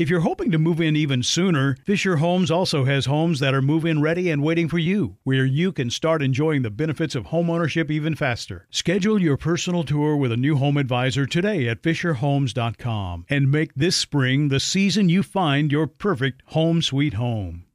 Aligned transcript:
If 0.00 0.08
you're 0.08 0.20
hoping 0.20 0.50
to 0.52 0.58
move 0.58 0.80
in 0.80 0.96
even 0.96 1.22
sooner, 1.22 1.76
Fisher 1.84 2.16
Homes 2.16 2.50
also 2.50 2.86
has 2.86 3.04
homes 3.04 3.38
that 3.40 3.52
are 3.52 3.60
move 3.60 3.84
in 3.84 4.00
ready 4.00 4.30
and 4.30 4.42
waiting 4.42 4.66
for 4.66 4.78
you, 4.78 5.18
where 5.24 5.44
you 5.44 5.72
can 5.72 5.90
start 5.90 6.22
enjoying 6.22 6.62
the 6.62 6.70
benefits 6.70 7.14
of 7.14 7.24
homeownership 7.24 7.90
even 7.90 8.14
faster. 8.14 8.66
Schedule 8.70 9.20
your 9.20 9.36
personal 9.36 9.84
tour 9.84 10.16
with 10.16 10.32
a 10.32 10.38
new 10.38 10.56
home 10.56 10.78
advisor 10.78 11.26
today 11.26 11.68
at 11.68 11.82
FisherHomes.com 11.82 13.26
and 13.28 13.52
make 13.52 13.74
this 13.74 13.94
spring 13.94 14.48
the 14.48 14.58
season 14.58 15.10
you 15.10 15.22
find 15.22 15.70
your 15.70 15.86
perfect 15.86 16.40
home 16.46 16.80
sweet 16.80 17.12
home. 17.12 17.66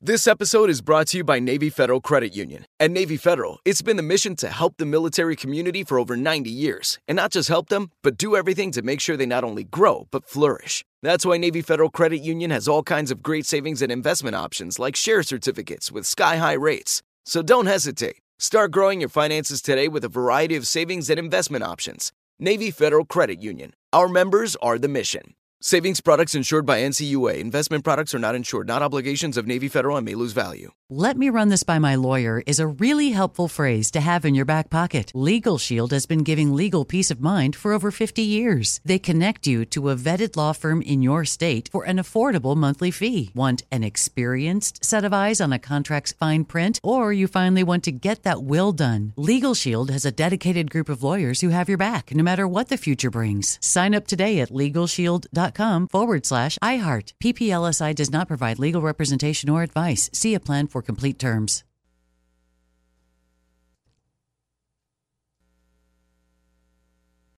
This 0.00 0.26
episode 0.26 0.68
is 0.68 0.82
brought 0.82 1.06
to 1.06 1.18
you 1.18 1.24
by 1.24 1.38
Navy 1.38 1.70
Federal 1.70 2.00
Credit 2.00 2.34
Union. 2.36 2.66
At 2.78 2.90
Navy 2.90 3.16
Federal, 3.16 3.58
it's 3.64 3.80
been 3.80 3.96
the 3.96 4.02
mission 4.02 4.36
to 4.36 4.50
help 4.50 4.74
the 4.76 4.84
military 4.84 5.34
community 5.34 5.82
for 5.82 5.98
over 5.98 6.14
90 6.14 6.50
years. 6.50 6.98
And 7.08 7.16
not 7.16 7.30
just 7.30 7.48
help 7.48 7.68
them, 7.68 7.90
but 8.02 8.18
do 8.18 8.36
everything 8.36 8.70
to 8.72 8.82
make 8.82 9.00
sure 9.00 9.16
they 9.16 9.24
not 9.24 9.44
only 9.44 9.64
grow, 9.64 10.06
but 10.10 10.28
flourish. 10.28 10.84
That's 11.04 11.26
why 11.26 11.36
Navy 11.36 11.60
Federal 11.60 11.90
Credit 11.90 12.22
Union 12.22 12.50
has 12.50 12.66
all 12.66 12.82
kinds 12.82 13.10
of 13.10 13.22
great 13.22 13.44
savings 13.44 13.82
and 13.82 13.92
investment 13.92 14.34
options 14.36 14.78
like 14.78 14.96
share 14.96 15.22
certificates 15.22 15.92
with 15.92 16.06
sky 16.06 16.38
high 16.38 16.54
rates. 16.54 17.02
So 17.26 17.42
don't 17.42 17.66
hesitate. 17.66 18.22
Start 18.38 18.70
growing 18.70 19.00
your 19.00 19.10
finances 19.10 19.60
today 19.60 19.86
with 19.86 20.02
a 20.04 20.08
variety 20.08 20.56
of 20.56 20.66
savings 20.66 21.10
and 21.10 21.18
investment 21.18 21.62
options. 21.62 22.10
Navy 22.38 22.70
Federal 22.70 23.04
Credit 23.04 23.38
Union. 23.42 23.74
Our 23.92 24.08
members 24.08 24.56
are 24.62 24.78
the 24.78 24.88
mission. 24.88 25.34
Savings 25.66 26.02
products 26.02 26.34
insured 26.34 26.66
by 26.66 26.80
NCUA. 26.80 27.38
Investment 27.38 27.84
products 27.84 28.14
are 28.14 28.18
not 28.18 28.34
insured, 28.34 28.66
not 28.66 28.82
obligations 28.82 29.38
of 29.38 29.46
Navy 29.46 29.66
Federal 29.66 29.96
and 29.96 30.04
may 30.04 30.14
lose 30.14 30.32
value. 30.32 30.72
Let 30.90 31.16
me 31.16 31.30
run 31.30 31.48
this 31.48 31.62
by 31.62 31.78
my 31.78 31.94
lawyer 31.94 32.42
is 32.46 32.60
a 32.60 32.66
really 32.66 33.12
helpful 33.12 33.48
phrase 33.48 33.90
to 33.92 34.00
have 34.02 34.26
in 34.26 34.34
your 34.34 34.44
back 34.44 34.68
pocket. 34.68 35.10
Legal 35.14 35.56
Shield 35.56 35.90
has 35.92 36.04
been 36.04 36.22
giving 36.22 36.52
legal 36.52 36.84
peace 36.84 37.10
of 37.10 37.22
mind 37.22 37.56
for 37.56 37.72
over 37.72 37.90
50 37.90 38.20
years. 38.20 38.82
They 38.84 38.98
connect 38.98 39.46
you 39.46 39.64
to 39.64 39.88
a 39.88 39.96
vetted 39.96 40.36
law 40.36 40.52
firm 40.52 40.82
in 40.82 41.00
your 41.00 41.24
state 41.24 41.70
for 41.72 41.84
an 41.84 41.96
affordable 41.96 42.54
monthly 42.54 42.90
fee. 42.90 43.30
Want 43.34 43.62
an 43.70 43.82
experienced 43.82 44.84
set 44.84 45.06
of 45.06 45.14
eyes 45.14 45.40
on 45.40 45.54
a 45.54 45.58
contract's 45.58 46.12
fine 46.12 46.44
print, 46.44 46.78
or 46.82 47.10
you 47.10 47.26
finally 47.26 47.64
want 47.64 47.84
to 47.84 47.90
get 47.90 48.22
that 48.24 48.42
will 48.42 48.72
done? 48.72 49.14
Legal 49.16 49.54
Shield 49.54 49.90
has 49.90 50.04
a 50.04 50.12
dedicated 50.12 50.70
group 50.70 50.90
of 50.90 51.02
lawyers 51.02 51.40
who 51.40 51.48
have 51.48 51.70
your 51.70 51.78
back 51.78 52.14
no 52.14 52.22
matter 52.22 52.46
what 52.46 52.68
the 52.68 52.76
future 52.76 53.10
brings. 53.10 53.58
Sign 53.62 53.94
up 53.94 54.06
today 54.06 54.40
at 54.40 54.50
LegalShield.com 54.50 55.53
forward 55.88 56.26
slash 56.26 56.58
iHeart. 56.62 57.12
PPLSI 57.22 57.94
does 57.94 58.12
not 58.12 58.28
provide 58.28 58.58
legal 58.58 58.82
representation 58.82 59.50
or 59.50 59.62
advice. 59.62 60.10
See 60.12 60.34
a 60.34 60.40
plan 60.40 60.66
for 60.68 60.82
complete 60.82 61.18
terms. 61.18 61.64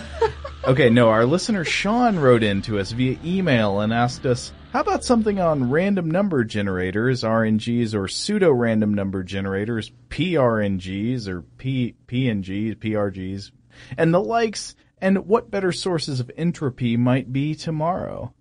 okay, 0.65 0.89
no, 0.89 1.09
our 1.09 1.25
listener 1.25 1.63
Sean 1.65 2.17
wrote 2.17 2.43
in 2.43 2.61
to 2.63 2.79
us 2.79 2.91
via 2.91 3.17
email 3.23 3.79
and 3.81 3.93
asked 3.93 4.25
us, 4.25 4.51
how 4.73 4.81
about 4.81 5.03
something 5.03 5.39
on 5.39 5.69
random 5.69 6.09
number 6.09 6.43
generators, 6.43 7.21
RNGs, 7.21 7.93
or 7.93 8.07
pseudo 8.07 8.49
random 8.49 8.91
number 8.95 9.21
generators, 9.21 9.91
PRNGs, 10.09 11.27
or 11.27 11.43
P, 11.43 11.93
PNGs, 12.07 12.77
PRGs, 12.77 13.51
and 13.99 14.11
the 14.11 14.19
likes, 14.19 14.75
and 14.97 15.27
what 15.27 15.51
better 15.51 15.71
sources 15.71 16.19
of 16.19 16.31
entropy 16.35 16.97
might 16.97 17.31
be 17.31 17.53
tomorrow? 17.53 18.33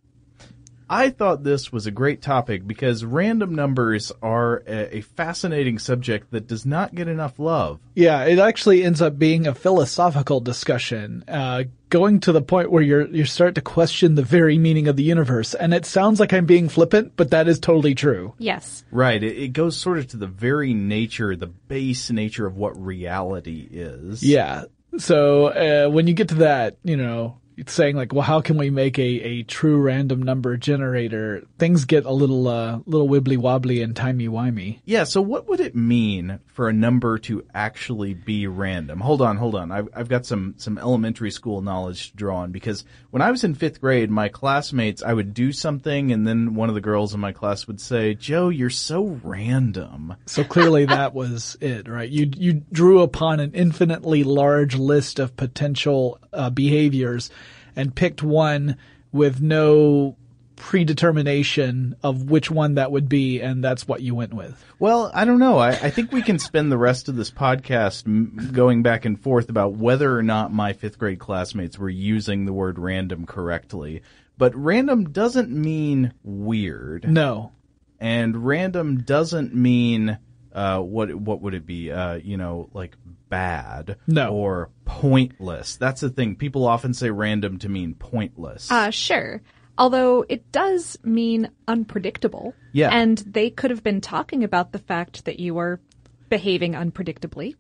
I 0.92 1.08
thought 1.08 1.42
this 1.42 1.72
was 1.72 1.86
a 1.86 1.90
great 1.90 2.20
topic 2.20 2.66
because 2.66 3.02
random 3.02 3.54
numbers 3.54 4.12
are 4.20 4.62
a, 4.66 4.98
a 4.98 5.00
fascinating 5.00 5.78
subject 5.78 6.30
that 6.32 6.46
does 6.46 6.66
not 6.66 6.94
get 6.94 7.08
enough 7.08 7.38
love. 7.38 7.80
Yeah, 7.94 8.24
it 8.24 8.38
actually 8.38 8.84
ends 8.84 9.00
up 9.00 9.18
being 9.18 9.46
a 9.46 9.54
philosophical 9.54 10.40
discussion, 10.40 11.24
uh, 11.26 11.64
going 11.88 12.20
to 12.20 12.32
the 12.32 12.42
point 12.42 12.70
where 12.70 12.82
you're 12.82 13.06
you 13.08 13.24
start 13.24 13.54
to 13.54 13.62
question 13.62 14.16
the 14.16 14.22
very 14.22 14.58
meaning 14.58 14.86
of 14.86 14.96
the 14.96 15.02
universe. 15.02 15.54
And 15.54 15.72
it 15.72 15.86
sounds 15.86 16.20
like 16.20 16.34
I'm 16.34 16.44
being 16.44 16.68
flippant, 16.68 17.16
but 17.16 17.30
that 17.30 17.48
is 17.48 17.58
totally 17.58 17.94
true. 17.94 18.34
Yes. 18.36 18.84
Right. 18.90 19.22
It, 19.22 19.38
it 19.38 19.48
goes 19.54 19.78
sort 19.78 19.96
of 19.96 20.08
to 20.08 20.18
the 20.18 20.26
very 20.26 20.74
nature, 20.74 21.34
the 21.36 21.46
base 21.46 22.10
nature 22.10 22.46
of 22.46 22.56
what 22.56 22.76
reality 22.78 23.66
is. 23.70 24.22
Yeah. 24.22 24.64
So 24.98 25.46
uh, 25.46 25.90
when 25.90 26.06
you 26.06 26.12
get 26.12 26.28
to 26.28 26.34
that, 26.36 26.76
you 26.84 26.98
know, 26.98 27.38
it's 27.41 27.41
saying 27.66 27.96
like, 27.96 28.12
well, 28.12 28.22
how 28.22 28.40
can 28.40 28.56
we 28.56 28.70
make 28.70 28.98
a, 28.98 29.02
a 29.02 29.42
true 29.42 29.80
random 29.80 30.22
number 30.22 30.56
generator? 30.56 31.44
Things 31.58 31.84
get 31.84 32.04
a 32.04 32.12
little 32.12 32.48
uh, 32.48 32.80
little 32.86 33.08
wibbly 33.08 33.36
wobbly 33.36 33.82
and 33.82 33.94
timey 33.94 34.28
wimey. 34.28 34.80
Yeah. 34.84 35.04
So 35.04 35.20
what 35.20 35.48
would 35.48 35.60
it 35.60 35.74
mean 35.74 36.40
for 36.46 36.68
a 36.68 36.72
number 36.72 37.18
to 37.18 37.44
actually 37.54 38.14
be 38.14 38.46
random? 38.46 39.00
Hold 39.00 39.22
on, 39.22 39.36
hold 39.36 39.54
on. 39.54 39.70
I've, 39.70 39.88
I've 39.94 40.08
got 40.08 40.26
some 40.26 40.54
some 40.56 40.78
elementary 40.78 41.30
school 41.30 41.62
knowledge 41.62 42.10
to 42.10 42.16
draw 42.16 42.38
on 42.38 42.52
because 42.52 42.84
when 43.10 43.22
I 43.22 43.30
was 43.30 43.44
in 43.44 43.54
fifth 43.54 43.80
grade, 43.80 44.10
my 44.10 44.28
classmates, 44.28 45.02
I 45.02 45.12
would 45.12 45.34
do 45.34 45.52
something, 45.52 46.12
and 46.12 46.26
then 46.26 46.54
one 46.54 46.68
of 46.68 46.74
the 46.74 46.80
girls 46.80 47.14
in 47.14 47.20
my 47.20 47.32
class 47.32 47.66
would 47.66 47.80
say, 47.80 48.14
"Joe, 48.14 48.48
you're 48.48 48.70
so 48.70 49.20
random." 49.22 50.16
So 50.26 50.44
clearly 50.44 50.84
that 50.86 51.14
was 51.14 51.56
it, 51.60 51.88
right? 51.88 52.08
You 52.08 52.30
you 52.36 52.62
drew 52.72 53.02
upon 53.02 53.40
an 53.40 53.52
infinitely 53.54 54.24
large 54.24 54.76
list 54.76 55.18
of 55.18 55.36
potential 55.36 56.18
uh, 56.32 56.50
behaviors 56.50 57.30
and 57.76 57.94
picked 57.94 58.22
one 58.22 58.76
with 59.12 59.40
no 59.40 60.16
predetermination 60.56 61.96
of 62.02 62.30
which 62.30 62.50
one 62.50 62.74
that 62.74 62.92
would 62.92 63.08
be, 63.08 63.40
and 63.40 63.64
that's 63.64 63.88
what 63.88 64.00
you 64.00 64.14
went 64.14 64.32
with. 64.32 64.64
Well, 64.78 65.10
I 65.12 65.24
don't 65.24 65.40
know. 65.40 65.58
I, 65.58 65.70
I 65.70 65.90
think 65.90 66.12
we 66.12 66.22
can 66.22 66.38
spend 66.38 66.70
the 66.70 66.78
rest 66.78 67.08
of 67.08 67.16
this 67.16 67.30
podcast 67.30 68.06
m- 68.06 68.50
going 68.52 68.82
back 68.82 69.04
and 69.04 69.20
forth 69.20 69.48
about 69.48 69.74
whether 69.74 70.16
or 70.16 70.22
not 70.22 70.52
my 70.52 70.72
fifth 70.72 70.98
grade 70.98 71.18
classmates 71.18 71.78
were 71.78 71.88
using 71.88 72.44
the 72.44 72.52
word 72.52 72.78
random 72.78 73.26
correctly. 73.26 74.02
But 74.38 74.54
random 74.54 75.10
doesn't 75.10 75.50
mean 75.50 76.12
weird. 76.22 77.08
No. 77.08 77.52
And 77.98 78.46
random 78.46 79.02
doesn't 79.02 79.54
mean, 79.54 80.18
uh, 80.52 80.78
what, 80.78 81.14
what 81.14 81.40
would 81.42 81.54
it 81.54 81.66
be? 81.66 81.90
Uh, 81.90 82.14
you 82.14 82.36
know, 82.36 82.68
like 82.72 82.96
bad. 83.32 83.96
No. 84.06 84.34
Or 84.34 84.70
pointless. 84.84 85.76
That's 85.76 86.02
the 86.02 86.10
thing. 86.10 86.36
People 86.36 86.66
often 86.66 86.92
say 86.92 87.08
random 87.08 87.58
to 87.60 87.68
mean 87.70 87.94
pointless. 87.94 88.70
Uh, 88.70 88.90
sure. 88.90 89.40
Although 89.78 90.26
it 90.28 90.52
does 90.52 90.98
mean 91.02 91.50
unpredictable. 91.66 92.54
Yeah. 92.72 92.90
And 92.92 93.16
they 93.18 93.48
could 93.48 93.70
have 93.70 93.82
been 93.82 94.02
talking 94.02 94.44
about 94.44 94.72
the 94.72 94.78
fact 94.78 95.24
that 95.24 95.40
you 95.40 95.54
were 95.54 95.80
behaving 96.28 96.74
unpredictably. 96.74 97.54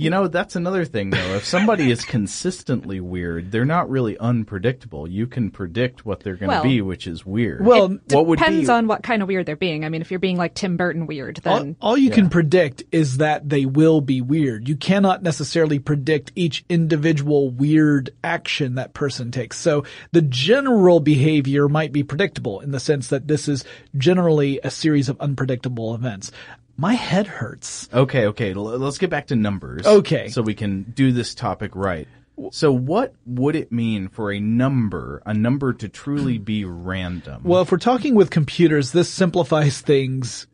You 0.00 0.08
know, 0.08 0.28
that's 0.28 0.56
another 0.56 0.86
thing 0.86 1.10
though. 1.10 1.34
If 1.36 1.44
somebody 1.44 1.90
is 1.90 2.04
consistently 2.04 3.00
weird, 3.00 3.52
they're 3.52 3.66
not 3.66 3.90
really 3.90 4.16
unpredictable. 4.18 5.06
You 5.06 5.26
can 5.26 5.50
predict 5.50 6.06
what 6.06 6.20
they're 6.20 6.36
going 6.36 6.48
to 6.48 6.56
Well- 6.56 6.62
be, 6.62 6.80
which 6.80 7.06
is 7.06 7.26
weird. 7.26 7.66
Well, 7.66 7.98
what 8.08 8.26
would 8.26 8.38
Depends 8.38 8.68
be 8.68 8.72
on 8.72 8.86
what 8.86 9.02
kind 9.02 9.20
of 9.20 9.28
weird 9.28 9.44
they're 9.44 9.56
being. 9.56 9.84
I 9.84 9.90
mean, 9.90 10.00
if 10.00 10.10
you're 10.10 10.18
being 10.18 10.38
like 10.38 10.54
Tim 10.54 10.78
Burton 10.78 11.06
weird, 11.06 11.40
then 11.42 11.76
all 11.80 11.98
you 11.98 12.10
can 12.10 12.30
predict 12.30 12.82
is 12.90 13.18
that 13.18 13.48
they 13.48 13.66
will 13.66 14.00
be 14.00 14.22
weird. 14.22 14.68
You 14.68 14.76
cannot 14.76 15.22
necessarily 15.22 15.78
predict 15.78 16.32
each 16.34 16.64
individual 16.68 17.50
weird 17.50 18.10
action 18.24 18.76
that 18.76 18.94
person 18.94 19.30
takes. 19.30 19.58
So 19.58 19.84
the 20.12 20.22
general 20.22 21.00
behavior 21.00 21.68
might 21.68 21.92
be 21.92 22.02
predictable 22.02 22.60
in 22.60 22.70
the 22.70 22.80
sense 22.80 23.08
that 23.08 23.28
this 23.28 23.48
is 23.48 23.64
generally 23.98 24.60
a 24.64 24.70
series 24.70 25.10
of 25.10 25.20
unpredictable 25.20 25.94
events. 25.94 26.32
My 26.80 26.94
head 26.94 27.26
hurts. 27.26 27.88
Okay, 27.92 28.26
okay. 28.28 28.54
l- 28.54 28.62
Let's 28.78 28.96
get 28.96 29.10
back 29.10 29.26
to 29.26 29.36
numbers. 29.36 29.86
Okay. 29.86 30.28
So 30.28 30.40
we 30.40 30.54
can 30.54 30.82
do 30.82 31.12
this 31.12 31.34
topic 31.34 31.72
right. 31.76 32.08
So 32.52 32.72
what 32.72 33.14
would 33.26 33.54
it 33.54 33.70
mean 33.70 34.08
for 34.08 34.32
a 34.32 34.40
number, 34.40 35.22
a 35.26 35.34
number 35.34 35.74
to 35.74 35.88
truly 35.90 36.38
be 36.38 36.64
random? 36.64 37.42
Well, 37.44 37.60
if 37.60 37.70
we're 37.70 37.76
talking 37.76 38.14
with 38.14 38.30
computers, 38.30 38.92
this 38.92 39.10
simplifies 39.10 39.82
things 39.82 40.46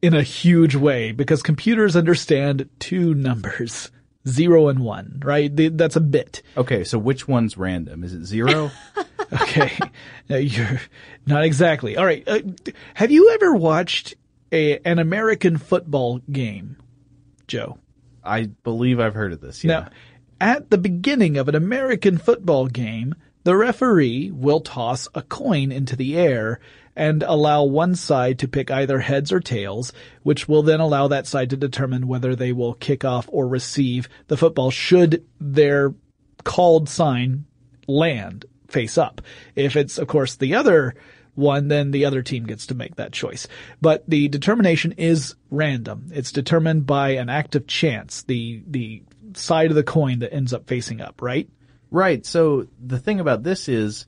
in 0.00 0.14
a 0.14 0.22
huge 0.22 0.74
way 0.74 1.12
because 1.12 1.42
computers 1.42 1.96
understand 1.96 2.70
two 2.78 3.12
numbers, 3.12 3.90
zero 4.26 4.68
and 4.68 4.78
one, 4.78 5.20
right? 5.22 5.50
That's 5.54 5.96
a 5.96 6.00
bit. 6.00 6.40
okay, 6.56 6.82
so 6.82 6.96
which 6.96 7.28
one's 7.28 7.58
random? 7.58 8.04
Is 8.04 8.14
it 8.14 8.24
zero? 8.24 8.70
Okay. 9.32 9.72
No, 10.28 10.36
you're 10.36 10.80
not 11.26 11.44
exactly. 11.44 11.96
All 11.96 12.04
right. 12.04 12.22
Uh, 12.28 12.40
have 12.94 13.10
you 13.10 13.30
ever 13.34 13.54
watched 13.54 14.14
a, 14.54 14.78
an 14.84 14.98
American 14.98 15.58
football 15.58 16.20
game, 16.30 16.76
Joe? 17.46 17.78
I 18.22 18.44
believe 18.62 19.00
I've 19.00 19.14
heard 19.14 19.32
of 19.32 19.40
this. 19.40 19.64
Yeah. 19.64 19.80
Now, 19.80 19.88
at 20.40 20.70
the 20.70 20.78
beginning 20.78 21.36
of 21.36 21.48
an 21.48 21.54
American 21.54 22.16
football 22.18 22.68
game, 22.68 23.14
the 23.42 23.56
referee 23.56 24.30
will 24.30 24.60
toss 24.60 25.08
a 25.14 25.22
coin 25.22 25.70
into 25.70 25.96
the 25.96 26.16
air 26.16 26.60
and 26.96 27.22
allow 27.24 27.64
one 27.64 27.94
side 27.96 28.38
to 28.38 28.48
pick 28.48 28.70
either 28.70 29.00
heads 29.00 29.32
or 29.32 29.40
tails, 29.40 29.92
which 30.22 30.48
will 30.48 30.62
then 30.62 30.80
allow 30.80 31.08
that 31.08 31.26
side 31.26 31.50
to 31.50 31.56
determine 31.56 32.06
whether 32.06 32.36
they 32.36 32.52
will 32.52 32.74
kick 32.74 33.04
off 33.04 33.28
or 33.30 33.48
receive 33.48 34.08
the 34.28 34.36
football 34.36 34.70
should 34.70 35.26
their 35.40 35.92
called 36.44 36.88
sign 36.88 37.44
land 37.88 38.46
face 38.68 38.96
up. 38.96 39.20
If 39.56 39.76
it's, 39.76 39.98
of 39.98 40.06
course, 40.06 40.36
the 40.36 40.54
other 40.54 40.94
one, 41.34 41.68
then 41.68 41.90
the 41.90 42.04
other 42.04 42.22
team 42.22 42.44
gets 42.46 42.66
to 42.68 42.74
make 42.74 42.96
that 42.96 43.12
choice. 43.12 43.46
But 43.80 44.04
the 44.08 44.28
determination 44.28 44.92
is 44.92 45.34
random. 45.50 46.10
It's 46.12 46.32
determined 46.32 46.86
by 46.86 47.10
an 47.10 47.28
act 47.28 47.54
of 47.54 47.66
chance, 47.66 48.22
the, 48.22 48.62
the 48.66 49.02
side 49.34 49.70
of 49.70 49.76
the 49.76 49.82
coin 49.82 50.20
that 50.20 50.32
ends 50.32 50.52
up 50.52 50.66
facing 50.66 51.00
up, 51.00 51.20
right? 51.20 51.48
Right. 51.90 52.24
So 52.26 52.66
the 52.84 52.98
thing 52.98 53.20
about 53.20 53.42
this 53.42 53.68
is 53.68 54.06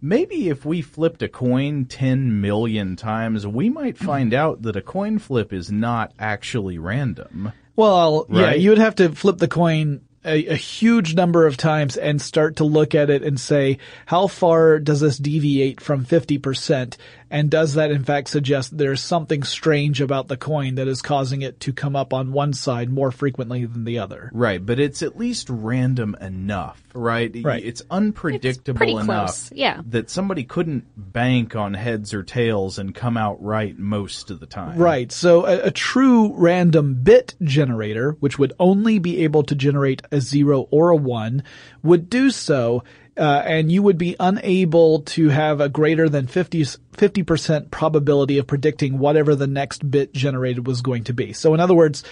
maybe 0.00 0.48
if 0.48 0.64
we 0.64 0.82
flipped 0.82 1.22
a 1.22 1.28
coin 1.28 1.86
10 1.86 2.40
million 2.40 2.96
times, 2.96 3.46
we 3.46 3.68
might 3.68 3.98
find 3.98 4.32
out 4.32 4.62
that 4.62 4.76
a 4.76 4.82
coin 4.82 5.18
flip 5.18 5.52
is 5.52 5.70
not 5.70 6.12
actually 6.18 6.78
random. 6.78 7.52
Well, 7.74 8.26
yeah, 8.30 8.54
you 8.54 8.70
would 8.70 8.78
have 8.78 8.94
to 8.96 9.10
flip 9.10 9.36
the 9.36 9.48
coin 9.48 10.00
a, 10.26 10.46
a 10.46 10.56
huge 10.56 11.14
number 11.14 11.46
of 11.46 11.56
times 11.56 11.96
and 11.96 12.20
start 12.20 12.56
to 12.56 12.64
look 12.64 12.94
at 12.94 13.10
it 13.10 13.22
and 13.22 13.38
say, 13.38 13.78
how 14.04 14.26
far 14.26 14.78
does 14.78 15.00
this 15.00 15.18
deviate 15.18 15.80
from 15.80 16.04
50%? 16.04 16.96
And 17.30 17.50
does 17.50 17.74
that 17.74 17.90
in 17.90 18.04
fact 18.04 18.28
suggest 18.28 18.76
there's 18.76 19.02
something 19.02 19.42
strange 19.42 20.00
about 20.00 20.28
the 20.28 20.36
coin 20.36 20.76
that 20.76 20.86
is 20.86 21.02
causing 21.02 21.42
it 21.42 21.58
to 21.60 21.72
come 21.72 21.96
up 21.96 22.12
on 22.12 22.32
one 22.32 22.52
side 22.52 22.88
more 22.88 23.10
frequently 23.10 23.64
than 23.64 23.84
the 23.84 23.98
other? 23.98 24.30
Right. 24.32 24.64
But 24.64 24.78
it's 24.78 25.02
at 25.02 25.18
least 25.18 25.48
random 25.50 26.16
enough, 26.20 26.80
right? 26.94 27.34
Right. 27.42 27.64
It's 27.64 27.82
unpredictable 27.90 28.78
pretty 28.78 28.92
enough 28.92 29.06
close, 29.06 29.52
yeah. 29.52 29.80
that 29.86 30.08
somebody 30.08 30.44
couldn't 30.44 30.84
bank 30.96 31.56
on 31.56 31.74
heads 31.74 32.14
or 32.14 32.22
tails 32.22 32.78
and 32.78 32.94
come 32.94 33.16
out 33.16 33.42
right 33.42 33.76
most 33.76 34.30
of 34.30 34.38
the 34.38 34.46
time. 34.46 34.78
Right. 34.78 35.10
So 35.10 35.46
a, 35.46 35.66
a 35.66 35.70
true 35.70 36.32
random 36.34 37.02
bit 37.02 37.34
generator, 37.42 38.12
which 38.20 38.38
would 38.38 38.52
only 38.60 38.98
be 38.98 39.24
able 39.24 39.42
to 39.44 39.54
generate 39.54 40.02
a 40.12 40.20
zero 40.20 40.68
or 40.70 40.90
a 40.90 40.96
one, 40.96 41.42
would 41.82 42.08
do 42.08 42.30
so, 42.30 42.84
uh, 43.16 43.42
and 43.44 43.72
you 43.72 43.82
would 43.82 43.98
be 43.98 44.16
unable 44.20 45.00
to 45.00 45.28
have 45.28 45.60
a 45.60 45.68
greater 45.68 46.08
than 46.08 46.26
50, 46.26 47.22
percent 47.22 47.70
probability 47.70 48.38
of 48.38 48.46
predicting 48.46 48.98
whatever 48.98 49.34
the 49.34 49.46
next 49.46 49.88
bit 49.90 50.12
generated 50.12 50.66
was 50.66 50.82
going 50.82 51.04
to 51.04 51.14
be. 51.14 51.32
So 51.32 51.54
in 51.54 51.60
other 51.60 51.74
words, 51.74 52.04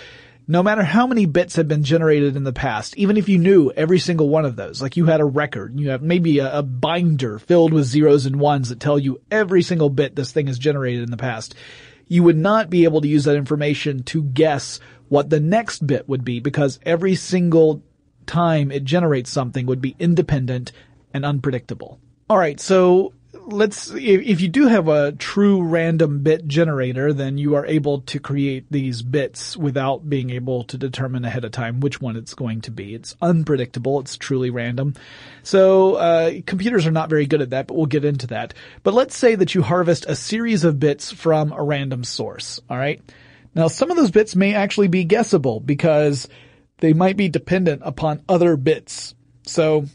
no 0.47 0.63
matter 0.63 0.83
how 0.83 1.07
many 1.07 1.27
bits 1.27 1.57
have 1.57 1.69
been 1.69 1.85
generated 1.85 2.37
in 2.37 2.45
the 2.45 2.53
past, 2.53 2.97
even 2.97 3.17
if 3.17 3.29
you 3.29 3.39
knew 3.39 3.71
every 3.71 3.99
single 3.99 4.29
one 4.29 4.45
of 4.45 4.57
those, 4.57 4.83
like 4.83 4.97
you 4.97 5.07
had 5.07 5.21
a 5.21 5.25
record, 5.25 5.79
you 5.79 5.91
have 5.91 6.03
maybe 6.03 6.39
a, 6.39 6.59
a 6.59 6.63
binder 6.63 7.39
filled 7.39 7.73
with 7.73 7.85
zeros 7.85 8.27
and 8.27 8.37
ones 8.37 8.69
that 8.69 8.81
tell 8.81 8.99
you 8.99 9.21
every 9.31 9.63
single 9.63 9.91
bit 9.91 10.15
this 10.15 10.33
thing 10.33 10.47
has 10.47 10.59
generated 10.59 11.03
in 11.03 11.11
the 11.11 11.17
past, 11.17 11.55
you 12.09 12.23
would 12.23 12.37
not 12.37 12.69
be 12.69 12.85
able 12.85 13.01
to 13.01 13.09
use 13.09 13.25
that 13.25 13.37
information 13.37 14.03
to 14.05 14.23
guess 14.23 14.81
what 15.09 15.31
the 15.31 15.41
next 15.41 15.87
bit 15.87 16.09
would 16.09 16.25
be 16.25 16.41
because 16.41 16.79
every 16.85 17.15
single 17.15 17.83
time 18.27 18.71
it 18.71 18.85
generates 18.85 19.31
something 19.31 19.67
would 19.67 19.81
be 19.81 19.97
independent 19.99 20.73
and 21.15 21.25
unpredictable. 21.25 21.99
All 22.29 22.37
right, 22.37 22.61
so 22.61 23.13
let's 23.47 23.91
if, 23.91 24.23
if 24.23 24.41
you 24.41 24.49
do 24.49 24.67
have 24.67 24.89
a 24.89 25.13
true 25.13 25.63
random 25.63 26.23
bit 26.23 26.47
generator, 26.47 27.13
then 27.13 27.39
you 27.39 27.55
are 27.55 27.67
able 27.67 28.01
to 28.03 28.19
create 28.19 28.67
these 28.71 29.03
bits 29.03 29.57
without 29.57 30.09
being 30.09 30.31
able 30.31 30.65
to 30.65 30.79
determine 30.79 31.25
ahead 31.25 31.45
of 31.45 31.53
time 31.53 31.81
which 31.81 32.01
one 32.01 32.17
it's 32.17 32.35
going 32.35 32.63
to 32.63 32.71
be. 32.71 32.95
It's 32.95 33.17
unpredictable. 33.21 34.01
It's 34.01 34.17
truly 34.17 34.51
random. 34.51 34.95
So 35.43 35.95
uh, 35.95 36.33
computers 36.47 36.87
are 36.87 36.91
not 36.93 37.11
very 37.11 37.27
good 37.27 37.43
at 37.43 37.51
that, 37.51 37.67
but 37.67 37.77
we'll 37.77 37.87
get 37.87 38.05
into 38.05 38.29
that. 38.29 38.55
But 38.83 38.95
let's 38.95 39.17
say 39.17 39.35
that 39.35 39.55
you 39.55 39.63
harvest 39.63 40.07
a 40.09 40.17
series 40.17 40.65
of 40.65 40.81
bits 40.81 41.13
from 41.13 41.53
a 41.53 41.63
random 41.63 42.05
source. 42.05 42.61
All 42.69 42.77
right. 42.77 43.01
Now 43.55 43.69
some 43.69 43.91
of 43.91 43.97
those 43.97 44.11
bits 44.11 44.35
may 44.35 44.55
actually 44.55 44.89
be 44.89 45.05
guessable 45.05 45.61
because 45.61 46.29
they 46.79 46.93
might 46.93 47.17
be 47.17 47.29
dependent 47.29 47.83
upon 47.85 48.23
other 48.29 48.57
bits. 48.57 49.15
So 49.47 49.87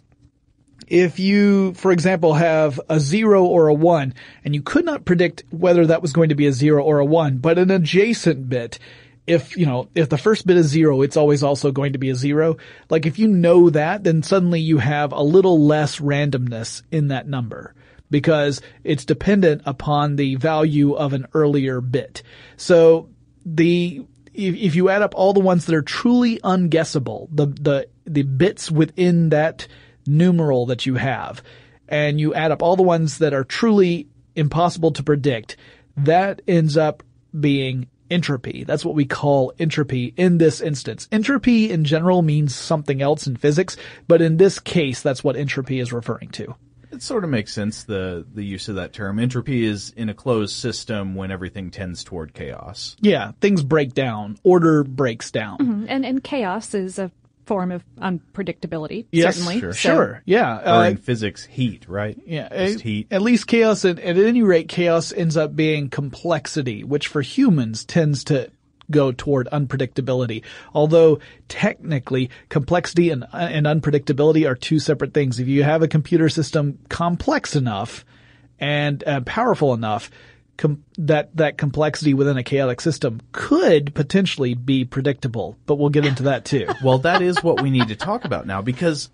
if 0.89 1.19
you, 1.19 1.73
for 1.75 1.91
example, 1.91 2.33
have 2.33 2.81
a 2.89 2.99
zero 2.99 3.45
or 3.45 3.67
a 3.67 3.73
one, 3.73 4.15
and 4.43 4.55
you 4.55 4.61
could 4.61 4.85
not 4.85 5.05
predict 5.05 5.43
whether 5.51 5.85
that 5.85 6.01
was 6.01 6.13
going 6.13 6.29
to 6.29 6.35
be 6.35 6.47
a 6.47 6.51
zero 6.51 6.83
or 6.83 6.97
a 6.97 7.05
one, 7.05 7.37
but 7.37 7.59
an 7.59 7.69
adjacent 7.69 8.49
bit, 8.49 8.79
if, 9.27 9.55
you 9.55 9.67
know, 9.67 9.87
if 9.93 10.09
the 10.09 10.17
first 10.17 10.47
bit 10.47 10.57
is 10.57 10.65
zero, 10.65 11.03
it's 11.03 11.15
always 11.15 11.43
also 11.43 11.71
going 11.71 11.93
to 11.93 11.99
be 11.99 12.09
a 12.09 12.15
zero. 12.15 12.57
Like 12.89 13.05
if 13.05 13.19
you 13.19 13.27
know 13.27 13.69
that, 13.69 14.03
then 14.03 14.23
suddenly 14.23 14.59
you 14.59 14.79
have 14.79 15.11
a 15.11 15.21
little 15.21 15.63
less 15.63 15.99
randomness 15.99 16.81
in 16.91 17.09
that 17.09 17.27
number 17.27 17.75
because 18.09 18.59
it's 18.83 19.05
dependent 19.05 19.61
upon 19.67 20.15
the 20.15 20.35
value 20.35 20.93
of 20.93 21.13
an 21.13 21.27
earlier 21.35 21.81
bit. 21.81 22.23
So 22.57 23.09
the, 23.45 24.03
if, 24.33 24.55
if 24.55 24.75
you 24.75 24.89
add 24.89 25.03
up 25.03 25.13
all 25.15 25.33
the 25.33 25.39
ones 25.39 25.67
that 25.67 25.75
are 25.75 25.83
truly 25.83 26.39
unguessable, 26.39 27.27
the, 27.31 27.45
the, 27.45 27.87
the 28.07 28.23
bits 28.23 28.71
within 28.71 29.29
that 29.29 29.67
numeral 30.05 30.65
that 30.67 30.85
you 30.85 30.95
have, 30.95 31.43
and 31.87 32.19
you 32.19 32.33
add 32.33 32.51
up 32.51 32.61
all 32.61 32.75
the 32.75 32.83
ones 32.83 33.17
that 33.19 33.33
are 33.33 33.43
truly 33.43 34.07
impossible 34.35 34.91
to 34.91 35.03
predict, 35.03 35.57
that 35.97 36.41
ends 36.47 36.77
up 36.77 37.03
being 37.37 37.87
entropy. 38.09 38.63
That's 38.63 38.83
what 38.83 38.95
we 38.95 39.05
call 39.05 39.53
entropy 39.59 40.13
in 40.17 40.37
this 40.37 40.61
instance. 40.61 41.07
Entropy 41.11 41.71
in 41.71 41.83
general 41.83 42.21
means 42.21 42.55
something 42.55 43.01
else 43.01 43.27
in 43.27 43.35
physics, 43.35 43.77
but 44.07 44.21
in 44.21 44.37
this 44.37 44.59
case, 44.59 45.01
that's 45.01 45.23
what 45.23 45.35
entropy 45.35 45.79
is 45.79 45.93
referring 45.93 46.29
to. 46.29 46.55
It 46.91 47.03
sort 47.03 47.23
of 47.23 47.29
makes 47.29 47.53
sense, 47.53 47.83
the, 47.83 48.25
the 48.33 48.43
use 48.43 48.67
of 48.67 48.75
that 48.75 48.93
term. 48.93 49.19
Entropy 49.19 49.63
is 49.63 49.91
in 49.91 50.09
a 50.09 50.13
closed 50.15 50.55
system 50.55 51.13
when 51.13 51.29
everything 51.29 51.69
tends 51.69 52.03
toward 52.03 52.33
chaos. 52.33 52.97
Yeah, 52.99 53.33
things 53.41 53.61
break 53.61 53.93
down. 53.93 54.39
Order 54.43 54.83
breaks 54.83 55.29
down. 55.29 55.59
Mm-hmm. 55.59 55.85
and 55.87 56.05
and 56.05 56.23
chaos 56.23 56.73
is 56.73 56.97
a 56.97 57.11
form 57.49 57.71
of 57.71 57.83
unpredictability. 57.97 59.07
Yes, 59.11 59.35
certainly. 59.35 59.59
sure, 59.59 59.73
So- 59.73 59.89
sure. 59.89 60.21
yeah. 60.25 60.59
or 60.59 60.83
uh, 60.83 60.89
in 60.91 60.97
physics, 60.97 61.43
heat, 61.45 61.85
right? 61.89 62.17
Yeah, 62.25 62.47
Just 62.49 62.75
at, 62.75 62.81
heat. 62.81 63.07
at 63.11 63.21
least 63.21 63.47
chaos, 63.47 63.83
at, 63.85 63.99
at 63.99 64.17
any 64.17 64.43
rate, 64.43 64.69
chaos 64.69 65.11
ends 65.11 65.35
up 65.35 65.55
being 65.55 65.89
complexity, 65.89 66.83
which 66.83 67.07
for 67.07 67.21
humans 67.21 67.83
tends 67.83 68.23
to 68.25 68.49
go 68.91 69.11
toward 69.11 69.47
unpredictability. 69.51 70.43
Although 70.73 71.19
technically, 71.47 72.29
complexity 72.49 73.09
and, 73.11 73.25
and 73.33 73.65
unpredictability 73.65 74.47
are 74.49 74.55
two 74.55 74.79
separate 74.79 75.13
things. 75.13 75.39
If 75.39 75.47
you 75.47 75.63
have 75.63 75.81
a 75.83 75.87
computer 75.87 76.29
system 76.29 76.79
complex 76.89 77.55
enough 77.55 78.05
and 78.59 79.03
uh, 79.07 79.21
powerful 79.21 79.73
enough, 79.73 80.09
com- 80.59 80.83
that 80.99 81.35
that 81.37 81.57
complexity 81.57 82.13
within 82.13 82.37
a 82.37 82.43
chaotic 82.43 82.79
system 82.81 83.19
could 83.31 83.95
potentially 83.95 84.53
be 84.53 84.85
predictable. 84.85 85.57
But 85.65 85.75
we'll 85.79 85.89
get 85.89 86.05
into 86.05 86.23
that 86.23 86.45
too. 86.45 86.67
Well, 86.83 86.99
that 86.99 87.23
is 87.23 87.41
what 87.43 87.61
we 87.63 87.71
need 87.71 87.87
to 87.87 87.95
talk 87.95 88.25
about 88.25 88.45
now 88.45 88.61
because 88.61 89.09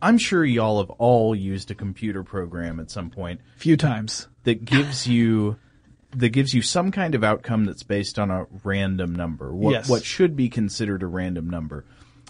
I'm 0.00 0.16
sure 0.18 0.44
y'all 0.44 0.78
have 0.80 0.90
all 0.90 1.34
used 1.34 1.70
a 1.70 1.74
computer 1.74 2.22
program 2.22 2.80
at 2.80 2.90
some 2.90 3.10
point 3.10 3.40
few 3.56 3.76
times. 3.76 4.28
that 4.44 4.64
gives 4.64 5.06
you 5.06 5.56
that 6.12 6.30
gives 6.30 6.54
you 6.54 6.62
some 6.62 6.90
kind 6.92 7.14
of 7.14 7.22
outcome 7.22 7.64
that's 7.66 7.82
based 7.82 8.18
on 8.18 8.30
a 8.30 8.46
random 8.64 9.14
number. 9.14 9.52
What 9.54 9.72
Yes. 9.72 9.88
what 9.88 10.04
should 10.04 10.34
be 10.36 10.48
considered 10.48 11.02
a 11.02 11.06
random 11.06 11.50
number. 11.50 11.84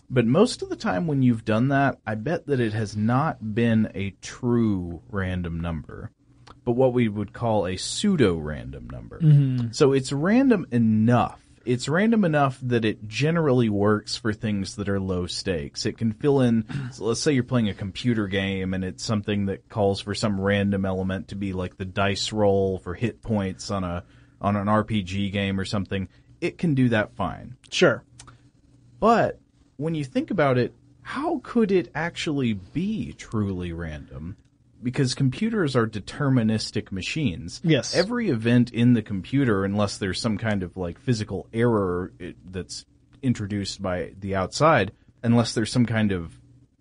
But 0.08 0.24
most 0.26 0.62
of 0.62 0.68
the 0.68 0.76
time 0.76 1.06
when 1.06 1.22
you've 1.22 1.44
done 1.44 1.68
that, 1.68 1.98
I 2.06 2.14
bet 2.14 2.46
that 2.46 2.60
it 2.60 2.72
has 2.72 2.96
not 2.96 3.54
been 3.54 3.90
a 3.94 4.10
true 4.22 5.02
random 5.10 5.58
number, 5.60 6.10
but 6.66 6.72
what 6.72 6.92
we 6.92 7.08
would 7.08 7.32
call 7.32 7.64
a 7.64 7.76
pseudo 7.76 8.34
random 8.36 8.90
number. 8.90 9.20
Mm-hmm. 9.20 9.68
So 9.70 9.92
it's 9.92 10.12
random 10.12 10.66
enough. 10.72 11.40
It's 11.64 11.88
random 11.88 12.24
enough 12.24 12.58
that 12.62 12.84
it 12.84 13.06
generally 13.06 13.68
works 13.68 14.16
for 14.16 14.32
things 14.32 14.74
that 14.74 14.88
are 14.88 14.98
low 14.98 15.28
stakes. 15.28 15.86
It 15.86 15.96
can 15.96 16.12
fill 16.12 16.40
in, 16.40 16.64
so 16.92 17.04
let's 17.04 17.20
say 17.20 17.32
you're 17.32 17.44
playing 17.44 17.68
a 17.68 17.74
computer 17.74 18.26
game 18.26 18.74
and 18.74 18.84
it's 18.84 19.04
something 19.04 19.46
that 19.46 19.68
calls 19.68 20.00
for 20.00 20.14
some 20.14 20.40
random 20.40 20.84
element 20.84 21.28
to 21.28 21.36
be 21.36 21.52
like 21.52 21.76
the 21.76 21.84
dice 21.84 22.32
roll 22.32 22.78
for 22.78 22.94
hit 22.94 23.22
points 23.22 23.70
on 23.70 23.84
a, 23.84 24.02
on 24.40 24.56
an 24.56 24.66
RPG 24.66 25.32
game 25.32 25.60
or 25.60 25.64
something. 25.64 26.08
It 26.40 26.58
can 26.58 26.74
do 26.74 26.88
that 26.88 27.14
fine. 27.14 27.56
Sure. 27.70 28.02
But 28.98 29.38
when 29.76 29.94
you 29.94 30.04
think 30.04 30.32
about 30.32 30.58
it, 30.58 30.74
how 31.02 31.40
could 31.44 31.70
it 31.70 31.92
actually 31.94 32.54
be 32.54 33.12
truly 33.12 33.72
random? 33.72 34.36
Because 34.82 35.14
computers 35.14 35.74
are 35.74 35.86
deterministic 35.86 36.92
machines. 36.92 37.60
Yes. 37.64 37.94
Every 37.94 38.28
event 38.30 38.72
in 38.72 38.92
the 38.92 39.02
computer, 39.02 39.64
unless 39.64 39.98
there's 39.98 40.20
some 40.20 40.38
kind 40.38 40.62
of 40.62 40.76
like 40.76 40.98
physical 40.98 41.48
error 41.52 42.12
it, 42.18 42.36
that's 42.52 42.84
introduced 43.22 43.80
by 43.82 44.12
the 44.20 44.34
outside, 44.36 44.92
unless 45.22 45.54
there's 45.54 45.72
some 45.72 45.86
kind 45.86 46.12
of 46.12 46.32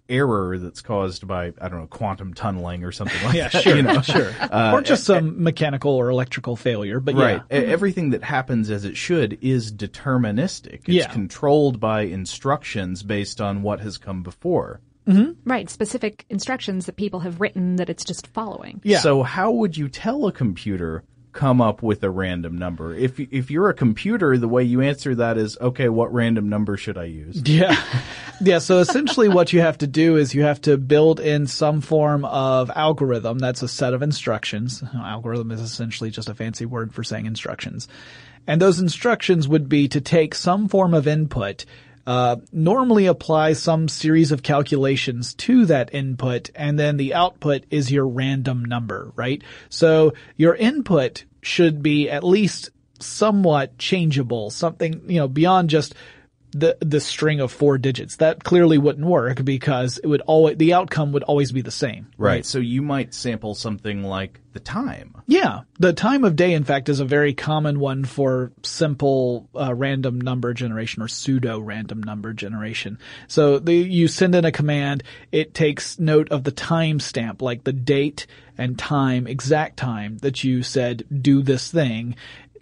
error 0.07 0.59
that's 0.59 0.81
caused 0.81 1.27
by, 1.27 1.47
I 1.59 1.67
don't 1.67 1.79
know, 1.79 1.87
quantum 1.87 2.35
tunneling 2.35 2.83
or 2.83 2.91
something 2.91 3.19
like 3.23 3.33
Yeah, 3.35 3.47
that. 3.47 3.63
sure, 3.63 3.75
you 3.75 3.81
know? 3.81 4.01
sure. 4.01 4.31
Uh, 4.39 4.73
or 4.73 4.81
just 4.81 5.03
some 5.05 5.41
mechanical 5.41 5.93
or 5.93 6.09
electrical 6.09 6.55
failure, 6.55 6.99
but 6.99 7.15
Right. 7.15 7.41
yeah. 7.49 7.57
Everything 7.57 8.11
that 8.11 8.23
happens 8.23 8.69
as 8.69 8.85
it 8.85 8.95
should 8.97 9.39
is 9.41 9.73
deterministic. 9.73 10.81
It's 10.85 10.89
Yeah. 10.89 11.07
controlled 11.11 11.79
by 11.79 12.01
instructions 12.01 13.01
based 13.01 13.41
on 13.41 13.63
what 13.63 13.79
has 13.79 13.97
come 13.97 14.21
before. 14.21 14.79
Mm-hmm. 15.07 15.49
Right, 15.49 15.69
specific 15.69 16.25
instructions 16.29 16.87
that 16.87 16.95
people 16.95 17.19
have 17.21 17.39
written 17.39 17.75
that 17.75 17.89
it's 17.89 18.03
just 18.03 18.27
following. 18.27 18.81
Yeah. 18.83 18.99
So 18.99 19.23
how 19.23 19.51
would 19.51 19.77
you 19.77 19.87
tell 19.87 20.27
a 20.27 20.31
computer 20.31 21.03
come 21.31 21.61
up 21.61 21.83
with 21.83 22.03
a 22.03 22.09
random 22.09 22.57
number? 22.57 22.95
If 22.95 23.19
if 23.19 23.51
you're 23.51 23.69
a 23.69 23.73
computer, 23.73 24.37
the 24.37 24.47
way 24.47 24.63
you 24.63 24.81
answer 24.81 25.13
that 25.15 25.37
is, 25.37 25.57
okay, 25.61 25.89
what 25.89 26.11
random 26.13 26.49
number 26.49 26.77
should 26.77 26.97
I 26.97 27.05
use? 27.05 27.41
Yeah. 27.45 27.79
Yeah. 28.41 28.59
So 28.59 28.79
essentially 28.79 29.29
what 29.29 29.53
you 29.53 29.61
have 29.61 29.77
to 29.77 29.87
do 29.87 30.17
is 30.17 30.33
you 30.33 30.43
have 30.43 30.59
to 30.61 30.77
build 30.77 31.19
in 31.19 31.47
some 31.47 31.79
form 31.81 32.25
of 32.25 32.69
algorithm. 32.75 33.39
That's 33.39 33.61
a 33.61 33.67
set 33.67 33.93
of 33.93 34.01
instructions. 34.01 34.83
Algorithm 34.93 35.51
is 35.51 35.61
essentially 35.61 36.09
just 36.09 36.27
a 36.27 36.35
fancy 36.35 36.65
word 36.65 36.93
for 36.93 37.03
saying 37.03 37.27
instructions. 37.27 37.87
And 38.47 38.61
those 38.61 38.79
instructions 38.79 39.47
would 39.47 39.69
be 39.69 39.87
to 39.89 40.01
take 40.01 40.35
some 40.35 40.67
form 40.67 40.93
of 40.93 41.07
input, 41.07 41.65
uh, 42.07 42.37
normally 42.51 43.07
apply 43.07 43.53
some 43.53 43.87
series 43.87 44.31
of 44.31 44.43
calculations 44.43 45.33
to 45.33 45.65
that 45.65 45.93
input, 45.93 46.51
and 46.55 46.77
then 46.77 46.97
the 46.97 47.13
output 47.13 47.65
is 47.69 47.91
your 47.91 48.07
random 48.07 48.63
number, 48.63 49.11
right? 49.15 49.43
So 49.69 50.13
your 50.37 50.55
input 50.55 51.25
should 51.41 51.81
be 51.81 52.09
at 52.09 52.23
least 52.23 52.69
somewhat 52.99 53.77
changeable, 53.77 54.49
something, 54.49 55.01
you 55.07 55.19
know, 55.19 55.27
beyond 55.27 55.69
just 55.69 55.95
the 56.55 56.77
the 56.79 57.01
string 57.01 57.41
of 57.41 57.51
four 57.51 57.77
digits. 57.77 58.15
That 58.15 58.43
clearly 58.43 58.77
wouldn't 58.77 59.05
work 59.05 59.43
because 59.43 59.97
it 59.97 60.07
would 60.07 60.21
always 60.21 60.57
the 60.57 60.73
outcome 60.73 61.11
would 61.11 61.23
always 61.23 61.51
be 61.51 61.61
the 61.61 61.69
same. 61.69 62.07
Right. 62.17 62.45
So 62.45 62.59
you 62.59 62.81
might 62.81 63.13
sample 63.13 63.53
something 63.55 64.03
like 64.03 64.39
the 64.53 64.61
time. 64.61 65.21
Yeah, 65.27 65.61
the 65.79 65.91
time 65.91 66.23
of 66.23 66.37
day, 66.37 66.53
in 66.53 66.63
fact, 66.63 66.87
is 66.87 67.01
a 67.01 67.05
very 67.05 67.33
common 67.33 67.77
one 67.77 68.05
for 68.05 68.53
simple 68.63 69.49
uh, 69.53 69.73
random 69.73 70.21
number 70.21 70.53
generation 70.53 71.03
or 71.03 71.09
pseudo 71.09 71.59
random 71.59 72.01
number 72.01 72.31
generation. 72.31 72.99
So 73.27 73.59
the, 73.59 73.75
you 73.75 74.07
send 74.07 74.33
in 74.33 74.45
a 74.45 74.53
command, 74.53 75.03
it 75.33 75.53
takes 75.53 75.99
note 75.99 76.29
of 76.29 76.45
the 76.45 76.53
timestamp, 76.53 77.41
like 77.41 77.65
the 77.65 77.73
date 77.73 78.27
and 78.57 78.79
time, 78.79 79.27
exact 79.27 79.75
time 79.75 80.19
that 80.19 80.45
you 80.45 80.63
said 80.63 81.03
do 81.21 81.41
this 81.41 81.69
thing, 81.69 82.15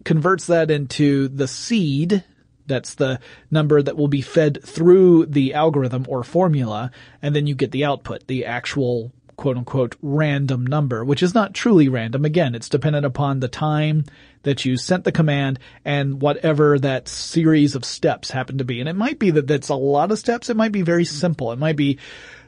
converts 0.03 0.47
that 0.47 0.71
into 0.71 1.27
the 1.27 1.47
seed. 1.47 2.23
That's 2.67 2.95
the 2.95 3.19
number 3.51 3.81
that 3.81 3.97
will 3.97 4.07
be 4.07 4.21
fed 4.21 4.63
through 4.63 5.27
the 5.27 5.53
algorithm 5.53 6.05
or 6.07 6.23
formula, 6.23 6.91
and 7.21 7.35
then 7.35 7.47
you 7.47 7.55
get 7.55 7.71
the 7.71 7.85
output, 7.85 8.27
the 8.27 8.45
actual 8.45 9.11
quote 9.35 9.57
unquote 9.57 9.95
random 10.01 10.65
number, 10.65 11.03
which 11.03 11.23
is 11.23 11.33
not 11.33 11.53
truly 11.53 11.89
random. 11.89 12.25
Again, 12.25 12.55
it's 12.55 12.69
dependent 12.69 13.05
upon 13.05 13.39
the 13.39 13.47
time 13.47 14.05
that 14.43 14.65
you 14.65 14.77
sent 14.77 15.03
the 15.03 15.11
command 15.11 15.59
and 15.83 16.21
whatever 16.21 16.77
that 16.79 17.07
series 17.07 17.75
of 17.75 17.85
steps 17.85 18.31
happen 18.31 18.57
to 18.57 18.65
be. 18.65 18.79
And 18.79 18.89
it 18.89 18.95
might 18.95 19.19
be 19.19 19.31
that 19.31 19.47
that's 19.47 19.69
a 19.69 19.75
lot 19.75 20.11
of 20.11 20.19
steps. 20.19 20.49
It 20.49 20.57
might 20.57 20.71
be 20.71 20.81
very 20.81 21.05
simple. 21.05 21.51
It 21.51 21.59
might 21.59 21.77
be 21.77 21.99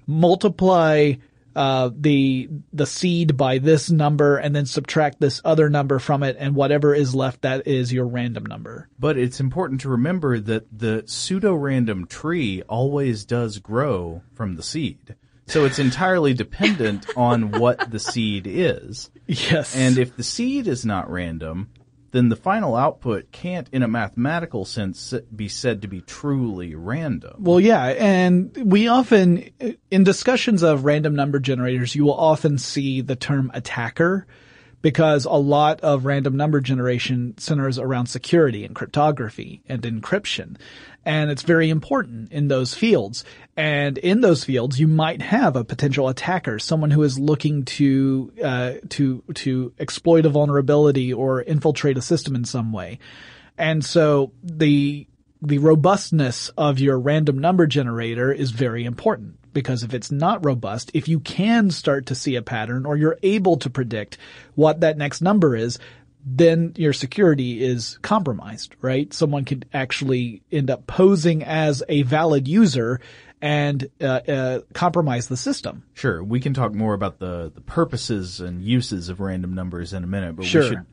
multiply 0.08 1.14
uh, 1.56 1.90
the 1.96 2.50
the 2.74 2.86
seed 2.86 3.38
by 3.38 3.58
this 3.58 3.90
number 3.90 4.38
and 4.38 4.56
then 4.56 4.66
subtract 4.66 5.20
this 5.20 5.42
other 5.46 5.70
number 5.70 6.00
from 6.00 6.24
it 6.24 6.36
and 6.40 6.56
whatever 6.56 6.94
is 6.94 7.16
left 7.16 7.42
that 7.44 7.68
is 7.68 7.94
your 7.94 8.08
random 8.08 8.46
number. 8.46 8.90
But 9.00 9.18
it's 9.18 9.40
important 9.40 9.82
to 9.82 9.90
remember 9.90 10.40
that 10.40 10.66
the 10.78 11.04
pseudo-random 11.06 12.08
tree 12.08 12.62
always 12.64 13.26
does 13.26 13.60
grow 13.60 14.22
from 14.34 14.56
the 14.56 14.64
seed. 14.64 15.16
So 15.48 15.64
it's 15.66 15.80
entirely 15.80 16.34
dependent 16.34 17.06
on 17.16 17.52
what 17.52 17.92
the 17.92 18.00
seed 18.00 18.48
is. 18.48 19.10
Yes. 19.28 19.76
And 19.76 19.98
if 19.98 20.16
the 20.16 20.24
seed 20.24 20.68
is 20.68 20.86
not 20.86 21.10
random, 21.10 21.72
then 22.16 22.30
the 22.30 22.36
final 22.38 22.76
output 22.76 23.32
can't, 23.32 23.68
in 23.74 23.84
a 23.84 23.88
mathematical 23.88 24.64
sense, 24.64 25.14
be 25.36 25.50
said 25.50 25.82
to 25.82 25.88
be 25.90 26.00
truly 26.02 26.74
random. 26.74 27.36
Well, 27.40 27.60
yeah, 27.60 27.84
and 27.88 28.56
we 28.56 28.88
often, 28.88 29.50
in 29.92 30.04
discussions 30.06 30.64
of 30.64 30.86
random 30.86 31.16
number 31.16 31.40
generators, 31.40 31.94
you 31.94 32.06
will 32.06 32.14
often 32.14 32.58
see 32.58 33.02
the 33.02 33.18
term 33.18 33.52
attacker 33.54 34.26
because 34.86 35.26
a 35.26 35.32
lot 35.32 35.82
of 35.82 36.06
random 36.06 36.38
number 36.38 36.62
generation 36.62 37.36
centers 37.40 37.80
around 37.80 38.06
security 38.06 38.64
and 38.64 38.76
cryptography 38.76 39.64
and 39.68 39.82
encryption. 39.82 40.58
And 41.04 41.32
it's 41.32 41.42
very 41.42 41.72
important 41.72 42.32
in 42.32 42.50
those 42.50 42.76
fields. 42.76 43.26
And 43.58 43.98
in 43.98 44.22
those 44.22 44.44
fields, 44.44 44.80
you 44.80 44.88
might 44.88 45.24
have 45.24 45.56
a 45.56 45.64
potential 45.64 46.08
attacker, 46.08 46.60
someone 46.60 46.92
who 46.92 47.02
is 47.02 47.18
looking 47.18 47.66
to, 47.66 48.32
uh, 48.44 48.74
to, 48.90 49.24
to 49.34 49.74
exploit 49.80 50.28
a 50.28 50.30
vulnerability 50.30 51.12
or 51.12 51.42
infiltrate 51.42 51.98
a 51.98 52.02
system 52.04 52.36
in 52.36 52.46
some 52.46 52.72
way. 52.72 53.00
And 53.58 53.84
so 53.84 54.34
the, 54.44 55.08
the 55.42 55.58
robustness 55.58 56.50
of 56.50 56.78
your 56.78 57.00
random 57.00 57.40
number 57.40 57.66
generator 57.66 58.32
is 58.32 58.52
very 58.52 58.86
important 58.86 59.40
because 59.56 59.82
if 59.82 59.96
it's 59.96 60.12
not 60.12 60.46
robust, 60.46 60.92
if 60.94 61.08
you 61.08 61.20
can 61.20 61.72
start 61.72 62.06
to 62.08 62.14
see 62.14 62.36
a 62.36 62.44
pattern 62.44 62.86
or 62.86 62.96
you're 62.96 63.18
able 63.24 63.58
to 63.58 63.72
predict 63.72 64.20
what 64.54 64.82
that 64.82 65.00
next 65.00 65.22
number 65.22 65.56
is, 65.56 65.80
then 66.24 66.74
your 66.76 66.94
security 66.94 67.64
is 67.64 67.98
compromised, 68.04 68.76
right? 68.82 69.12
Someone 69.14 69.46
could 69.46 69.68
actually 69.74 70.44
end 70.52 70.70
up 70.70 70.86
posing 70.86 71.44
as 71.44 71.82
a 71.90 72.04
valid 72.04 72.48
user 72.48 73.00
and 73.42 73.90
uh, 74.02 74.06
uh, 74.06 74.60
compromise 74.74 75.28
the 75.28 75.38
system. 75.38 75.84
Sure, 75.94 76.24
we 76.24 76.40
can 76.40 76.54
talk 76.54 76.74
more 76.74 76.94
about 76.94 77.20
the, 77.20 77.52
the 77.54 77.62
purposes 77.62 78.40
and 78.40 78.64
uses 78.64 79.10
of 79.10 79.20
random 79.20 79.54
numbers 79.54 79.94
in 79.94 80.04
a 80.04 80.08
minute, 80.08 80.36
but 80.36 80.46
Sure. 80.46 80.64
we 80.64 80.70
should 80.70 80.86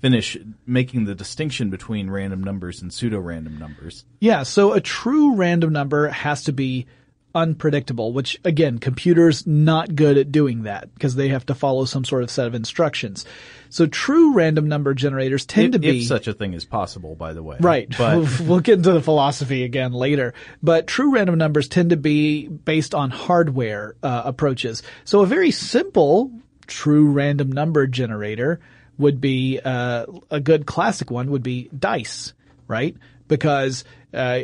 finish 0.00 0.36
making 0.66 1.06
the 1.06 1.14
distinction 1.14 1.70
between 1.70 2.10
random 2.10 2.44
numbers 2.44 2.82
and 2.82 2.92
pseudo-random 2.92 3.58
numbers. 3.58 4.04
Yeah, 4.20 4.42
so 4.42 4.72
a 4.72 4.80
true 4.80 5.34
random 5.34 5.72
number 5.72 6.08
has 6.08 6.44
to 6.44 6.52
be 6.52 6.86
unpredictable, 7.34 8.12
which 8.12 8.38
again, 8.44 8.78
computers 8.78 9.46
not 9.46 9.94
good 9.94 10.16
at 10.16 10.30
doing 10.30 10.62
that 10.64 10.92
because 10.94 11.16
they 11.16 11.28
have 11.28 11.46
to 11.46 11.54
follow 11.54 11.84
some 11.84 12.04
sort 12.04 12.22
of 12.22 12.30
set 12.30 12.46
of 12.46 12.54
instructions. 12.54 13.24
So 13.70 13.86
true 13.86 14.34
random 14.34 14.68
number 14.68 14.94
generators 14.94 15.44
tend 15.44 15.66
if, 15.66 15.72
to 15.72 15.78
be 15.80 16.00
if 16.02 16.06
such 16.06 16.28
a 16.28 16.32
thing 16.32 16.54
is 16.54 16.64
possible, 16.64 17.16
by 17.16 17.32
the 17.32 17.42
way. 17.42 17.56
Right. 17.58 17.92
But 17.96 18.18
We'll, 18.18 18.46
we'll 18.46 18.60
get 18.60 18.78
into 18.78 18.92
the 18.92 19.02
philosophy 19.02 19.64
again 19.64 19.92
later. 19.92 20.34
But 20.62 20.86
true 20.86 21.12
random 21.12 21.36
numbers 21.36 21.66
tend 21.66 21.90
to 21.90 21.96
be 21.96 22.46
based 22.46 22.94
on 22.94 23.10
hardware 23.10 23.96
uh, 24.02 24.22
approaches. 24.24 24.82
So 25.04 25.22
a 25.22 25.26
very 25.26 25.50
simple 25.50 26.30
true 26.66 27.10
random 27.10 27.50
number 27.50 27.86
generator 27.86 28.60
would 28.96 29.20
be 29.20 29.60
uh, 29.64 30.06
a 30.30 30.40
good 30.40 30.66
classic 30.66 31.10
one 31.10 31.30
would 31.32 31.42
be 31.42 31.68
dice, 31.76 32.32
right? 32.68 32.96
Because 33.26 33.84
uh, 34.12 34.42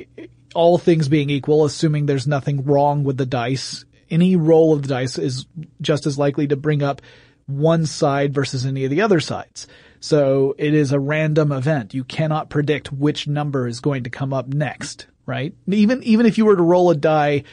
all 0.55 0.79
things 0.79 1.09
being 1.09 1.31
equal, 1.31 1.65
assuming 1.65 2.07
there's 2.07 2.27
nothing 2.27 2.65
wrong 2.65 3.05
with 3.05 3.17
the 3.17 3.27
dice, 3.27 3.85
any 4.11 4.37
roll 4.37 4.73
of 4.73 4.83
the 4.83 4.89
dice 4.89 5.19
is 5.19 5.47
just 5.81 6.07
as 6.07 6.19
likely 6.19 6.49
to 6.49 6.57
bring 6.57 6.83
up 6.83 7.01
one 7.47 7.87
side 7.87 8.35
versus 8.35 8.67
any 8.67 8.85
of 8.85 8.91
the 8.91 9.03
other 9.03 9.21
sides. 9.21 9.67
So 10.01 10.55
it 10.59 10.75
is 10.75 10.93
a 10.93 11.01
random 11.01 11.53
event. 11.53 11.95
You 11.95 12.05
cannot 12.05 12.51
predict 12.51 12.93
which 12.93 13.29
number 13.29 13.67
is 13.67 13.81
going 13.81 14.05
to 14.05 14.11
come 14.11 14.33
up 14.33 14.49
next, 14.49 15.07
right? 15.27 15.55
Even, 15.69 16.03
even 16.03 16.27
if 16.27 16.39
you 16.39 16.47
were 16.47 16.57
to 16.57 16.63
roll 16.63 16.91
a 16.91 16.97
die 16.97 17.45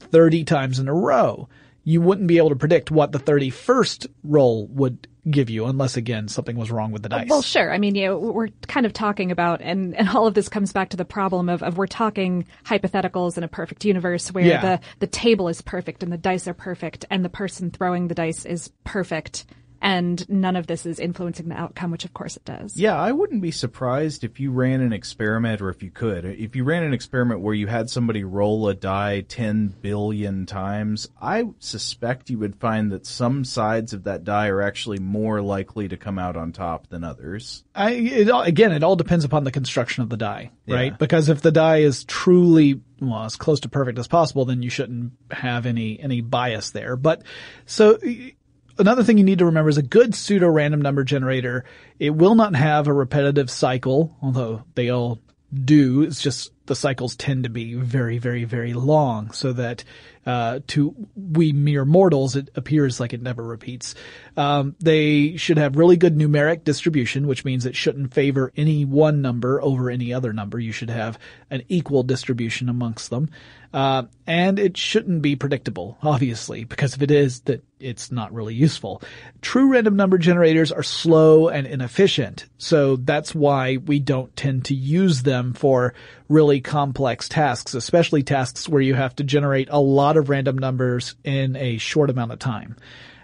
30 0.00 0.44
times 0.44 0.78
in 0.78 0.88
a 0.88 0.94
row, 0.94 1.48
you 1.84 2.00
wouldn't 2.00 2.28
be 2.28 2.38
able 2.38 2.50
to 2.50 2.56
predict 2.56 2.90
what 2.90 3.12
the 3.12 3.18
31st 3.18 4.06
roll 4.22 4.66
would 4.68 5.08
give 5.30 5.50
you 5.50 5.66
unless 5.66 5.96
again 5.96 6.28
something 6.28 6.56
was 6.56 6.70
wrong 6.70 6.92
with 6.92 7.02
the 7.02 7.14
uh, 7.14 7.18
dice. 7.18 7.28
Well, 7.28 7.42
sure. 7.42 7.72
I 7.72 7.78
mean, 7.78 7.94
you 7.94 8.06
know, 8.06 8.18
we're 8.18 8.48
kind 8.66 8.86
of 8.86 8.92
talking 8.92 9.30
about, 9.30 9.60
and, 9.60 9.94
and 9.96 10.08
all 10.08 10.26
of 10.26 10.34
this 10.34 10.48
comes 10.48 10.72
back 10.72 10.90
to 10.90 10.96
the 10.96 11.04
problem 11.04 11.48
of, 11.48 11.62
of 11.62 11.76
we're 11.78 11.86
talking 11.86 12.46
hypotheticals 12.64 13.36
in 13.36 13.44
a 13.44 13.48
perfect 13.48 13.84
universe 13.84 14.32
where 14.32 14.44
Yeah. 14.44 14.60
the, 14.60 14.80
the 15.00 15.06
table 15.06 15.48
is 15.48 15.60
perfect 15.62 16.02
and 16.02 16.12
the 16.12 16.18
dice 16.18 16.48
are 16.48 16.54
perfect 16.54 17.04
and 17.10 17.24
the 17.24 17.28
person 17.28 17.70
throwing 17.70 18.08
the 18.08 18.14
dice 18.14 18.44
is 18.44 18.70
perfect 18.84 19.44
and 19.80 20.28
none 20.28 20.56
of 20.56 20.66
this 20.66 20.84
is 20.86 20.98
influencing 20.98 21.48
the 21.48 21.54
outcome, 21.56 21.90
which 21.90 22.04
of 22.04 22.12
course 22.14 22.36
it 22.36 22.44
does. 22.44 22.76
Yeah, 22.76 22.96
I 23.00 23.12
wouldn't 23.12 23.42
be 23.42 23.50
surprised 23.50 24.24
if 24.24 24.40
you 24.40 24.50
ran 24.50 24.80
an 24.80 24.92
experiment, 24.92 25.60
or 25.60 25.68
if 25.70 25.82
you 25.82 25.90
could, 25.90 26.24
if 26.24 26.56
you 26.56 26.64
ran 26.64 26.82
an 26.82 26.92
experiment 26.92 27.40
where 27.40 27.54
you 27.54 27.66
had 27.66 27.88
somebody 27.90 28.24
roll 28.24 28.68
a 28.68 28.74
die 28.74 29.20
10 29.22 29.76
billion 29.80 30.46
times, 30.46 31.08
I 31.20 31.44
suspect 31.58 32.30
you 32.30 32.38
would 32.38 32.56
find 32.56 32.90
that 32.92 33.06
some 33.06 33.44
sides 33.44 33.92
of 33.92 34.04
that 34.04 34.24
die 34.24 34.48
are 34.48 34.62
actually 34.62 34.98
more 34.98 35.40
likely 35.42 35.88
to 35.88 35.96
come 35.96 36.18
out 36.18 36.36
on 36.36 36.52
top 36.52 36.88
than 36.88 37.04
others. 37.04 37.64
I, 37.74 37.92
it, 37.92 38.30
all- 38.30 38.42
again, 38.42 38.72
it 38.72 38.82
all 38.82 38.96
depends 38.96 39.24
upon 39.24 39.44
the 39.44 39.50
construction 39.52 40.02
of 40.02 40.08
the 40.10 40.16
die, 40.16 40.50
right? 40.66 40.92
Yeah. 40.92 40.96
Because 40.98 41.28
if 41.28 41.40
the 41.40 41.52
die 41.52 41.78
is 41.78 42.04
truly, 42.04 42.80
well, 43.00 43.24
as 43.24 43.36
close 43.36 43.60
to 43.60 43.68
perfect 43.68 43.98
as 43.98 44.08
possible, 44.08 44.44
then 44.44 44.62
you 44.62 44.70
shouldn't 44.70 45.12
have 45.30 45.66
any, 45.66 46.00
any 46.00 46.20
bias 46.20 46.70
there. 46.70 46.96
But, 46.96 47.22
so, 47.66 47.98
y- 48.02 48.32
another 48.78 49.04
thing 49.04 49.18
you 49.18 49.24
need 49.24 49.38
to 49.38 49.46
remember 49.46 49.68
is 49.68 49.78
a 49.78 49.82
good 49.82 50.14
pseudo 50.14 50.48
random 50.48 50.82
number 50.82 51.04
generator, 51.04 51.64
it 51.98 52.10
will 52.10 52.34
not 52.34 52.54
have 52.54 52.86
a 52.86 52.92
repetitive 52.92 53.50
cycle, 53.50 54.16
although 54.22 54.62
they 54.74 54.90
all 54.90 55.18
do. 55.52 56.02
It's 56.02 56.22
just 56.22 56.52
the 56.66 56.76
cycles 56.76 57.16
tend 57.16 57.44
to 57.44 57.50
be 57.50 57.74
very, 57.74 58.18
very, 58.18 58.44
very 58.44 58.74
long 58.74 59.30
so 59.30 59.52
that, 59.54 59.82
uh, 60.26 60.60
to 60.68 60.94
we 61.16 61.52
mere 61.52 61.86
mortals, 61.86 62.36
it 62.36 62.50
appears 62.54 63.00
like 63.00 63.14
it 63.14 63.22
never 63.22 63.42
repeats. 63.42 63.94
Um, 64.36 64.76
they 64.78 65.36
should 65.36 65.56
have 65.56 65.76
really 65.76 65.96
good 65.96 66.16
numeric 66.16 66.64
distribution, 66.64 67.26
which 67.26 67.46
means 67.46 67.64
it 67.64 67.74
shouldn't 67.74 68.12
favor 68.12 68.52
any 68.56 68.84
one 68.84 69.22
number 69.22 69.60
over 69.62 69.90
any 69.90 70.12
other 70.12 70.34
number. 70.34 70.58
You 70.58 70.72
should 70.72 70.90
have 70.90 71.18
an 71.50 71.62
equal 71.68 72.02
distribution 72.02 72.68
amongst 72.68 73.08
them. 73.08 73.30
Uh, 73.72 74.04
and 74.26 74.58
it 74.58 74.78
shouldn't 74.78 75.20
be 75.20 75.36
predictable, 75.36 75.98
obviously, 76.02 76.64
because 76.64 76.94
if 76.94 77.02
it 77.02 77.10
is, 77.10 77.40
that 77.40 77.62
it's 77.78 78.10
not 78.10 78.32
really 78.32 78.54
useful. 78.54 79.02
True 79.42 79.70
random 79.70 79.94
number 79.94 80.16
generators 80.16 80.72
are 80.72 80.82
slow 80.82 81.48
and 81.48 81.66
inefficient, 81.66 82.46
so 82.56 82.96
that's 82.96 83.34
why 83.34 83.76
we 83.76 83.98
don't 83.98 84.34
tend 84.34 84.64
to 84.66 84.74
use 84.74 85.22
them 85.22 85.52
for 85.52 85.92
really 86.28 86.62
complex 86.62 87.28
tasks, 87.28 87.74
especially 87.74 88.22
tasks 88.22 88.68
where 88.68 88.80
you 88.80 88.94
have 88.94 89.14
to 89.16 89.24
generate 89.24 89.68
a 89.70 89.80
lot 89.80 90.16
of 90.16 90.30
random 90.30 90.56
numbers 90.56 91.14
in 91.22 91.54
a 91.56 91.76
short 91.76 92.08
amount 92.08 92.32
of 92.32 92.38
time. 92.38 92.74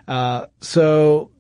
Uh, 0.07 0.47
so 0.61 1.31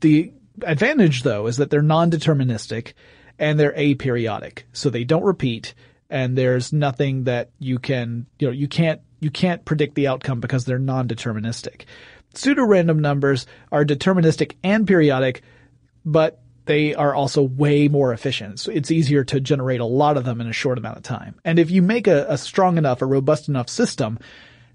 the 0.00 0.32
advantage 0.62 1.22
though 1.22 1.46
is 1.46 1.58
that 1.58 1.70
they're 1.70 1.82
non-deterministic 1.82 2.94
and 3.38 3.58
they're 3.58 3.72
aperiodic. 3.72 4.64
So 4.72 4.90
they 4.90 5.04
don't 5.04 5.22
repeat 5.22 5.74
and 6.10 6.36
there's 6.36 6.72
nothing 6.72 7.24
that 7.24 7.50
you 7.58 7.78
can, 7.78 8.26
you 8.38 8.48
know, 8.48 8.52
you 8.52 8.68
can't, 8.68 9.00
you 9.20 9.30
can't 9.30 9.64
predict 9.64 9.94
the 9.94 10.06
outcome 10.06 10.40
because 10.40 10.64
they're 10.64 10.78
non-deterministic. 10.78 11.82
Pseudo-random 12.34 12.98
numbers 13.00 13.46
are 13.72 13.84
deterministic 13.84 14.56
and 14.62 14.86
periodic, 14.86 15.42
but 16.04 16.40
they 16.66 16.94
are 16.94 17.14
also 17.14 17.42
way 17.42 17.88
more 17.88 18.12
efficient. 18.12 18.60
So 18.60 18.70
it's 18.70 18.90
easier 18.90 19.24
to 19.24 19.40
generate 19.40 19.80
a 19.80 19.86
lot 19.86 20.16
of 20.16 20.24
them 20.24 20.40
in 20.40 20.46
a 20.46 20.52
short 20.52 20.78
amount 20.78 20.98
of 20.98 21.02
time. 21.02 21.40
And 21.44 21.58
if 21.58 21.70
you 21.70 21.82
make 21.82 22.06
a, 22.06 22.26
a 22.28 22.38
strong 22.38 22.76
enough, 22.76 23.00
a 23.02 23.06
robust 23.06 23.48
enough 23.48 23.70
system, 23.70 24.18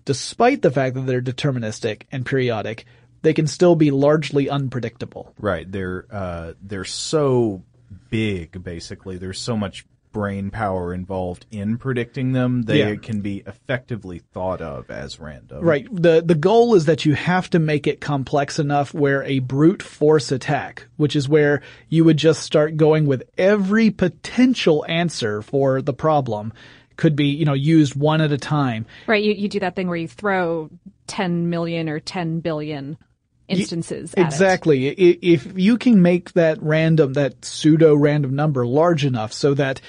despite 0.04 0.62
the 0.62 0.72
fact 0.72 0.96
that 0.96 1.06
they're 1.06 1.22
deterministic 1.22 2.04
and 2.12 2.26
periodic, 2.26 2.86
they 3.22 3.34
can 3.34 3.48
still 3.48 3.76
be 3.76 3.92
largely 3.92 4.50
unpredictable. 4.50 5.34
Right. 5.40 5.72
They're, 5.72 6.06
uh, 6.12 6.54
they're 6.62 6.84
so 6.84 7.64
big, 8.10 8.62
basically. 8.64 9.18
There's 9.18 9.40
so 9.40 9.56
much 9.56 9.86
brain 10.14 10.50
power 10.52 10.94
involved 10.94 11.46
in 11.52 11.78
predicting 11.78 12.32
them. 12.32 12.62
They 12.62 12.80
Yeah. 12.80 12.96
can 12.96 13.20
be 13.20 13.44
effectively 13.46 14.20
thought 14.20 14.62
of 14.62 14.90
as 14.90 15.20
random. 15.20 15.66
Right. 15.66 15.88
The 15.92 16.24
the 16.26 16.36
goal 16.36 16.76
is 16.76 16.86
that 16.86 17.04
you 17.06 17.16
have 17.16 17.50
to 17.50 17.60
make 17.60 17.88
it 17.88 18.00
complex 18.00 18.60
enough 18.60 18.94
where 18.94 19.24
a 19.24 19.40
brute 19.40 19.84
force 19.84 20.32
attack, 20.32 20.88
which 20.96 21.16
is 21.16 21.28
where 21.28 21.62
you 21.90 22.06
would 22.06 22.18
just 22.18 22.44
start 22.44 22.78
going 22.78 23.06
with 23.08 23.24
every 23.38 23.90
potential 23.90 24.86
answer 24.88 25.42
for 25.42 25.82
the 25.82 25.94
problem, 25.94 26.54
could 26.96 27.16
be, 27.16 27.26
you 27.28 27.44
know, 27.44 27.54
used 27.54 27.96
one 27.96 28.22
at 28.22 28.32
a 28.32 28.38
time. 28.38 28.86
Right. 29.08 29.24
You, 29.24 29.34
you 29.34 29.50
do 29.50 29.60
that 29.62 29.76
thing 29.76 29.88
where 29.88 29.98
you 29.98 30.08
throw 30.08 30.70
10 31.08 31.50
million 31.50 31.90
or 31.90 32.00
10 32.00 32.40
billion 32.40 32.98
instances. 33.60 34.14
Exactly. 34.16 34.90
I- 34.90 35.18
If 35.22 35.58
you 35.58 35.78
can 35.78 36.02
make 36.02 36.34
that 36.34 36.62
random, 36.62 37.14
that 37.14 37.44
pseudo 37.46 37.96
random 37.96 38.36
number 38.36 38.66
large 38.66 39.06
enough 39.06 39.34
so 39.34 39.54
that 39.56 39.82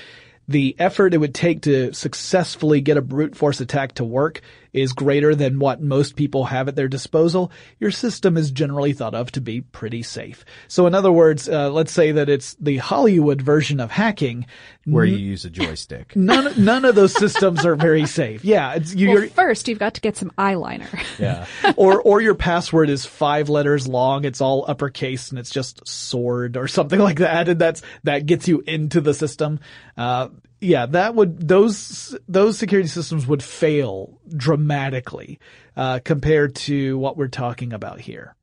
the 0.48 0.76
effort 0.78 1.14
it 1.14 1.18
would 1.18 1.34
take 1.34 1.62
to 1.62 1.92
successfully 1.94 2.80
get 2.80 2.96
a 2.96 3.02
brute 3.02 3.34
force 3.36 3.60
attack 3.60 3.94
to 3.94 4.04
work 4.04 4.42
is 4.74 4.92
greater 4.92 5.34
than 5.34 5.58
what 5.58 5.80
most 5.80 6.16
people 6.16 6.44
have 6.44 6.68
at 6.68 6.76
their 6.76 6.88
disposal, 6.88 7.50
your 7.78 7.90
system 7.90 8.36
is 8.36 8.50
generally 8.50 8.92
thought 8.92 9.14
of 9.14 9.30
to 9.32 9.40
be 9.40 9.60
pretty 9.62 10.02
safe. 10.02 10.44
So 10.68 10.86
in 10.86 10.94
other 10.94 11.12
words, 11.12 11.48
uh, 11.48 11.70
let's 11.70 11.92
say 11.92 12.12
that 12.12 12.28
it's 12.28 12.54
the 12.60 12.76
Hollywood 12.78 13.40
version 13.40 13.80
of 13.80 13.90
hacking. 13.90 14.46
Where 14.84 15.04
you 15.04 15.16
use 15.16 15.44
a 15.46 15.50
joystick. 15.50 16.14
None, 16.16 16.62
none 16.62 16.84
of 16.84 16.94
those 16.94 17.14
systems 17.14 17.64
are 17.64 17.76
very 17.76 18.04
safe. 18.06 18.44
Yeah, 18.44 18.74
it's, 18.74 18.94
you're, 18.94 19.20
Well, 19.20 19.28
first 19.30 19.68
you've 19.68 19.78
got 19.78 19.94
to 19.94 20.00
get 20.02 20.16
some 20.16 20.30
eyeliner. 20.36 20.88
Yeah. 21.18 21.46
or 21.76 22.02
or 22.02 22.20
your 22.20 22.34
password 22.34 22.90
is 22.90 23.06
five 23.06 23.48
letters 23.48 23.86
long. 23.86 24.24
It's 24.24 24.40
all 24.40 24.64
uppercase 24.66 25.30
and 25.30 25.38
it's 25.38 25.50
just 25.50 25.86
sword 25.86 26.56
or 26.56 26.66
something 26.66 26.98
like 26.98 27.18
that, 27.20 27.48
and 27.48 27.60
that's 27.60 27.82
that 28.02 28.26
gets 28.26 28.48
you 28.48 28.62
into 28.66 29.00
the 29.00 29.14
system. 29.14 29.60
Uh, 29.96 30.28
yeah, 30.60 30.86
that 30.86 31.14
would 31.14 31.46
those 31.46 32.16
those 32.28 32.58
security 32.58 32.88
systems 32.88 33.26
would 33.26 33.42
fail 33.42 34.20
dramatically 34.34 35.38
uh, 35.76 36.00
compared 36.04 36.54
to 36.56 36.98
what 36.98 37.16
we're 37.16 37.28
talking 37.28 37.72
about 37.72 38.00
here. 38.00 38.34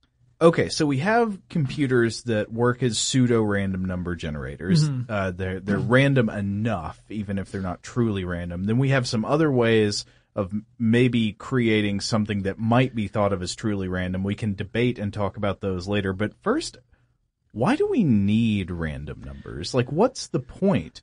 Okay, 0.42 0.70
so 0.70 0.88
we 0.88 0.98
have 0.98 1.40
computers 1.50 2.24
that 2.24 2.52
work 2.52 2.82
as 2.82 2.98
pseudo 2.98 3.44
random 3.44 3.86
number 3.86 4.16
generators. 4.16 4.90
Uh, 5.08 5.32
they're 5.32 5.60
they're 5.60 5.78
random 5.78 6.30
enough, 6.30 7.00
even 7.10 7.38
if 7.38 7.52
they're 7.52 7.62
not 7.62 7.84
truly 7.84 8.26
random. 8.26 8.64
Then 8.64 8.80
we 8.80 8.90
have 8.90 9.08
some 9.08 9.24
other 9.24 9.52
ways 9.52 10.06
of 10.36 10.52
maybe 10.80 11.34
creating 11.34 12.00
something 12.00 12.44
that 12.44 12.58
might 12.58 12.96
be 12.96 13.08
thought 13.08 13.34
of 13.34 13.42
as 13.42 13.54
truly 13.54 13.88
random. 13.88 14.24
We 14.24 14.36
can 14.36 14.56
debate 14.56 14.98
and 14.98 15.14
talk 15.14 15.38
about 15.38 15.60
those 15.60 15.88
later. 15.88 16.14
But 16.14 16.34
first, 16.42 16.78
why 17.52 17.76
do 17.76 17.88
we 17.88 18.04
need 18.04 18.72
random 18.72 19.22
numbers? 19.24 19.74
Like, 19.74 19.92
what's 19.92 20.28
the 20.28 20.40
point? 20.40 21.02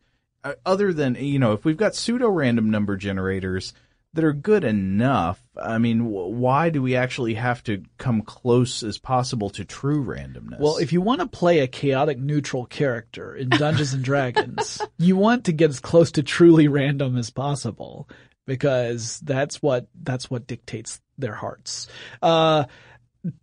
Uh, 0.49 0.55
other 0.65 0.93
than 0.93 1.15
you 1.15 1.39
know, 1.39 1.53
if 1.53 1.65
we've 1.65 1.77
got 1.77 1.95
pseudo 1.95 2.29
random 2.29 2.71
number 2.71 2.97
generators 2.97 3.75
that 4.15 4.25
are 4.25 4.33
good 4.33 4.65
enough, 4.65 5.41
I 5.61 5.79
mean, 5.79 6.07
why 6.07 6.71
do 6.71 6.81
we 6.81 6.97
actually 6.97 7.35
have 7.35 7.63
to 7.65 7.83
come 7.99 8.23
close 8.23 8.83
as 8.83 8.99
possible 8.99 9.51
to 9.51 9.65
true 9.65 10.03
randomness? 10.05 10.59
Well, 10.59 10.79
if 10.79 10.93
you 10.93 11.01
want 11.03 11.21
to 11.21 11.27
play 11.27 11.59
a 11.59 11.67
chaotic 11.67 12.19
neutral 12.19 12.65
character 12.65 13.35
in 13.35 13.51
Dungeons 13.51 13.93
and 13.93 14.03
Dragons, 14.03 14.81
you 14.99 15.17
want 15.17 15.45
to 15.45 15.53
get 15.53 15.71
as 15.71 15.81
close 15.81 16.13
to 16.13 16.23
truly 16.23 16.69
random 16.69 17.19
as 17.19 17.31
possible 17.31 18.09
because 18.47 19.21
that's 19.21 19.63
what 19.63 19.89
that's 20.03 20.31
what 20.31 20.47
dictates 20.47 21.01
their 21.19 21.35
hearts. 21.35 21.89
Uh 22.23 22.65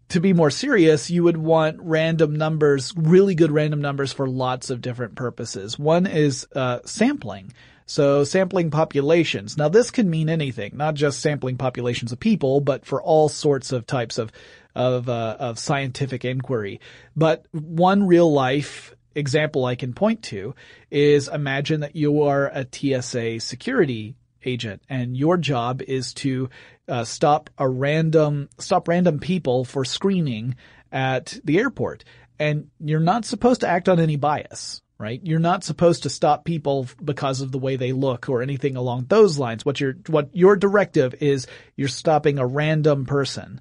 to 0.09 0.19
be 0.19 0.33
more 0.33 0.49
serious, 0.49 1.09
you 1.09 1.23
would 1.23 1.37
want 1.37 1.77
random 1.81 2.35
numbers, 2.35 2.93
really 2.95 3.35
good 3.35 3.51
random 3.51 3.81
numbers 3.81 4.13
for 4.13 4.27
lots 4.27 4.69
of 4.69 4.81
different 4.81 5.15
purposes. 5.15 5.77
One 5.77 6.07
is 6.07 6.47
uh, 6.55 6.79
sampling. 6.85 7.53
So 7.87 8.23
sampling 8.23 8.71
populations. 8.71 9.57
Now 9.57 9.69
this 9.69 9.91
can 9.91 10.09
mean 10.09 10.27
anything, 10.27 10.75
not 10.75 10.95
just 10.95 11.19
sampling 11.19 11.57
populations 11.57 12.11
of 12.11 12.19
people, 12.19 12.59
but 12.59 12.85
for 12.85 13.01
all 13.01 13.29
sorts 13.29 13.71
of 13.71 13.85
types 13.85 14.17
of 14.17 14.31
of 14.73 15.07
uh, 15.07 15.37
of 15.39 15.59
scientific 15.59 16.25
inquiry. 16.25 16.81
But 17.15 17.45
one 17.51 18.07
real 18.07 18.31
life 18.31 18.95
example 19.13 19.65
I 19.65 19.75
can 19.75 19.93
point 19.93 20.23
to 20.23 20.55
is 20.89 21.27
imagine 21.27 21.81
that 21.81 21.95
you 21.95 22.23
are 22.23 22.47
a 22.47 22.65
TSA 22.69 23.39
security 23.39 24.15
agent 24.43 24.81
and 24.89 25.17
your 25.17 25.37
job 25.37 25.81
is 25.81 26.13
to 26.13 26.49
uh, 26.87 27.03
stop 27.03 27.49
a 27.57 27.67
random 27.67 28.49
stop 28.59 28.87
random 28.87 29.19
people 29.19 29.65
for 29.65 29.85
screening 29.85 30.55
at 30.91 31.39
the 31.43 31.57
airport 31.57 32.03
and 32.39 32.69
you're 32.79 32.99
not 32.99 33.25
supposed 33.25 33.61
to 33.61 33.67
act 33.67 33.89
on 33.89 33.99
any 33.99 34.15
bias 34.15 34.81
right? 34.97 35.19
You're 35.23 35.39
not 35.39 35.63
supposed 35.63 36.03
to 36.03 36.09
stop 36.09 36.45
people 36.45 36.87
because 37.03 37.41
of 37.41 37.51
the 37.51 37.57
way 37.57 37.75
they 37.75 37.91
look 37.91 38.29
or 38.29 38.41
anything 38.41 38.75
along 38.75 39.05
those 39.09 39.37
lines. 39.37 39.65
What 39.65 39.79
your 39.79 39.95
what 40.07 40.29
your 40.33 40.55
directive 40.55 41.15
is 41.21 41.47
you're 41.75 41.87
stopping 41.87 42.39
a 42.39 42.47
random 42.47 43.05
person. 43.05 43.59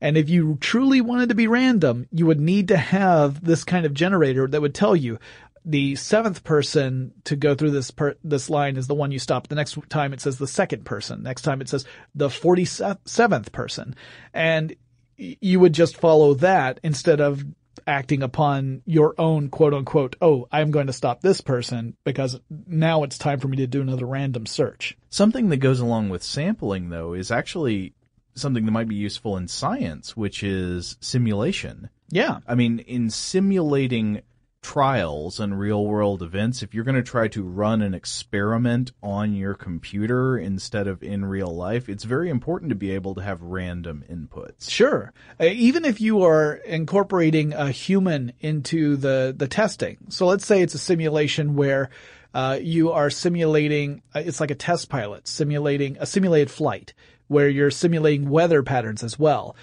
And 0.00 0.16
if 0.16 0.28
you 0.28 0.58
truly 0.60 1.00
wanted 1.00 1.30
to 1.30 1.34
be 1.34 1.48
random, 1.48 2.06
you 2.12 2.26
would 2.26 2.40
need 2.40 2.68
to 2.68 2.76
have 2.76 3.42
this 3.42 3.64
kind 3.64 3.86
of 3.86 3.94
generator 3.94 4.46
that 4.46 4.60
would 4.60 4.74
tell 4.74 4.94
you 4.94 5.18
the 5.66 5.96
seventh 5.96 6.44
person 6.44 7.12
to 7.24 7.34
go 7.34 7.56
through 7.56 7.72
this 7.72 7.90
per, 7.90 8.14
this 8.22 8.48
line 8.48 8.76
is 8.76 8.86
the 8.86 8.94
one 8.94 9.10
you 9.10 9.18
stop. 9.18 9.48
The 9.48 9.56
next 9.56 9.76
time 9.88 10.12
it 10.12 10.20
says 10.20 10.38
the 10.38 10.46
second 10.46 10.84
person. 10.84 11.24
Next 11.24 11.42
time 11.42 11.60
it 11.60 11.68
says 11.68 11.84
the 12.14 12.28
47th 12.28 13.50
person. 13.50 13.96
And 14.32 14.76
you 15.16 15.58
would 15.58 15.72
just 15.72 15.96
follow 15.96 16.34
that 16.34 16.78
instead 16.84 17.20
of 17.20 17.44
acting 17.84 18.22
upon 18.22 18.82
your 18.86 19.14
own 19.18 19.48
quote 19.48 19.74
unquote, 19.74 20.14
oh, 20.22 20.46
I'm 20.52 20.70
going 20.70 20.86
to 20.86 20.92
stop 20.92 21.20
this 21.20 21.40
person 21.40 21.96
because 22.04 22.38
now 22.66 23.02
it's 23.02 23.18
time 23.18 23.40
for 23.40 23.48
me 23.48 23.56
to 23.58 23.66
do 23.66 23.82
another 23.82 24.06
random 24.06 24.46
search. 24.46 24.96
Something 25.10 25.48
that 25.48 25.58
goes 25.58 25.80
along 25.80 26.10
with 26.10 26.22
sampling 26.22 26.90
though 26.90 27.12
is 27.12 27.32
actually 27.32 27.92
something 28.34 28.66
that 28.66 28.72
might 28.72 28.88
be 28.88 28.94
useful 28.94 29.36
in 29.36 29.48
science, 29.48 30.16
which 30.16 30.44
is 30.44 30.96
simulation. 31.00 31.88
Yeah. 32.10 32.38
I 32.46 32.54
mean, 32.54 32.78
in 32.80 33.10
simulating 33.10 34.22
trials 34.66 35.38
and 35.38 35.56
real 35.56 35.86
world 35.86 36.24
events, 36.24 36.60
if 36.60 36.74
you're 36.74 36.82
going 36.82 36.96
to 36.96 37.02
try 37.02 37.28
to 37.28 37.44
run 37.44 37.82
an 37.82 37.94
experiment 37.94 38.90
on 39.00 39.32
your 39.32 39.54
computer 39.54 40.36
instead 40.36 40.88
of 40.88 41.04
in 41.04 41.24
real 41.24 41.54
life, 41.54 41.88
it's 41.88 42.02
very 42.02 42.28
important 42.28 42.70
to 42.70 42.74
be 42.74 42.90
able 42.90 43.14
to 43.14 43.22
have 43.22 43.40
random 43.40 44.02
inputs. 44.10 44.68
Sure. 44.68 45.12
Uh, 45.40 45.44
even 45.44 45.84
if 45.84 46.00
you 46.00 46.24
are 46.24 46.54
incorporating 46.54 47.52
a 47.52 47.70
human 47.70 48.32
into 48.40 48.96
the, 48.96 49.32
the 49.36 49.46
testing. 49.46 49.98
So 50.08 50.26
let's 50.26 50.44
say 50.44 50.62
it's 50.62 50.74
a 50.74 50.78
simulation 50.78 51.54
where 51.54 51.90
uh, 52.34 52.58
you 52.60 52.90
are 52.90 53.08
simulating, 53.08 54.02
uh, 54.16 54.22
it's 54.26 54.40
like 54.40 54.50
a 54.50 54.56
test 54.56 54.88
pilot 54.88 55.28
simulating 55.28 55.96
a 56.00 56.06
simulated 56.06 56.50
flight 56.50 56.92
where 57.28 57.48
you're 57.48 57.70
simulating 57.70 58.28
weather 58.28 58.64
patterns 58.64 59.04
as 59.04 59.16
well. 59.16 59.54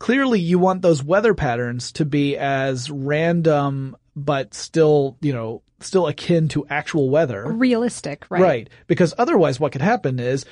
Clearly 0.00 0.40
you 0.40 0.58
want 0.58 0.82
those 0.82 1.02
weather 1.02 1.34
patterns 1.34 1.92
to 1.92 2.04
be 2.04 2.36
as 2.36 2.90
random 2.90 3.96
but 4.24 4.54
still, 4.54 5.16
you 5.20 5.32
know, 5.32 5.62
still 5.80 6.06
akin 6.06 6.48
to 6.48 6.66
actual 6.68 7.08
weather. 7.08 7.50
Realistic, 7.50 8.26
right? 8.30 8.42
Right. 8.42 8.70
Because 8.86 9.14
otherwise 9.16 9.60
what 9.60 9.72
could 9.72 9.82
happen 9.82 10.18
is 10.18 10.44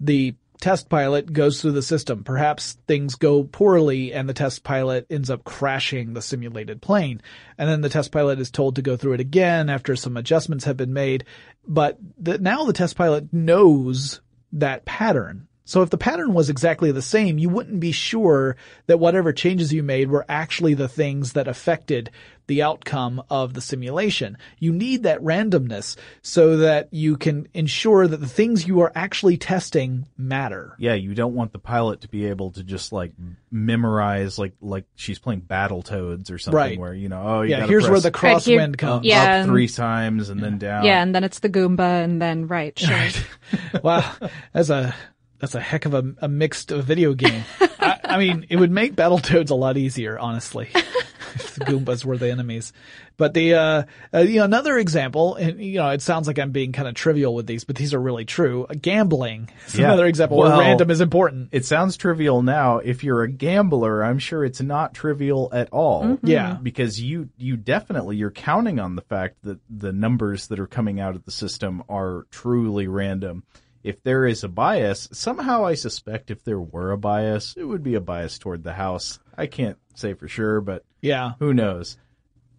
the 0.00 0.34
test 0.60 0.88
pilot 0.88 1.32
goes 1.32 1.60
through 1.60 1.72
the 1.72 1.82
system. 1.82 2.24
Perhaps 2.24 2.78
things 2.86 3.16
go 3.16 3.44
poorly 3.44 4.12
and 4.12 4.28
the 4.28 4.34
test 4.34 4.62
pilot 4.62 5.06
ends 5.10 5.30
up 5.30 5.44
crashing 5.44 6.12
the 6.12 6.22
simulated 6.22 6.80
plane. 6.80 7.22
And 7.58 7.68
then 7.68 7.80
the 7.80 7.88
test 7.88 8.12
pilot 8.12 8.40
is 8.40 8.50
told 8.50 8.76
to 8.76 8.82
go 8.82 8.96
through 8.96 9.14
it 9.14 9.20
again 9.20 9.68
after 9.68 9.96
some 9.96 10.16
adjustments 10.16 10.64
have 10.64 10.76
been 10.76 10.92
made. 10.92 11.24
But 11.66 11.98
the, 12.18 12.38
now 12.38 12.64
the 12.64 12.72
test 12.72 12.96
pilot 12.96 13.32
knows 13.32 14.20
that 14.52 14.84
pattern. 14.84 15.48
So 15.66 15.80
if 15.82 15.88
the 15.90 15.96
pattern 15.98 16.34
was 16.34 16.50
exactly 16.50 16.92
the 16.92 17.00
same, 17.02 17.38
you 17.38 17.48
wouldn't 17.48 17.80
be 17.80 17.92
sure 17.92 18.56
that 18.86 18.98
whatever 19.00 19.32
changes 19.32 19.72
you 19.72 19.82
made 19.82 20.10
were 20.10 20.26
actually 20.28 20.74
the 20.74 20.88
things 20.88 21.32
that 21.32 21.48
affected 21.48 22.10
the 22.46 22.62
outcome 22.62 23.22
of 23.30 23.54
the 23.54 23.62
simulation. 23.62 24.36
You 24.58 24.70
need 24.72 25.04
that 25.04 25.22
randomness 25.22 25.96
so 26.20 26.58
that 26.58 26.92
you 26.92 27.16
can 27.16 27.48
ensure 27.54 28.06
that 28.06 28.18
the 28.20 28.26
things 28.28 28.66
you 28.68 28.80
are 28.82 28.92
actually 28.94 29.38
testing 29.38 30.06
matter. 30.18 30.74
Yeah, 30.78 30.92
you 30.92 31.14
don't 31.14 31.34
want 31.34 31.52
the 31.54 31.58
pilot 31.58 32.02
to 32.02 32.08
be 32.08 32.26
able 32.26 32.50
to 32.52 32.62
just 32.62 32.92
like 32.92 33.12
memorize 33.50 34.38
like 34.38 34.52
like 34.60 34.84
she's 34.94 35.18
playing 35.18 35.40
Battletoads 35.40 36.30
or 36.30 36.36
something 36.38 36.56
Right. 36.58 36.78
where 36.78 36.92
you 36.92 37.08
know 37.08 37.22
oh 37.24 37.42
you 37.42 37.50
Yeah, 37.52 37.60
gotta 37.60 37.68
here's 37.70 37.84
where 37.84 37.92
press 37.92 38.02
the 38.02 38.10
Right, 38.10 38.42
here- 38.42 38.60
crosswind 38.60 38.76
comes. 38.78 39.06
Yeah, 39.06 39.22
up 39.22 39.28
and- 39.28 39.48
three 39.50 39.68
times 39.68 40.28
and 40.28 40.42
then 40.42 40.58
down. 40.58 40.84
Yeah, 40.84 41.02
and 41.02 41.14
then 41.14 41.24
it's 41.24 41.38
the 41.38 41.48
Goomba, 41.48 42.04
and 42.04 42.20
then 42.20 42.46
right, 42.46 42.78
sure. 42.78 43.08
wow, 43.82 44.04
that's 44.52 44.68
a 44.68 44.94
that's 45.38 45.54
a 45.54 45.60
heck 45.60 45.84
of 45.86 45.94
a, 45.94 46.04
a 46.22 46.28
mixed 46.28 46.70
video 46.70 47.14
game. 47.14 47.44
I, 47.60 48.00
I 48.04 48.18
mean, 48.18 48.46
it 48.48 48.56
would 48.56 48.70
make 48.70 48.94
Battletoads 48.94 49.50
a 49.50 49.54
lot 49.54 49.76
easier, 49.76 50.18
honestly, 50.18 50.68
if 50.74 51.54
the 51.56 51.64
Goombas 51.64 52.04
were 52.04 52.16
the 52.16 52.30
enemies. 52.30 52.72
But 53.16 53.32
the 53.32 53.54
uh, 53.54 53.82
uh, 54.12 54.18
you 54.20 54.38
know 54.38 54.44
another 54.44 54.76
example, 54.76 55.36
and 55.36 55.62
you 55.64 55.74
know 55.78 55.90
it 55.90 56.02
sounds 56.02 56.26
like 56.26 56.38
I'm 56.40 56.50
being 56.50 56.72
kind 56.72 56.88
of 56.88 56.94
trivial 56.94 57.32
with 57.34 57.46
these, 57.46 57.62
but 57.62 57.76
these 57.76 57.94
are 57.94 58.00
really 58.00 58.24
true. 58.24 58.66
Gambling 58.80 59.50
is 59.68 59.76
Yeah. 59.78 59.86
another 59.86 60.06
example 60.06 60.38
Well, 60.38 60.50
where 60.56 60.66
random 60.66 60.90
is 60.90 61.00
important. 61.00 61.50
It 61.52 61.64
sounds 61.64 61.96
trivial 61.96 62.42
now. 62.42 62.78
If 62.78 63.04
you're 63.04 63.22
a 63.22 63.30
gambler, 63.30 64.02
I'm 64.02 64.18
sure 64.18 64.44
it's 64.44 64.60
not 64.60 64.94
trivial 64.94 65.48
at 65.52 65.68
all. 65.70 66.02
Mm-hmm. 66.04 66.26
Yeah. 66.26 66.58
Because 66.60 67.00
you, 67.00 67.28
you 67.36 67.56
definitely, 67.56 68.16
you're 68.16 68.32
counting 68.32 68.80
on 68.80 68.96
the 68.96 69.02
fact 69.02 69.36
that 69.44 69.58
the 69.70 69.92
numbers 69.92 70.48
that 70.48 70.58
are 70.58 70.66
coming 70.66 70.98
out 70.98 71.14
of 71.14 71.24
the 71.24 71.30
system 71.30 71.84
are 71.88 72.26
truly 72.32 72.88
random. 72.88 73.44
If 73.84 74.02
there 74.02 74.26
is 74.26 74.42
a 74.42 74.48
bias, 74.48 75.08
somehow 75.12 75.64
I 75.66 75.74
suspect 75.74 76.30
if 76.30 76.42
there 76.42 76.58
were 76.58 76.90
a 76.90 76.98
bias, 76.98 77.54
it 77.56 77.64
would 77.64 77.82
be 77.82 77.94
a 77.94 78.00
bias 78.00 78.38
toward 78.38 78.64
the 78.64 78.72
house. 78.72 79.20
I 79.36 79.46
can't 79.46 79.78
say 79.94 80.14
for 80.14 80.26
sure, 80.26 80.62
but 80.62 80.84
Yeah, 81.02 81.32
who 81.38 81.52
knows? 81.52 81.98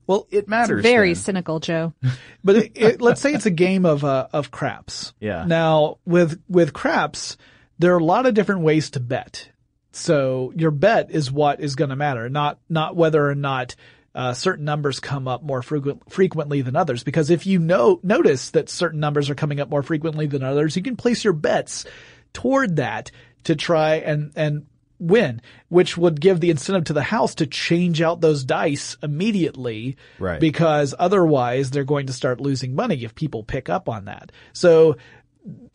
Well, 0.08 0.28
it 0.30 0.48
matters. 0.48 0.84
Very 0.84 1.14
then. 1.14 1.16
cynical, 1.16 1.60
Joe. 1.60 1.94
but 2.44 2.58
it, 2.58 2.72
it, 2.76 3.02
let's 3.02 3.22
say 3.22 3.34
it's 3.34 3.48
a 3.48 3.52
game 3.52 3.88
of 3.88 4.06
uh, 4.06 4.28
of 4.32 4.52
craps. 4.52 5.14
Yeah. 5.20 5.46
Now 5.46 5.98
with 6.06 6.40
with 6.48 6.74
craps, 6.74 7.38
there 7.80 7.96
are 7.96 8.00
a 8.00 8.04
lot 8.04 8.28
of 8.28 8.36
different 8.36 8.62
ways 8.62 8.92
to 8.92 9.00
bet. 9.00 9.50
So 9.92 10.54
your 10.56 10.72
bet 10.72 11.10
is 11.10 11.32
what 11.32 11.60
is 11.60 11.76
going 11.76 11.90
to 11.90 11.96
matter, 11.96 12.30
not 12.30 12.60
not 12.70 12.96
whether 12.96 13.28
or 13.28 13.36
not 13.36 13.76
uh, 14.16 14.34
certain 14.34 14.64
numbers 14.64 15.02
come 15.02 15.28
up 15.28 15.44
more 15.44 15.62
frequent, 15.62 16.12
frequently 16.12 16.62
than 16.62 16.76
others. 16.76 17.04
Because 17.04 17.30
if 17.30 17.46
you 17.46 17.60
know 17.60 18.00
notice 18.02 18.52
that 18.52 18.70
certain 18.70 19.02
numbers 19.02 19.30
are 19.30 19.36
coming 19.36 19.60
up 19.60 19.70
more 19.70 19.84
frequently 19.84 20.26
than 20.26 20.42
others, 20.42 20.78
you 20.78 20.82
can 20.82 20.96
place 20.96 21.24
your 21.24 21.34
bets 21.34 21.86
toward 22.34 22.78
that 22.78 23.12
to 23.44 23.56
try 23.56 23.96
and 23.96 24.32
and 24.36 24.66
win, 24.98 25.42
which 25.68 25.98
would 25.98 26.22
give 26.22 26.40
the 26.40 26.50
incentive 26.50 26.86
to 26.86 26.94
the 26.94 27.04
house 27.04 27.36
to 27.36 27.46
change 27.46 28.02
out 28.02 28.22
those 28.22 28.46
dice 28.46 28.96
immediately. 29.04 29.98
Right. 30.18 30.40
Because 30.40 30.96
otherwise 30.98 31.72
they're 31.72 31.84
going 31.84 32.08
to 32.08 32.14
start 32.14 32.40
losing 32.40 32.74
money 32.74 33.04
if 33.04 33.14
people 33.14 33.44
pick 33.44 33.70
up 33.70 33.90
on 33.90 34.06
that. 34.06 34.32
So 34.54 34.96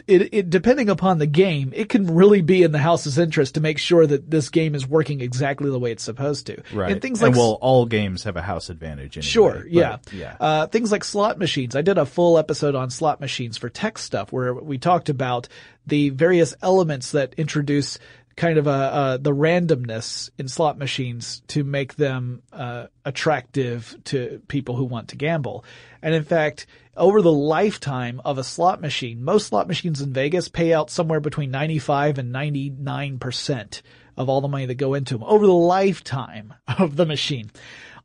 it, 0.06 0.34
it 0.34 0.50
depending 0.50 0.88
upon 0.88 1.18
the 1.18 1.26
game, 1.26 1.72
it 1.74 1.88
can 1.88 2.14
really 2.14 2.42
be 2.42 2.62
in 2.62 2.72
the 2.72 2.78
house's 2.78 3.18
interest 3.18 3.54
to 3.54 3.60
make 3.60 3.78
sure 3.78 4.06
that 4.06 4.30
this 4.30 4.48
game 4.48 4.74
is 4.74 4.86
working 4.86 5.20
exactly 5.20 5.70
the 5.70 5.78
way 5.78 5.92
it's 5.92 6.02
supposed 6.02 6.46
to. 6.46 6.62
Right. 6.72 6.92
And 6.92 7.02
things 7.02 7.22
like 7.22 7.34
well, 7.34 7.58
all 7.60 7.86
games 7.86 8.24
have 8.24 8.36
a 8.36 8.42
house 8.42 8.70
advantage 8.70 9.16
anyway. 9.16 9.28
Sure, 9.28 9.58
but, 9.62 9.70
yeah. 9.70 9.98
Yeah. 10.12 10.36
Uh, 10.40 10.66
things 10.66 10.90
like 10.90 11.04
slot 11.04 11.38
machines. 11.38 11.76
I 11.76 11.82
did 11.82 11.98
a 11.98 12.06
full 12.06 12.38
episode 12.38 12.74
on 12.74 12.90
slot 12.90 13.20
machines 13.20 13.56
for 13.56 13.70
TechStuff 13.70 14.32
where 14.32 14.54
we 14.54 14.78
talked 14.78 15.08
about 15.08 15.48
the 15.86 16.10
various 16.10 16.54
elements 16.62 17.12
that 17.12 17.34
introduce 17.34 17.98
kind 18.36 18.58
of 18.58 18.66
a, 18.66 18.70
uh, 18.70 19.16
the 19.18 19.34
randomness 19.34 20.30
in 20.38 20.48
slot 20.48 20.78
machines 20.78 21.42
to 21.48 21.62
make 21.62 21.96
them, 21.96 22.42
uh, 22.52 22.86
attractive 23.04 23.96
to 24.04 24.40
people 24.48 24.76
who 24.76 24.84
want 24.84 25.08
to 25.08 25.16
gamble. 25.16 25.64
And 26.00 26.14
in 26.14 26.24
fact, 26.24 26.66
over 26.96 27.22
the 27.22 27.32
lifetime 27.32 28.20
of 28.24 28.38
a 28.38 28.44
slot 28.44 28.80
machine, 28.80 29.22
most 29.22 29.48
slot 29.48 29.68
machines 29.68 30.00
in 30.00 30.12
Vegas 30.12 30.48
pay 30.48 30.72
out 30.72 30.90
somewhere 30.90 31.20
between 31.20 31.50
95 31.50 32.18
and 32.18 32.34
99% 32.34 33.82
of 34.16 34.28
all 34.28 34.40
the 34.40 34.48
money 34.48 34.66
that 34.66 34.74
go 34.74 34.94
into 34.94 35.14
them 35.14 35.24
over 35.24 35.46
the 35.46 35.52
lifetime 35.52 36.54
of 36.78 36.96
the 36.96 37.06
machine. 37.06 37.50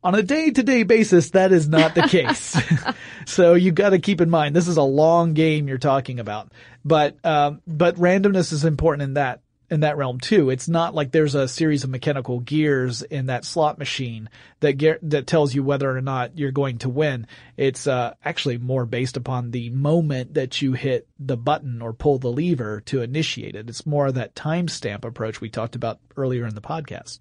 On 0.04 0.14
a 0.14 0.22
day-to-day 0.22 0.84
basis, 0.84 1.30
that 1.30 1.52
is 1.52 1.68
not 1.68 1.94
the 1.94 2.02
case. 2.02 2.56
so 3.26 3.54
you 3.54 3.72
got 3.72 3.90
to 3.90 3.98
keep 3.98 4.20
in 4.20 4.30
mind 4.30 4.54
this 4.54 4.68
is 4.68 4.76
a 4.76 4.82
long 4.82 5.34
game 5.34 5.68
you're 5.68 5.78
talking 5.78 6.20
about. 6.20 6.52
But 6.84 7.16
um, 7.24 7.60
but 7.66 7.96
randomness 7.96 8.52
is 8.52 8.64
important 8.64 9.02
in 9.02 9.14
that 9.14 9.40
in 9.70 9.80
that 9.80 9.96
realm 9.96 10.20
too. 10.20 10.50
It's 10.50 10.68
not 10.68 10.94
like 10.94 11.10
there's 11.10 11.34
a 11.34 11.48
series 11.48 11.84
of 11.84 11.90
mechanical 11.90 12.40
gears 12.40 13.02
in 13.02 13.26
that 13.26 13.44
slot 13.44 13.78
machine 13.78 14.28
that 14.60 14.74
ge- 14.74 15.00
that 15.02 15.26
tells 15.26 15.54
you 15.54 15.62
whether 15.62 15.90
or 15.90 16.00
not 16.00 16.38
you're 16.38 16.52
going 16.52 16.78
to 16.78 16.88
win. 16.88 17.26
It's 17.56 17.86
uh, 17.86 18.14
actually 18.24 18.58
more 18.58 18.86
based 18.86 19.16
upon 19.16 19.50
the 19.50 19.70
moment 19.70 20.34
that 20.34 20.62
you 20.62 20.72
hit 20.72 21.08
the 21.18 21.36
button 21.36 21.82
or 21.82 21.92
pull 21.92 22.18
the 22.18 22.30
lever 22.30 22.80
to 22.86 23.02
initiate 23.02 23.54
it. 23.56 23.68
It's 23.68 23.86
more 23.86 24.06
of 24.06 24.14
that 24.14 24.34
timestamp 24.34 25.04
approach 25.04 25.40
we 25.40 25.50
talked 25.50 25.74
about 25.74 25.98
earlier 26.16 26.46
in 26.46 26.54
the 26.54 26.60
podcast. 26.60 27.18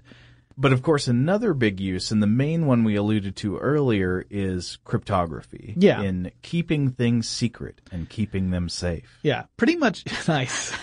But 0.58 0.72
of 0.72 0.82
course, 0.82 1.08
another 1.08 1.54
big 1.54 1.82
use, 1.82 2.12
and 2.12 2.24
the 2.24 2.28
main 2.28 2.66
one 2.66 2.86
we 2.86 2.96
alluded 2.96 3.36
to 3.38 3.58
earlier, 3.58 4.26
is 4.30 4.78
cryptography. 4.86 5.74
Yeah. 5.78 6.02
In 6.02 6.32
keeping 6.42 6.92
things 6.92 7.28
secret 7.28 7.82
and 7.92 8.08
keeping 8.08 8.52
them 8.52 8.70
safe. 8.70 9.20
Yeah, 9.22 9.44
pretty 9.58 9.76
much 9.76 10.06
nice. 10.28 10.74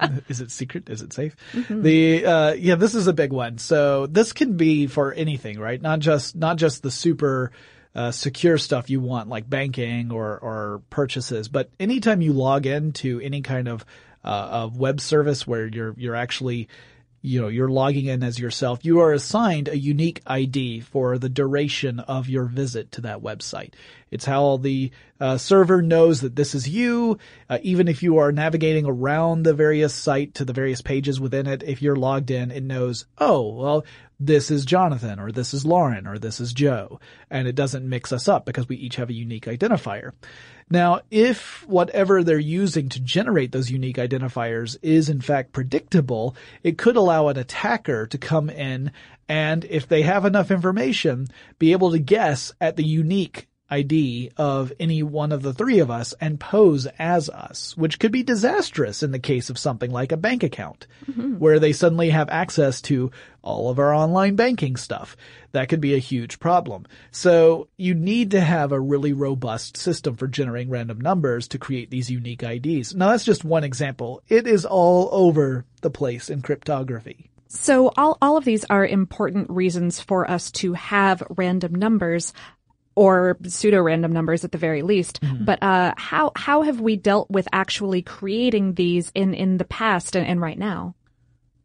is 0.28 0.40
it 0.40 0.50
secret? 0.50 0.88
Is 0.88 1.02
it 1.02 1.12
safe? 1.12 1.36
The 1.68 2.24
uh 2.24 2.52
yeah, 2.52 2.74
this 2.74 2.94
is 2.94 3.06
a 3.06 3.12
big 3.12 3.32
one. 3.32 3.58
So 3.58 4.06
this 4.06 4.32
can 4.32 4.56
be 4.56 4.86
for 4.86 5.12
anything, 5.12 5.58
right? 5.58 5.80
Not 5.80 6.00
just 6.00 6.36
not 6.36 6.56
just 6.56 6.82
the 6.82 6.90
super 6.90 7.52
uh, 7.94 8.10
secure 8.10 8.58
stuff 8.58 8.90
you 8.90 9.00
want 9.00 9.28
like 9.28 9.48
banking 9.48 10.12
or 10.12 10.38
or 10.38 10.82
purchases, 10.90 11.48
but 11.48 11.70
anytime 11.80 12.20
you 12.20 12.34
log 12.34 12.66
into 12.66 13.20
any 13.20 13.40
kind 13.40 13.68
of 13.68 13.86
uh, 14.22 14.28
of 14.28 14.76
web 14.76 15.00
service 15.00 15.46
where 15.46 15.66
you're 15.66 15.94
you're 15.96 16.16
actually 16.16 16.68
you 17.26 17.40
know, 17.40 17.48
you're 17.48 17.68
logging 17.68 18.06
in 18.06 18.22
as 18.22 18.38
yourself, 18.38 18.84
you 18.84 19.00
are 19.00 19.12
assigned 19.12 19.66
a 19.66 19.76
unique 19.76 20.22
ID 20.28 20.78
for 20.80 21.18
the 21.18 21.28
duration 21.28 21.98
of 21.98 22.28
your 22.28 22.44
visit 22.44 22.92
to 22.92 23.00
that 23.00 23.20
website. 23.20 23.74
It's 24.12 24.24
how 24.24 24.58
the 24.58 24.92
uh, 25.20 25.38
server 25.38 25.82
knows 25.82 26.20
that 26.20 26.36
this 26.36 26.54
is 26.54 26.68
you, 26.68 27.18
uh, 27.48 27.58
even 27.62 27.88
if 27.88 28.02
you 28.02 28.18
are 28.18 28.32
navigating 28.32 28.86
around 28.86 29.42
the 29.42 29.54
various 29.54 29.94
site 29.94 30.34
to 30.34 30.44
the 30.44 30.52
various 30.52 30.82
pages 30.82 31.20
within 31.20 31.46
it. 31.46 31.62
If 31.62 31.82
you're 31.82 31.96
logged 31.96 32.30
in, 32.30 32.50
it 32.50 32.62
knows, 32.62 33.06
oh, 33.18 33.54
well, 33.54 33.84
this 34.18 34.50
is 34.50 34.64
Jonathan, 34.64 35.18
or 35.18 35.30
this 35.30 35.52
is 35.52 35.66
Lauren, 35.66 36.06
or 36.06 36.18
this 36.18 36.40
is 36.40 36.52
Joe. 36.52 37.00
And 37.30 37.46
it 37.46 37.54
doesn't 37.54 37.88
mix 37.88 38.12
us 38.12 38.28
up 38.28 38.46
because 38.46 38.68
we 38.68 38.76
each 38.76 38.96
have 38.96 39.10
a 39.10 39.14
unique 39.14 39.46
identifier. 39.46 40.12
Now, 40.68 41.02
if 41.10 41.66
whatever 41.68 42.24
they're 42.24 42.38
using 42.38 42.88
to 42.88 43.00
generate 43.00 43.52
those 43.52 43.70
unique 43.70 43.98
identifiers 43.98 44.76
is 44.82 45.08
in 45.08 45.20
fact 45.20 45.52
predictable, 45.52 46.34
it 46.62 46.76
could 46.76 46.96
allow 46.96 47.28
an 47.28 47.38
attacker 47.38 48.06
to 48.06 48.18
come 48.18 48.50
in 48.50 48.90
and 49.28 49.64
if 49.64 49.88
they 49.88 50.02
have 50.02 50.24
enough 50.24 50.50
information, 50.50 51.26
be 51.58 51.72
able 51.72 51.90
to 51.90 51.98
guess 51.98 52.52
at 52.60 52.76
the 52.76 52.84
unique 52.84 53.48
ID 53.70 54.30
of 54.36 54.72
any 54.78 55.02
one 55.02 55.32
of 55.32 55.42
the 55.42 55.52
three 55.52 55.80
of 55.80 55.90
us 55.90 56.14
and 56.20 56.38
pose 56.38 56.86
as 56.98 57.28
us, 57.28 57.76
which 57.76 57.98
could 57.98 58.12
be 58.12 58.22
disastrous 58.22 59.02
in 59.02 59.10
the 59.10 59.18
case 59.18 59.50
of 59.50 59.58
something 59.58 59.90
like 59.90 60.12
a 60.12 60.16
bank 60.16 60.42
account, 60.42 60.86
mm-hmm. 61.10 61.38
where 61.38 61.58
they 61.58 61.72
suddenly 61.72 62.10
have 62.10 62.28
access 62.28 62.80
to 62.82 63.10
all 63.42 63.70
of 63.70 63.78
our 63.78 63.94
online 63.94 64.36
banking 64.36 64.76
stuff. 64.76 65.16
That 65.52 65.68
could 65.68 65.80
be 65.80 65.94
a 65.94 65.98
huge 65.98 66.38
problem. 66.38 66.86
So 67.10 67.68
you 67.76 67.94
need 67.94 68.32
to 68.32 68.40
have 68.40 68.72
a 68.72 68.80
really 68.80 69.12
robust 69.12 69.76
system 69.76 70.16
for 70.16 70.28
generating 70.28 70.70
random 70.70 71.00
numbers 71.00 71.48
to 71.48 71.58
create 71.58 71.90
these 71.90 72.10
unique 72.10 72.42
IDs. 72.42 72.94
Now 72.94 73.10
that's 73.10 73.24
just 73.24 73.44
one 73.44 73.64
example. 73.64 74.22
It 74.28 74.46
is 74.46 74.64
all 74.64 75.08
over 75.12 75.64
the 75.80 75.90
place 75.90 76.30
in 76.30 76.42
cryptography. 76.42 77.30
So 77.48 77.92
all, 77.96 78.18
all 78.20 78.36
of 78.36 78.44
these 78.44 78.64
are 78.64 78.84
important 78.84 79.48
reasons 79.50 80.00
for 80.00 80.28
us 80.28 80.50
to 80.52 80.72
have 80.74 81.22
random 81.36 81.74
numbers 81.74 82.32
or 82.96 83.36
pseudo 83.46 83.80
random 83.80 84.12
numbers 84.12 84.44
at 84.44 84.50
the 84.50 84.58
very 84.58 84.82
least. 84.82 85.20
But 85.22 85.62
uh, 85.62 85.94
how 85.96 86.32
how 86.34 86.62
have 86.62 86.80
we 86.80 86.96
dealt 86.96 87.30
with 87.30 87.46
actually 87.52 88.02
creating 88.02 88.74
these 88.74 89.12
in 89.14 89.34
in 89.34 89.58
the 89.58 89.64
past 89.64 90.16
and, 90.16 90.26
and 90.26 90.40
right 90.40 90.58
now? 90.58 90.96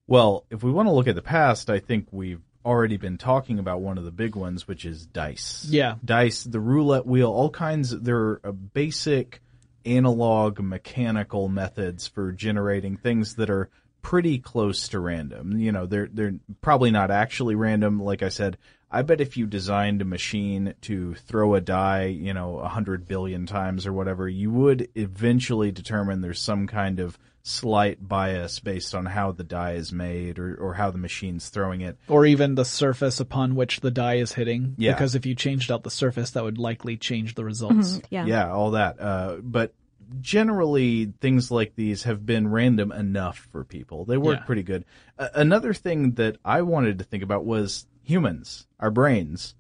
Well, 0.08 0.46
if 0.52 0.62
we 0.62 0.72
want 0.72 0.88
to 0.88 0.92
look 0.92 1.08
at 1.08 1.16
the 1.16 1.22
past, 1.22 1.70
I 1.70 1.80
think 1.80 2.08
we've 2.12 2.42
already 2.66 2.98
been 2.98 3.18
talking 3.18 3.60
about 3.60 3.82
one 3.82 3.98
of 3.98 4.04
the 4.04 4.12
big 4.12 4.36
ones, 4.36 4.68
which 4.68 4.86
is 4.86 5.06
dice. 5.06 5.66
Yeah. 5.70 5.96
Dice, 6.04 6.44
the 6.44 6.60
roulette 6.60 7.08
wheel, 7.08 7.32
all 7.32 7.50
kinds. 7.50 7.98
They're 7.98 8.40
uh, 8.44 8.52
basic 8.52 9.42
analog 9.86 10.60
mechanical 10.60 11.48
methods 11.50 12.08
for 12.08 12.32
generating 12.32 12.98
things 12.98 13.36
that 13.36 13.50
are 13.50 13.70
pretty 14.02 14.38
close 14.38 14.90
to 14.90 15.00
random. 15.00 15.58
You 15.58 15.72
know, 15.72 15.86
they're 15.86 16.10
they're 16.12 16.36
probably 16.62 16.92
not 16.92 17.10
actually 17.10 17.56
random. 17.56 18.00
Like 18.02 18.22
I 18.22 18.30
said, 18.30 18.58
I 18.94 19.04
bet 19.04 19.22
if 19.22 19.38
you 19.38 19.46
designed 19.48 20.02
a 20.02 20.06
machine 20.06 20.74
to 20.82 21.14
throw 21.16 21.56
a 21.56 21.62
die, 21.62 22.06
you 22.08 22.34
know, 22.34 22.60
a 22.60 22.68
hundred 22.68 23.08
billion 23.08 23.46
times 23.46 23.88
or 23.88 23.94
whatever, 23.94 24.28
you 24.28 24.52
would 24.52 24.90
eventually 24.96 25.72
determine 25.72 26.20
there's 26.22 26.42
some 26.42 26.68
kind 26.68 27.00
of 27.00 27.18
slight 27.44 28.06
bias 28.08 28.60
based 28.60 28.94
on 28.94 29.06
how 29.06 29.32
the 29.32 29.44
die 29.44 29.74
is 29.74 29.92
made 29.92 30.38
or, 30.38 30.56
or 30.56 30.74
how 30.74 30.92
the 30.92 30.98
machine's 30.98 31.50
throwing 31.50 31.82
it. 31.82 31.98
Or 32.08 32.26
even 32.26 32.56
the 32.56 32.66
surface 32.66 33.20
upon 33.20 33.56
which 33.56 33.80
the 33.80 33.92
die 33.92 34.16
is 34.16 34.34
hitting. 34.34 34.76
Yeah. 34.78 34.92
Because 34.92 35.16
if 35.16 35.26
you 35.26 35.34
changed 35.36 35.72
out 35.72 35.84
the 35.84 35.90
surface, 35.90 36.32
that 36.32 36.44
would 36.44 36.58
likely 36.60 36.98
change 36.98 37.34
the 37.36 37.44
results. 37.46 38.00
Yeah. 38.10 38.26
Yeah, 38.26 38.52
all 38.52 38.72
that. 38.72 39.00
Uh, 39.00 39.38
but 39.42 39.74
generally, 40.20 41.14
things 41.22 41.50
like 41.50 41.76
these 41.76 42.04
have 42.04 42.26
been 42.26 42.50
random 42.50 42.92
enough 42.92 43.48
for 43.52 43.64
people. 43.64 44.06
They 44.06 44.18
work 44.18 44.40
Yeah. 44.40 44.46
pretty 44.46 44.64
good. 44.64 44.86
Uh, 45.18 45.30
another 45.34 45.74
thing 45.74 46.12
that 46.16 46.38
I 46.44 46.62
wanted 46.62 47.00
to 47.00 47.06
think 47.06 47.24
about 47.24 47.46
was 47.46 47.86
humans, 48.04 48.68
our 48.80 48.92
brains, 48.92 49.56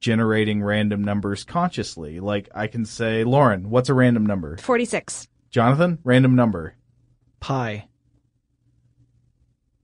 generating 0.00 0.62
random 0.62 1.02
numbers 1.02 1.44
consciously. 1.44 2.20
Like 2.20 2.48
I 2.54 2.66
can 2.66 2.84
say, 2.84 3.24
Lauren, 3.24 3.70
what's 3.70 3.88
a 3.88 3.94
random 3.94 4.26
number? 4.26 4.56
Forty 4.56 4.84
six. 4.84 5.28
Jonathan, 5.50 5.98
random 6.04 6.34
number. 6.34 6.74
Pi. 7.40 7.88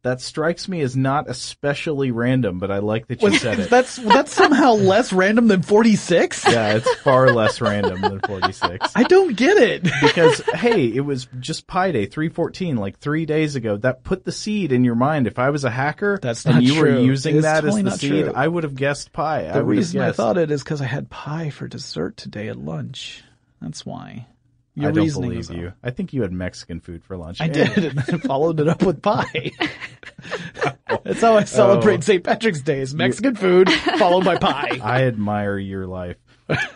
That 0.03 0.21
strikes 0.21 0.67
me 0.69 0.81
as 0.81 0.97
not 0.97 1.31
especially 1.31 2.11
random, 2.11 2.59
but 2.59 2.73
I 2.73 2.79
like 2.79 3.07
that 3.07 3.23
you 3.23 3.37
said 3.38 3.61
it. 3.61 3.71
That's 3.71 3.95
that's 3.97 4.33
somehow 4.35 4.73
less 4.75 5.12
random 5.12 5.47
than 5.47 5.62
46? 5.62 6.45
yeah, 6.51 6.75
it's 6.75 6.93
far 6.97 7.33
less 7.33 7.61
random 7.61 8.01
than 8.01 8.19
46. 8.19 8.91
I 8.97 9.05
don't 9.05 9.37
get 9.37 9.59
it. 9.59 9.85
because 10.01 10.41
hey, 10.55 10.87
it 10.87 11.03
was 11.03 11.29
just 11.38 11.69
Pi 11.69 11.93
Day 11.93 12.07
314 12.07 12.77
like 12.79 12.99
3 12.99 13.27
days 13.27 13.55
ago. 13.55 13.77
That 13.77 14.03
put 14.03 14.25
the 14.25 14.33
seed 14.33 14.73
in 14.73 14.83
your 14.83 14.97
mind. 14.97 15.29
If 15.29 15.38
I 15.38 15.51
was 15.51 15.62
a 15.62 15.71
hacker 15.71 16.19
That's 16.21 16.45
and 16.47 16.57
not 16.57 16.62
you 16.65 16.75
true. 16.81 16.95
were 16.95 17.01
using 17.01 17.37
It's 17.37 17.45
that 17.45 17.61
totally 17.61 17.83
as 17.87 17.93
the 17.93 17.99
seed, 17.99 18.25
true. 18.25 18.33
I 18.35 18.49
would 18.49 18.65
have 18.65 18.75
guessed 18.75 19.12
Pi. 19.12 19.41
I 19.41 19.43
The 19.43 19.53
have 19.55 19.67
reason 19.69 20.01
I 20.01 20.11
thought 20.11 20.37
it 20.37 20.51
is 20.51 20.65
because 20.65 20.81
I 20.83 20.87
had 20.87 21.11
pie 21.11 21.51
for 21.51 21.69
dessert 21.69 22.17
today 22.17 22.49
at 22.49 22.57
lunch. 22.59 23.23
That's 23.61 23.87
why. 23.87 24.27
Your 24.75 24.89
I 24.89 24.93
don't 24.93 25.13
believe 25.13 25.51
you. 25.51 25.69
off. 25.69 25.75
I 25.83 25.91
think 25.91 26.13
you 26.15 26.23
had 26.23 26.33
Mexican 26.33 26.81
food 26.81 27.05
for 27.05 27.17
lunch. 27.17 27.41
I 27.43 27.49
did, 27.49 27.77
and 27.77 27.99
then 27.99 28.19
followed 28.27 28.59
it 28.59 28.69
up 28.69 28.83
with 28.83 29.03
pie. 29.03 29.51
That's 31.05 31.21
how 31.21 31.37
I 31.37 31.45
celebrate 31.45 31.99
Oh. 31.99 32.01
St. 32.01 32.25
Patrick's 32.25 32.61
Day: 32.63 32.81
is 32.81 32.95
Mexican 32.95 33.35
food 33.35 33.71
followed 33.99 34.25
by 34.25 34.37
pie. 34.37 34.79
I 34.83 35.03
admire 35.05 35.59
your 35.59 35.87
life. 35.87 36.17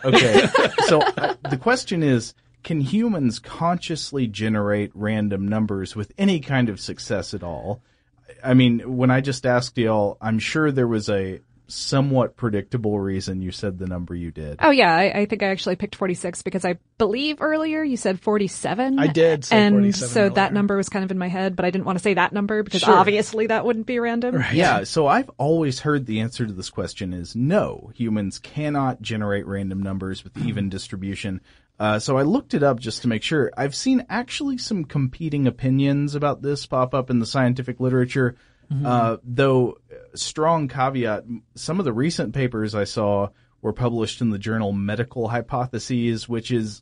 Okay, 0.03 0.47
so 0.87 1.01
uh, 1.01 1.35
the 1.49 1.57
question 1.57 2.03
is, 2.03 2.33
can 2.63 2.81
humans 2.81 3.39
consciously 3.39 4.27
generate 4.27 4.91
random 4.93 5.47
numbers 5.47 5.95
with 5.95 6.11
any 6.17 6.39
kind 6.39 6.69
of 6.69 6.79
success 6.79 7.33
at 7.33 7.43
all? 7.43 7.81
I 8.43 8.53
mean, 8.53 8.97
when 8.97 9.09
I 9.11 9.21
just 9.21 9.45
asked 9.45 9.77
y'all, 9.77 10.17
I'm 10.21 10.39
sure 10.39 10.71
there 10.71 10.87
was 10.87 11.09
a 11.09 11.39
somewhat 11.67 12.37
predictable 12.37 12.99
reason 12.99 13.41
you 13.41 13.51
said 13.51 13.77
the 13.77 13.87
number 13.87 14.15
you 14.15 14.31
did. 14.31 14.57
Oh 14.61 14.69
yeah, 14.69 14.95
I, 14.95 15.19
I 15.21 15.25
think 15.25 15.43
I 15.43 15.47
actually 15.47 15.75
picked 15.75 15.95
46 15.95 16.41
because 16.41 16.63
I 16.65 16.77
believe 16.97 17.41
earlier 17.41 17.83
you 17.83 17.97
said 17.97 18.19
47. 18.19 18.99
I 18.99 19.07
did 19.07 19.45
say 19.45 19.57
and 19.57 19.75
47 19.75 20.09
so 20.09 20.29
that 20.29 20.53
number 20.53 20.77
was 20.77 20.89
kind 20.89 21.03
of 21.05 21.11
in 21.11 21.17
my 21.17 21.27
head, 21.27 21.55
but 21.55 21.65
I 21.65 21.71
didn't 21.71 21.85
want 21.85 21.97
to 21.97 22.03
say 22.03 22.13
that 22.13 22.33
number 22.33 22.63
because 22.63 22.81
Sure. 22.81 22.95
obviously 22.95 23.47
that 23.47 23.65
wouldn't 23.65 23.85
be 23.85 23.99
random. 23.99 24.35
Right. 24.35 24.53
Yeah, 24.53 24.83
so 24.83 25.07
I've 25.07 25.29
always 25.37 25.79
heard 25.81 26.05
the 26.05 26.21
answer 26.21 26.45
to 26.45 26.53
this 26.53 26.69
question 26.69 27.13
is 27.13 27.35
no. 27.35 27.91
Humans 27.95 28.39
cannot 28.39 29.01
generate 29.01 29.45
random 29.45 29.81
numbers 29.83 30.23
with 30.23 30.37
even 30.37 30.69
distribution. 30.77 31.41
Uh, 31.79 31.99
so 31.99 32.17
I 32.17 32.23
looked 32.23 32.53
it 32.55 32.63
up 32.63 32.79
just 32.79 33.03
to 33.03 33.07
make 33.07 33.21
sure. 33.21 33.51
I've 33.55 33.75
seen 33.75 34.05
actually 34.09 34.57
some 34.57 34.83
competing 34.85 35.45
opinions 35.47 36.15
about 36.15 36.41
this 36.41 36.65
pop 36.65 36.95
up 36.95 37.09
in 37.11 37.19
the 37.19 37.25
scientific 37.27 37.79
literature. 37.79 38.35
Uh, 38.83 39.15
though, 39.23 39.77
uh, 39.89 39.95
strong 40.17 40.67
caveat, 40.67 41.23
some 41.55 41.79
of 41.79 41.85
the 41.85 41.93
recent 41.93 42.33
papers 42.33 42.75
I 42.75 42.83
saw 42.83 43.29
were 43.61 43.73
published 43.73 44.21
in 44.21 44.29
the 44.29 44.37
journal 44.39 44.71
Medical 44.71 45.27
Hypotheses, 45.27 46.27
which 46.29 46.51
is 46.51 46.81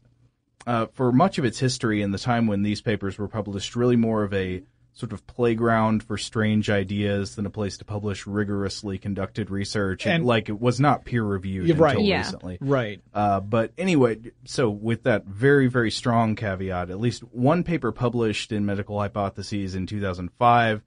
uh, 0.68 0.88
for 0.94 1.12
much 1.12 1.38
of 1.38 1.46
its 1.46 1.60
history 1.60 2.02
in 2.02 2.12
the 2.12 2.18
time 2.18 2.48
when 2.48 2.64
these 2.64 2.82
papers 2.82 3.18
were 3.18 3.28
published, 3.28 3.76
really 3.76 3.96
more 3.96 4.24
of 4.24 4.34
a 4.34 4.64
sort 4.94 5.12
of 5.12 5.28
playground 5.28 6.02
for 6.02 6.18
strange 6.18 6.70
ideas 6.70 7.36
than 7.36 7.46
a 7.46 7.50
place 7.50 7.78
to 7.78 7.84
publish 7.86 8.26
rigorously 8.26 8.98
conducted 8.98 9.50
research. 9.52 10.08
And- 10.08 10.26
like 10.26 10.48
it 10.48 10.60
was 10.60 10.80
not 10.80 11.04
peer 11.04 11.22
reviewed 11.24 11.68
You're 11.68 11.76
right. 11.76 11.92
until 11.96 12.08
Yeah. 12.08 12.20
recently. 12.20 12.58
Right. 12.62 13.02
Uh, 13.14 13.42
but 13.42 13.74
anyway, 13.78 14.20
so 14.46 14.70
with 14.70 15.04
that 15.04 15.26
very, 15.26 15.68
very 15.68 15.92
strong 15.92 16.36
caveat, 16.38 16.90
at 16.90 17.00
least 17.00 17.24
one 17.34 17.64
paper 17.64 17.92
published 17.92 18.54
in 18.54 18.66
Medical 18.66 18.98
Hypotheses 18.98 19.76
in 19.76 19.86
2005, 19.86 20.82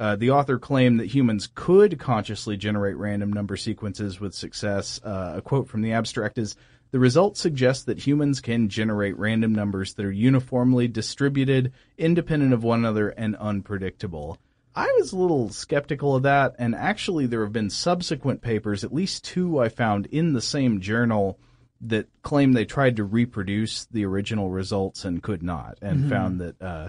uh, 0.00 0.16
the 0.16 0.30
author 0.30 0.58
claimed 0.58 0.98
that 0.98 1.14
humans 1.14 1.48
could 1.54 1.98
consciously 1.98 2.56
generate 2.56 2.96
random 2.96 3.30
number 3.30 3.56
sequences 3.56 4.18
with 4.18 4.34
success. 4.34 4.98
Uh, 5.04 5.34
a 5.36 5.42
quote 5.42 5.68
from 5.68 5.82
the 5.82 5.92
abstract 5.92 6.38
is, 6.38 6.56
the 6.90 6.98
results 6.98 7.40
suggest 7.40 7.86
that 7.86 7.98
humans 7.98 8.40
can 8.40 8.68
generate 8.68 9.16
random 9.18 9.54
numbers 9.54 9.94
that 9.94 10.06
are 10.06 10.10
uniformly 10.10 10.88
distributed, 10.88 11.72
independent 11.98 12.54
of 12.54 12.64
one 12.64 12.80
another, 12.80 13.10
and 13.10 13.36
unpredictable. 13.36 14.38
I 14.74 14.90
was 14.98 15.12
a 15.12 15.18
little 15.18 15.50
skeptical 15.50 16.16
of 16.16 16.22
that, 16.22 16.56
and 16.58 16.74
actually 16.74 17.26
there 17.26 17.42
have 17.42 17.52
been 17.52 17.70
subsequent 17.70 18.40
papers, 18.40 18.82
at 18.82 18.94
least 18.94 19.24
two 19.24 19.60
I 19.60 19.68
found 19.68 20.06
in 20.06 20.32
the 20.32 20.40
same 20.40 20.80
journal, 20.80 21.38
that 21.82 22.08
claim 22.22 22.52
they 22.52 22.64
tried 22.64 22.96
to 22.96 23.04
reproduce 23.04 23.84
the 23.86 24.04
original 24.04 24.50
results 24.50 25.04
and 25.04 25.22
could 25.22 25.42
not, 25.42 25.78
and 25.82 26.10
found 26.10 26.40
that 26.40 26.62
uh, 26.62 26.88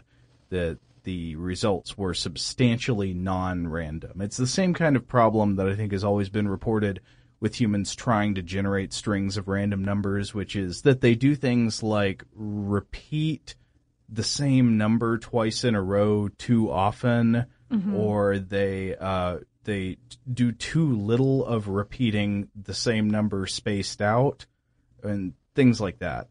that 0.50 0.80
the 1.04 1.36
results 1.36 1.98
were 1.98 2.14
substantially 2.14 3.14
non-random. 3.14 4.22
It's 4.22 4.38
the 4.38 4.48
same 4.48 4.74
kind 4.74 4.96
of 4.96 5.08
problem 5.08 5.56
that 5.56 5.68
I 5.68 5.76
think 5.76 5.92
has 5.92 6.04
always 6.04 6.30
been 6.30 6.48
reported 6.48 7.02
with 7.40 7.60
humans 7.60 7.96
trying 7.96 8.36
to 8.36 8.42
generate 8.42 8.94
strings 8.94 9.36
of 9.36 9.48
random 9.48 9.84
numbers, 9.84 10.34
which 10.34 10.56
is 10.56 10.84
that 10.84 11.02
they 11.02 11.16
do 11.16 11.34
things 11.36 11.82
like 11.82 12.24
repeat 12.36 13.56
the 14.08 14.24
same 14.24 14.78
number 14.78 15.18
twice 15.18 15.64
in 15.64 15.74
a 15.74 15.82
row 15.82 16.28
too 16.28 16.70
often, 16.72 17.46
or 17.96 18.38
they 18.38 18.96
uh, 18.96 19.38
they 19.64 19.98
do 20.32 20.52
too 20.52 20.96
little 20.96 21.46
of 21.46 21.68
repeating 21.68 22.50
the 22.54 22.74
same 22.74 23.10
number 23.10 23.48
spaced 23.48 24.02
out, 24.02 24.46
and 25.02 25.34
things 25.56 25.80
like 25.80 26.00
that. 26.00 26.28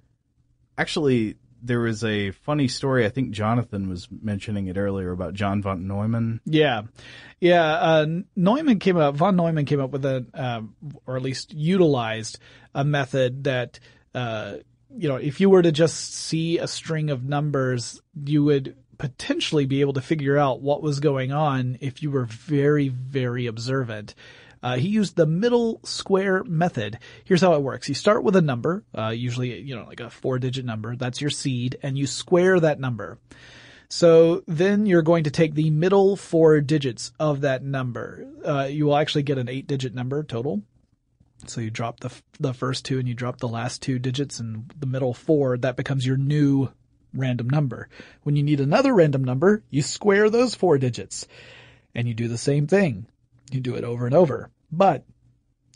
Actually, 0.79 1.37
there 1.63 1.81
was 1.81 2.05
a 2.05 2.31
funny 2.31 2.69
story. 2.69 3.05
I 3.05 3.09
think 3.09 3.31
Jonathan 3.31 3.89
was 3.89 4.09
mentioning 4.11 4.67
it 4.67 4.77
earlier 4.77 5.13
about 5.13 5.35
John 5.35 5.63
von 5.63 5.87
Neumann. 5.87 6.41
Yeah, 6.45 6.83
yeah. 7.41 7.65
Uh, 7.65 8.07
Neumann 8.37 8.79
came 8.79 8.97
up. 8.97 9.17
Von 9.17 9.37
Neumann 9.37 9.65
came 9.65 9.81
up 9.81 9.91
with 9.91 10.05
a, 10.05 10.27
um, 10.35 10.75
or 11.07 11.17
at 11.17 11.23
least 11.23 11.53
utilized 11.53 12.39
a 12.75 12.85
method 12.85 13.45
that, 13.45 13.81
uh, 14.15 14.55
you 14.97 15.09
know, 15.09 15.17
if 15.17 15.41
you 15.41 15.51
were 15.51 15.63
to 15.63 15.73
just 15.73 16.15
see 16.15 16.59
a 16.59 16.67
string 16.67 17.11
of 17.11 17.25
numbers, 17.25 18.01
you 18.25 18.45
would 18.45 18.77
potentially 18.99 19.65
be 19.65 19.81
able 19.81 19.95
to 19.95 20.01
figure 20.01 20.37
out 20.37 20.61
what 20.61 20.83
was 20.83 21.01
going 21.01 21.33
on 21.33 21.79
if 21.81 22.03
you 22.03 22.11
were 22.11 22.27
very, 22.27 22.89
very 22.89 23.47
observant. 23.47 24.15
Uh, 24.63 24.77
he 24.77 24.89
used 24.89 25.17
the 25.17 25.27
middle 25.27 25.81
square 25.85 26.45
method. 26.45 26.99
Here's 27.25 27.41
how 27.41 27.55
it 27.55 27.63
works. 27.63 27.89
You 27.89 27.95
start 27.95 28.23
with 28.23 28.37
a 28.37 28.43
number, 28.43 28.85
uh, 28.97 29.09
usually, 29.09 29.59
you 29.61 29.75
know, 29.75 29.85
like 29.85 30.01
a 30.01 30.11
four 30.11 30.39
digit 30.39 30.65
number. 30.65 30.97
That's 30.97 31.21
your 31.21 31.31
seed 31.31 31.79
and 31.83 31.97
you 31.97 32.07
square 32.07 32.61
that 32.61 32.81
number. 32.81 33.19
So 33.89 34.45
then 34.47 34.87
you're 34.87 35.03
going 35.03 35.25
to 35.25 35.31
take 35.31 35.55
the 35.55 35.71
middle 35.71 36.15
four 36.15 36.61
digits 36.61 37.11
of 37.19 37.41
that 37.41 37.65
number. 37.65 38.25
Uh, 38.45 38.69
you 38.71 38.87
will 38.87 38.97
actually 38.97 39.25
get 39.25 39.39
an 39.39 39.49
eight 39.49 39.67
digit 39.67 39.95
number 39.95 40.23
total. 40.23 40.63
So 41.47 41.61
you 41.61 41.71
drop 41.71 42.01
the 42.01 42.13
the 42.39 42.53
first 42.53 42.85
two 42.85 42.99
and 42.99 43.09
you 43.09 43.15
drop 43.15 43.39
the 43.39 43.49
last 43.49 43.83
two 43.83 43.99
digits 43.99 44.41
and 44.41 44.71
the 44.79 44.87
middle 44.87 45.15
four. 45.15 45.57
That 45.57 45.77
becomes 45.77 46.07
your 46.07 46.19
new 46.19 46.69
random 47.15 47.49
number. 47.49 47.89
When 48.23 48.37
you 48.37 48.43
need 48.43 48.61
another 48.61 48.95
random 48.95 49.25
number, 49.25 49.65
you 49.71 49.83
square 49.83 50.31
those 50.31 50.55
four 50.55 50.79
digits 50.79 51.27
and 51.95 52.07
you 52.07 52.15
do 52.15 52.29
the 52.29 52.39
same 52.39 52.67
thing. 52.67 53.07
You 53.51 53.61
do 53.61 53.75
it 53.75 53.85
over 53.85 54.07
and 54.07 54.15
over. 54.15 54.51
But 54.71 55.05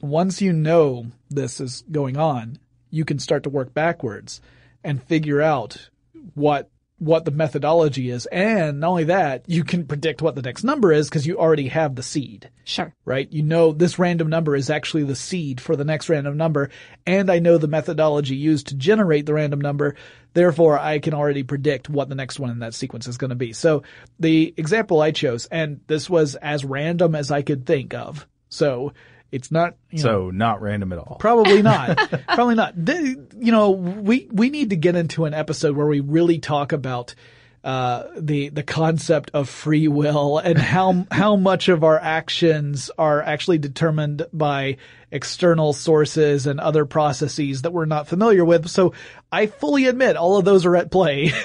once 0.00 0.40
you 0.40 0.52
know 0.52 1.06
this 1.30 1.60
is 1.60 1.84
going 1.90 2.16
on, 2.16 2.58
you 2.90 3.04
can 3.04 3.18
start 3.18 3.42
to 3.44 3.50
work 3.50 3.74
backwards 3.74 4.40
and 4.82 5.02
figure 5.02 5.40
out 5.40 5.90
what 6.34 6.70
what 7.04 7.24
the 7.24 7.30
methodology 7.30 8.10
is. 8.10 8.26
And 8.26 8.80
not 8.80 8.90
only 8.90 9.04
that, 9.04 9.44
you 9.46 9.64
can 9.64 9.86
predict 9.86 10.22
what 10.22 10.34
the 10.34 10.42
next 10.42 10.64
number 10.64 10.92
is 10.92 11.08
because 11.08 11.26
you 11.26 11.38
already 11.38 11.68
have 11.68 11.94
the 11.94 12.02
seed 12.02 12.50
Sure. 12.64 12.92
right? 13.04 13.30
You 13.30 13.42
know 13.42 13.72
this 13.72 13.98
random 13.98 14.28
number 14.28 14.56
is 14.56 14.70
actually 14.70 15.04
the 15.04 15.14
seed 15.14 15.60
for 15.60 15.76
the 15.76 15.84
next 15.84 16.08
random 16.08 16.36
number, 16.36 16.70
and 17.06 17.30
I 17.30 17.38
know 17.38 17.58
the 17.58 17.68
methodology 17.68 18.36
used 18.36 18.68
to 18.68 18.74
generate 18.74 19.26
the 19.26 19.34
random 19.34 19.60
number. 19.60 19.96
Therefore, 20.32 20.78
I 20.78 20.98
can 20.98 21.14
already 21.14 21.42
predict 21.42 21.90
what 21.90 22.08
the 22.08 22.14
next 22.14 22.40
one 22.40 22.50
in 22.50 22.60
that 22.60 22.74
sequence 22.74 23.06
is 23.06 23.18
going 23.18 23.30
to 23.30 23.36
be. 23.36 23.52
So 23.52 23.82
the 24.18 24.54
example 24.56 25.00
I 25.00 25.10
chose, 25.10 25.46
and 25.46 25.80
this 25.86 26.08
was 26.08 26.34
as 26.36 26.64
random 26.64 27.14
as 27.14 27.30
I 27.30 27.42
could 27.42 27.66
think 27.66 27.94
of. 27.94 28.26
So 28.48 28.92
it's 29.34 29.50
not, 29.50 29.74
you 29.90 29.98
know, 29.98 30.02
So 30.02 30.30
not 30.30 30.62
random 30.62 30.92
at 30.92 30.98
all. 31.00 31.16
Probably 31.18 31.60
not. 31.74 31.98
Probably 32.28 32.54
not. 32.54 32.74
You 32.76 33.52
know, 33.52 33.70
we 33.70 34.28
we 34.30 34.48
need 34.48 34.70
to 34.70 34.76
get 34.76 34.94
into 34.94 35.24
an 35.24 35.34
episode 35.34 35.76
where 35.76 35.88
we 35.88 35.98
really 35.98 36.38
talk 36.38 36.70
about 36.70 37.16
uh, 37.64 38.04
the 38.16 38.50
the 38.50 38.62
concept 38.62 39.32
of 39.34 39.48
free 39.48 39.88
will 39.88 40.38
and 40.38 40.56
how 40.56 41.04
how 41.10 41.34
much 41.34 41.68
of 41.68 41.82
our 41.82 41.98
actions 41.98 42.92
are 42.96 43.22
actually 43.22 43.58
determined 43.58 44.24
by 44.32 44.76
external 45.10 45.72
sources 45.72 46.46
and 46.46 46.60
other 46.60 46.84
processes 46.84 47.62
that 47.62 47.72
we're 47.72 47.86
not 47.86 48.06
familiar 48.06 48.44
with. 48.44 48.68
So 48.68 48.94
I 49.34 49.46
fully 49.46 49.86
admit 49.86 50.16
all 50.16 50.36
of 50.36 50.44
those 50.44 50.64
are 50.64 50.76
at 50.76 50.90
play. 50.90 51.32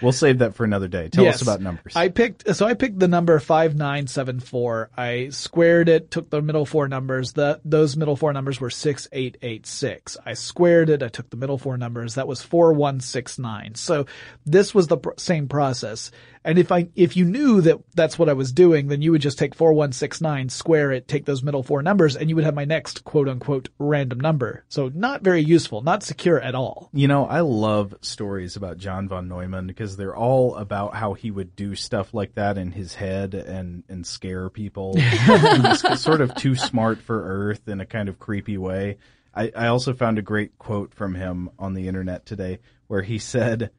We'll 0.00 0.12
save 0.12 0.38
that 0.38 0.54
for 0.54 0.64
another 0.64 0.88
day. 0.88 1.08
Tell 1.08 1.24
Yes. 1.24 1.36
us 1.36 1.42
about 1.42 1.60
numbers. 1.60 1.94
I 1.96 2.08
picked, 2.08 2.54
so 2.56 2.66
I 2.66 2.74
picked 2.74 2.98
the 2.98 3.08
number 3.08 3.38
5974. 3.38 4.90
I 4.96 5.28
squared 5.30 5.88
it, 5.88 6.10
took 6.10 6.28
the 6.30 6.42
middle 6.42 6.66
four 6.66 6.88
numbers. 6.88 7.32
The, 7.32 7.60
those 7.64 7.96
middle 7.96 8.16
four 8.16 8.32
numbers 8.32 8.60
were 8.60 8.70
6886. 8.70 10.16
I 10.24 10.34
squared 10.34 10.88
it, 10.90 11.02
I 11.02 11.08
took 11.08 11.30
the 11.30 11.36
middle 11.36 11.58
four 11.58 11.76
numbers. 11.76 12.14
That 12.14 12.28
was 12.28 12.42
4169. 12.42 13.74
So 13.76 14.06
this 14.46 14.74
was 14.74 14.86
the 14.88 14.98
pr- 14.98 15.10
same 15.16 15.48
process. 15.48 16.10
And 16.44 16.58
if 16.58 16.72
I, 16.72 16.88
if 16.96 17.16
you 17.16 17.24
knew 17.24 17.60
that 17.60 17.78
that's 17.94 18.18
what 18.18 18.28
I 18.28 18.32
was 18.32 18.52
doing, 18.52 18.88
then 18.88 19.00
you 19.00 19.12
would 19.12 19.20
just 19.22 19.38
take 19.38 19.54
4169, 19.54 20.48
square 20.48 20.90
it, 20.90 21.06
take 21.06 21.24
those 21.24 21.42
middle 21.44 21.62
four 21.62 21.82
numbers, 21.82 22.16
and 22.16 22.28
you 22.28 22.34
would 22.34 22.44
have 22.44 22.54
my 22.54 22.64
next 22.64 23.04
quote 23.04 23.28
unquote 23.28 23.68
random 23.78 24.18
number. 24.18 24.64
So 24.68 24.90
not 24.92 25.22
very 25.22 25.40
useful, 25.42 25.82
not 25.82 26.02
secure 26.02 26.40
at 26.40 26.56
all. 26.56 26.90
You 26.92 27.06
know, 27.06 27.26
I 27.32 27.40
love 27.40 27.94
stories 28.02 28.56
about 28.56 28.76
John 28.76 29.08
von 29.08 29.26
Neumann 29.26 29.66
because 29.66 29.96
they're 29.96 30.14
all 30.14 30.54
about 30.54 30.94
how 30.94 31.14
he 31.14 31.30
would 31.30 31.56
do 31.56 31.74
stuff 31.74 32.12
like 32.12 32.34
that 32.34 32.58
in 32.58 32.72
his 32.72 32.94
head 32.94 33.32
and, 33.32 33.84
and 33.88 34.06
scare 34.06 34.50
people. 34.50 34.98
sort 35.96 36.20
of 36.20 36.34
too 36.34 36.54
smart 36.54 37.00
for 37.00 37.48
Earth 37.48 37.66
in 37.68 37.80
a 37.80 37.86
kind 37.86 38.10
of 38.10 38.18
creepy 38.18 38.58
way. 38.58 38.98
I, 39.34 39.50
I 39.56 39.68
also 39.68 39.94
found 39.94 40.18
a 40.18 40.22
great 40.22 40.58
quote 40.58 40.92
from 40.92 41.14
him 41.14 41.48
on 41.58 41.72
the 41.72 41.88
internet 41.88 42.26
today 42.26 42.58
where 42.88 43.00
he 43.00 43.18
said, 43.18 43.70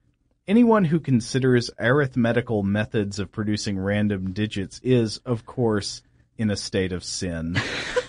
Anyone 0.47 0.85
who 0.85 0.99
considers 0.99 1.69
arithmetical 1.79 2.63
methods 2.63 3.19
of 3.19 3.31
producing 3.31 3.77
random 3.77 4.33
digits 4.33 4.79
is, 4.81 5.17
of 5.27 5.45
course, 5.45 6.01
in 6.39 6.49
a 6.49 6.57
state 6.57 6.91
of 6.91 7.03
sin. 7.03 7.55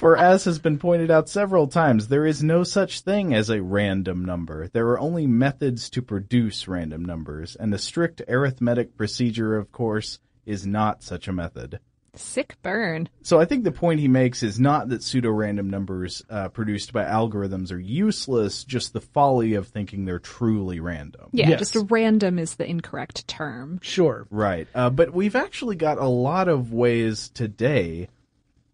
For 0.00 0.16
as 0.16 0.44
has 0.46 0.58
been 0.58 0.78
pointed 0.78 1.10
out 1.10 1.28
several 1.28 1.66
times, 1.66 2.08
there 2.08 2.24
is 2.24 2.42
no 2.42 2.64
such 2.64 3.02
thing 3.02 3.34
as 3.34 3.50
a 3.50 3.60
random 3.62 4.24
number. 4.24 4.66
There 4.68 4.88
are 4.88 4.98
only 4.98 5.26
methods 5.26 5.90
to 5.90 6.00
produce 6.00 6.66
random 6.66 7.04
numbers, 7.04 7.54
and 7.54 7.74
a 7.74 7.78
strict 7.78 8.22
arithmetic 8.26 8.96
procedure, 8.96 9.58
of 9.58 9.72
course, 9.72 10.18
is 10.46 10.66
not 10.66 11.02
such 11.02 11.28
a 11.28 11.34
method. 11.34 11.80
Sick 12.14 12.56
burn. 12.62 13.10
So 13.20 13.38
I 13.38 13.44
think 13.44 13.62
the 13.64 13.72
point 13.72 14.00
he 14.00 14.08
makes 14.08 14.42
is 14.42 14.58
not 14.58 14.88
that 14.88 15.02
pseudo-random 15.02 15.68
numbers 15.68 16.22
uh, 16.30 16.48
produced 16.48 16.94
by 16.94 17.04
algorithms 17.04 17.70
are 17.70 17.78
useless, 17.78 18.64
just 18.64 18.94
the 18.94 19.02
folly 19.02 19.52
of 19.52 19.68
thinking 19.68 20.06
they're 20.06 20.18
truly 20.18 20.80
random. 20.80 21.28
Yeah, 21.32 21.50
Yes. 21.50 21.70
just 21.70 21.90
random 21.90 22.38
is 22.38 22.54
the 22.54 22.66
incorrect 22.66 23.28
term. 23.28 23.80
Sure. 23.82 24.26
Right. 24.30 24.66
Uh, 24.74 24.88
but 24.88 25.12
we've 25.12 25.36
actually 25.36 25.76
got 25.76 25.98
a 25.98 26.08
lot 26.08 26.48
of 26.48 26.72
ways 26.72 27.28
today 27.28 28.08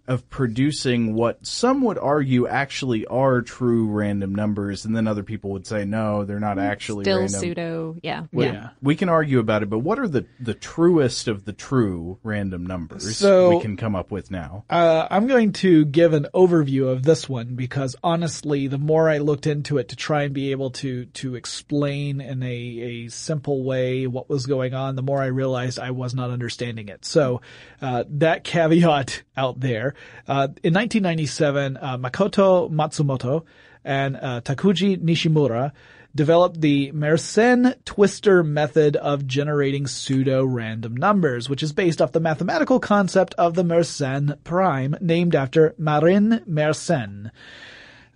of 0.09 0.29
producing 0.31 1.15
what 1.15 1.45
some 1.45 1.83
would 1.83 1.99
argue 1.99 2.47
actually 2.47 3.07
are 3.07 3.43
true 3.43 3.87
random 3.89 4.35
numbers, 4.35 4.85
and 4.85 4.95
then 4.95 5.07
other 5.09 5.23
people 5.23 5.51
would 5.51 5.67
say 5.67 5.85
no, 5.85 6.25
they're 6.25 6.39
not 6.41 6.59
actually 6.59 7.05
Still 7.05 7.19
random. 7.21 7.41
pseudo. 7.41 7.97
Yeah. 8.03 8.27
We- 8.33 8.45
Yeah. 8.47 8.69
We 8.81 8.95
can 8.95 9.09
argue 9.09 9.39
about 9.41 9.63
it, 9.63 9.71
but 9.71 9.81
what 9.81 9.99
are 9.99 10.07
the, 10.09 10.27
the 10.39 10.55
truest 10.55 11.27
of 11.29 11.45
the 11.45 11.53
true 11.53 12.19
random 12.23 12.65
numbers 12.67 13.17
So- 13.17 13.57
we 13.57 13.61
can 13.61 13.77
come 13.77 13.97
up 13.97 14.11
with 14.13 14.31
now? 14.31 14.65
Uh, 14.71 15.07
I'm 15.11 15.27
going 15.27 15.53
to 15.55 15.85
give 15.85 16.13
an 16.13 16.27
overview 16.35 16.89
of 16.89 17.03
this 17.03 17.29
one 17.29 17.57
because 17.57 17.97
honestly, 18.05 18.69
the 18.69 18.79
more 18.79 19.11
I 19.11 19.19
looked 19.19 19.47
into 19.47 19.79
it 19.79 19.89
to 19.89 19.97
try 19.97 20.23
and 20.23 20.33
be 20.35 20.53
able 20.53 20.71
to 20.71 21.07
to 21.07 21.35
explain 21.35 22.21
in 22.21 22.43
a, 22.43 22.47
a 22.47 23.09
simple 23.09 23.65
way 23.65 24.07
what 24.07 24.29
was 24.29 24.47
going 24.47 24.73
on, 24.75 24.95
the 24.95 25.03
more 25.03 25.21
I 25.21 25.27
realized 25.27 25.79
I 25.79 25.91
was 25.91 26.15
not 26.15 26.31
understanding 26.31 26.89
it. 26.89 27.05
So 27.05 27.41
uh, 27.83 28.05
that 28.11 28.45
caveat 28.45 29.23
out 29.37 29.59
there. 29.61 29.95
Uh, 30.27 30.49
in 30.63 30.75
1997, 30.75 31.77
uh, 31.77 31.99
Makoto 31.99 32.71
Matsumoto 32.71 33.45
and 33.85 34.17
uh, 34.17 34.41
Takuji 34.43 34.99
Nishimura 34.99 35.73
developed 36.17 36.61
the 36.61 36.91
Mersenne 36.93 37.75
twister 37.85 38.43
method 38.43 38.97
of 38.97 39.27
generating 39.27 39.87
pseudo-random 39.87 40.97
numbers, 40.97 41.49
which 41.49 41.63
is 41.63 41.73
based 41.73 42.01
off 42.01 42.13
the 42.13 42.21
mathematical 42.21 42.81
concept 42.81 43.35
of 43.35 43.55
the 43.55 43.63
Mersenne 43.63 44.43
prime, 44.43 44.97
named 45.01 45.35
after 45.35 45.75
Marin 45.79 46.43
Mersenne. 46.49 47.31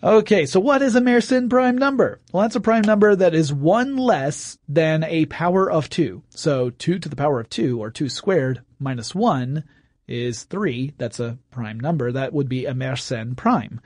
Okay, 0.03 0.47
so 0.47 0.59
what 0.59 0.81
is 0.81 0.97
a 0.97 1.01
Mersenne 1.01 1.51
prime 1.51 1.77
number? 1.77 2.21
Well, 2.33 2.43
that's 2.43 2.57
a 2.57 2.61
prime 2.61 2.85
number 2.87 3.15
that 3.15 3.35
is 3.35 3.53
one 3.53 3.99
less 3.99 4.57
than 4.67 5.05
a 5.05 5.27
power 5.27 5.71
of 5.71 5.91
two. 5.91 6.23
So 6.31 6.71
two 6.71 6.99
to 6.99 7.09
the 7.09 7.17
power 7.17 7.39
of 7.39 7.51
two, 7.51 7.79
or 7.79 7.91
two 7.91 8.09
squared, 8.09 8.63
minus 8.79 9.15
one 9.15 9.65
is 10.11 10.43
three. 10.45 10.93
That's 10.99 11.21
a 11.21 11.39
prime 11.51 11.81
number. 11.81 12.13
That 12.13 12.33
would 12.33 12.49
be 12.49 12.67
a 12.67 12.75
Mersenne 12.75 13.37
prime. 13.37 13.81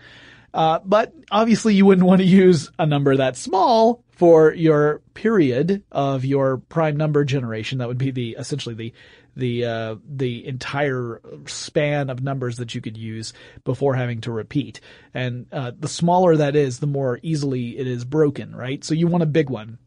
Uh, 0.55 0.79
but 0.85 1.13
obviously 1.33 1.75
you 1.75 1.85
wouldn't 1.85 2.07
want 2.07 2.21
to 2.21 2.27
use 2.27 2.71
a 2.79 2.87
number 2.87 3.17
that 3.17 3.37
small 3.37 4.05
for 4.13 4.55
your 4.55 5.01
period 5.13 5.83
of 5.91 6.25
your 6.25 6.59
prime 6.59 6.97
number 6.97 7.25
generation. 7.25 7.79
That 7.79 7.89
would 7.89 7.99
be 7.99 8.13
the, 8.13 8.37
essentially 8.39 8.77
the, 8.77 8.93
the, 9.37 9.65
uh, 9.65 9.97
the 10.09 10.47
entire 10.47 11.21
span 11.47 12.09
of 12.09 12.23
numbers 12.23 12.59
that 12.59 12.73
you 12.73 12.81
could 12.81 12.97
use 12.97 13.33
before 13.65 13.97
having 13.97 14.21
to 14.23 14.31
repeat. 14.31 14.81
And, 15.13 15.47
uh, 15.51 15.73
the 15.77 15.89
smaller 15.89 16.37
that 16.37 16.55
is, 16.55 16.79
the 16.79 16.87
more 16.87 17.19
easily 17.25 17.77
it 17.77 17.89
is 17.89 18.05
broken, 18.05 18.55
right? 18.55 18.85
So 18.85 18.95
you 18.95 19.09
want 19.09 19.25
a 19.25 19.27
big 19.27 19.51
one. 19.51 19.79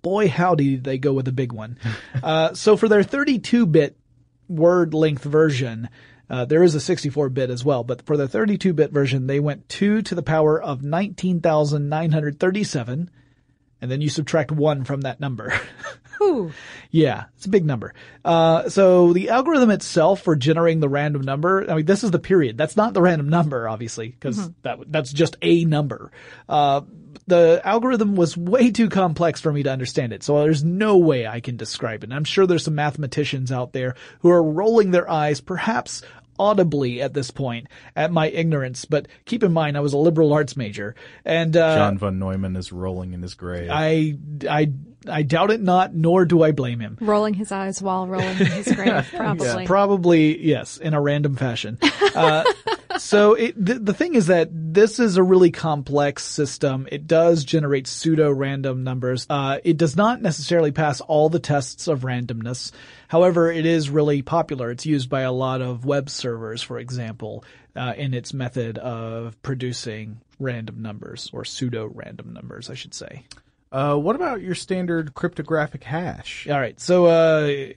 boy 0.00 0.30
howdy 0.30 0.76
did 0.76 0.84
they 0.84 0.96
go 0.96 1.12
with 1.12 1.28
a 1.28 1.32
big 1.32 1.52
one. 1.52 1.76
uh, 2.22 2.54
so 2.54 2.78
for 2.78 2.88
their 2.88 3.04
32-bit 3.04 3.98
word 4.50 4.92
length 4.92 5.24
version, 5.24 5.88
uh, 6.28 6.44
there 6.44 6.62
is 6.62 6.74
a 6.74 6.78
64-bit 6.78 7.48
as 7.50 7.64
well, 7.64 7.84
but 7.84 8.02
for 8.02 8.16
the 8.16 8.28
32-bit 8.28 8.92
version, 8.92 9.26
they 9.26 9.40
went 9.40 9.68
2 9.68 10.02
to 10.02 10.14
the 10.14 10.22
power 10.22 10.60
of 10.60 10.82
19,937, 10.82 13.10
and 13.82 13.90
then 13.90 14.00
you 14.00 14.08
subtract 14.08 14.52
1 14.52 14.84
from 14.84 15.00
that 15.02 15.20
number. 15.20 15.52
Whew. 16.18 16.52
Yeah, 16.90 17.24
it's 17.36 17.46
a 17.46 17.50
big 17.50 17.64
number. 17.64 17.94
Uh, 18.24 18.68
so 18.68 19.12
the 19.14 19.30
algorithm 19.30 19.70
itself 19.70 20.20
for 20.20 20.36
generating 20.36 20.80
the 20.80 20.88
random 20.88 21.22
number, 21.22 21.68
I 21.68 21.74
mean, 21.76 21.86
this 21.86 22.04
is 22.04 22.10
the 22.10 22.18
period. 22.18 22.58
That's 22.58 22.76
not 22.76 22.92
the 22.92 23.00
random 23.00 23.30
number, 23.30 23.66
obviously, 23.68 24.08
because 24.08 24.50
that, 24.62 24.78
that's 24.86 25.12
just 25.12 25.36
a 25.40 25.64
number. 25.64 26.12
Uh, 26.48 26.82
the 27.26 27.60
algorithm 27.64 28.16
was 28.16 28.36
way 28.36 28.70
too 28.70 28.88
complex 28.88 29.40
for 29.40 29.52
me 29.52 29.62
to 29.62 29.70
understand 29.70 30.12
it, 30.12 30.22
so 30.22 30.40
there's 30.40 30.64
no 30.64 30.96
way 30.96 31.26
I 31.26 31.40
can 31.40 31.56
describe 31.56 32.02
it. 32.02 32.06
And 32.06 32.14
I'm 32.14 32.24
sure 32.24 32.46
there's 32.46 32.64
some 32.64 32.74
mathematicians 32.74 33.52
out 33.52 33.72
there 33.72 33.94
who 34.20 34.30
are 34.30 34.42
rolling 34.42 34.90
their 34.90 35.10
eyes, 35.10 35.40
perhaps 35.40 36.02
audibly 36.38 37.02
at 37.02 37.12
this 37.12 37.30
point 37.30 37.66
at 37.94 38.10
my 38.10 38.28
ignorance, 38.28 38.86
but 38.86 39.06
keep 39.26 39.42
in 39.42 39.52
mind 39.52 39.76
I 39.76 39.80
was 39.80 39.92
a 39.92 39.98
liberal 39.98 40.32
arts 40.32 40.56
major 40.56 40.94
and, 41.24 41.54
uh, 41.54 41.76
John 41.76 41.98
von 41.98 42.18
Neumann 42.18 42.56
is 42.56 42.72
rolling 42.72 43.12
in 43.12 43.20
his 43.20 43.34
grave. 43.34 43.68
I, 43.70 44.16
I, 44.48 44.72
I 45.06 45.22
doubt 45.22 45.50
it 45.50 45.60
not, 45.60 45.94
nor 45.94 46.24
do 46.24 46.42
I 46.42 46.52
blame 46.52 46.80
him. 46.80 46.96
Rolling 47.00 47.34
his 47.34 47.52
eyes 47.52 47.82
while 47.82 48.06
rolling 48.06 48.38
in 48.38 48.46
his 48.46 48.72
grave, 48.72 49.06
probably. 49.14 49.66
Probably, 49.66 50.42
yes, 50.42 50.78
in 50.78 50.94
a 50.94 51.00
random 51.00 51.36
fashion. 51.36 51.78
Uh, 52.14 52.44
so 53.00 53.34
it, 53.34 53.54
the, 53.62 53.74
the 53.74 53.94
thing 53.94 54.14
is 54.14 54.26
that 54.26 54.48
this 54.52 55.00
is 55.00 55.16
a 55.16 55.22
really 55.22 55.50
complex 55.50 56.24
system. 56.24 56.86
It 56.92 57.06
does 57.06 57.44
generate 57.44 57.86
pseudo 57.86 58.30
random 58.30 58.84
numbers. 58.84 59.26
Uh, 59.28 59.58
it 59.64 59.76
does 59.76 59.96
not 59.96 60.22
necessarily 60.22 60.70
pass 60.70 61.00
all 61.00 61.28
the 61.28 61.40
tests 61.40 61.88
of 61.88 62.00
randomness. 62.00 62.72
However, 63.08 63.50
it 63.50 63.66
is 63.66 63.90
really 63.90 64.22
popular. 64.22 64.70
It's 64.70 64.86
used 64.86 65.08
by 65.08 65.22
a 65.22 65.32
lot 65.32 65.62
of 65.62 65.84
web 65.84 66.10
servers, 66.10 66.62
for 66.62 66.78
example, 66.78 67.44
uh, 67.74 67.94
in 67.96 68.14
its 68.14 68.34
method 68.34 68.78
of 68.78 69.40
producing 69.42 70.20
random 70.38 70.82
numbers 70.82 71.30
or 71.32 71.44
pseudo 71.44 71.86
random 71.86 72.32
numbers, 72.32 72.70
I 72.70 72.74
should 72.74 72.94
say. 72.94 73.24
Uh, 73.72 73.94
what 73.96 74.16
about 74.16 74.42
your 74.42 74.54
standard 74.54 75.14
cryptographic 75.14 75.84
hash? 75.84 76.48
All 76.48 76.58
right. 76.58 76.78
So, 76.80 77.06
uh, 77.06 77.72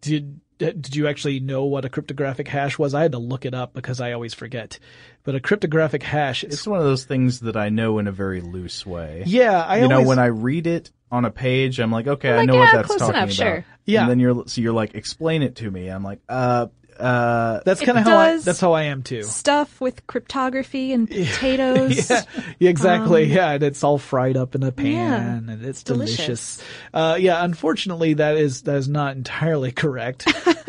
did 0.00 0.40
did 0.70 0.94
you 0.96 1.08
actually 1.08 1.40
know 1.40 1.64
what 1.64 1.84
a 1.84 1.88
cryptographic 1.88 2.48
hash 2.48 2.78
was? 2.78 2.94
I 2.94 3.02
had 3.02 3.12
to 3.12 3.18
look 3.18 3.44
it 3.44 3.54
up 3.54 3.74
because 3.74 4.00
I 4.00 4.12
always 4.12 4.34
forget. 4.34 4.78
But 5.24 5.34
a 5.34 5.40
cryptographic 5.40 6.02
hash 6.02 6.44
is 6.44 6.54
It's 6.54 6.66
one 6.66 6.78
of 6.78 6.84
those 6.84 7.04
things 7.04 7.40
that 7.40 7.56
I 7.56 7.68
know 7.68 7.98
in 7.98 8.06
a 8.06 8.12
very 8.12 8.40
loose 8.40 8.84
way. 8.86 9.24
yeah. 9.26 9.62
I 9.62 9.80
you 9.82 9.88
know, 9.88 10.02
when 10.02 10.18
I 10.18 10.26
read 10.26 10.66
it 10.66 10.90
on 11.10 11.24
a 11.24 11.30
page, 11.30 11.78
I'm 11.78 11.92
like, 11.92 12.06
okay, 12.06 12.30
I 12.30 12.36
like, 12.38 12.46
know 12.46 12.56
what 12.56 12.72
that's 12.72 12.86
close 12.86 13.00
talking 13.00 13.14
enough, 13.14 13.24
about. 13.24 13.34
sure. 13.34 13.64
Yeah. 13.84 14.02
And 14.02 14.10
then 14.10 14.20
you're 14.20 14.44
so 14.46 14.60
you're 14.60 14.72
like, 14.72 14.94
explain 14.94 15.42
it 15.42 15.56
to 15.56 15.70
me. 15.70 15.88
I'm 15.88 16.02
like, 16.02 16.20
uh, 16.28 16.66
uh, 16.98 17.60
that's 17.64 17.80
kind 17.80 17.98
of 17.98 18.04
how 18.04 18.16
I, 18.16 18.38
that's 18.38 18.60
how 18.60 18.72
I 18.72 18.84
am 18.84 19.02
too. 19.02 19.22
Stuff 19.22 19.80
with 19.80 20.06
cryptography 20.06 20.92
and 20.92 21.08
potatoes. 21.10 22.10
yeah, 22.10 22.22
yeah, 22.58 22.70
exactly. 22.70 23.24
yeah, 23.24 23.52
and 23.52 23.62
it's 23.62 23.82
all 23.84 23.98
fried 23.98 24.36
up 24.36 24.54
in 24.54 24.62
a 24.62 24.72
pan, 24.72 24.86
Yeah, 24.86 25.52
and 25.52 25.64
it's 25.64 25.82
delicious. 25.82 26.16
delicious. 26.16 26.62
Uh, 26.94 27.16
yeah, 27.20 27.44
unfortunately, 27.44 28.14
that 28.14 28.36
is 28.36 28.62
that 28.62 28.76
is 28.76 28.88
not 28.88 29.16
entirely 29.16 29.72
correct, 29.82 30.26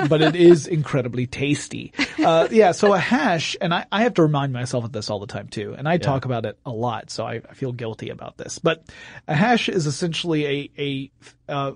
but 0.09 0.21
it 0.21 0.35
is 0.35 0.67
incredibly 0.67 1.27
tasty. 1.27 1.93
Uh, 2.23 2.47
yeah, 2.51 2.71
so 2.71 2.93
a 2.93 2.99
hash, 2.99 3.55
and 3.61 3.73
I, 3.73 3.85
I 3.91 4.03
have 4.03 4.15
to 4.15 4.21
remind 4.21 4.53
myself 4.53 4.83
of 4.85 4.91
this 4.91 5.09
all 5.09 5.19
the 5.19 5.27
time 5.27 5.47
too, 5.47 5.75
and 5.77 5.87
I 5.87 5.97
talk 5.97 6.25
about 6.25 6.45
it 6.45 6.57
a 6.65 6.71
lot, 6.71 7.09
so 7.09 7.25
I, 7.25 7.41
I 7.49 7.53
feel 7.53 7.71
guilty 7.71 8.09
about 8.09 8.37
this. 8.37 8.59
But 8.59 8.83
a 9.27 9.35
hash 9.35 9.69
is 9.69 9.87
essentially 9.87 10.45
a 10.77 11.11
a 11.47 11.51
uh, 11.51 11.71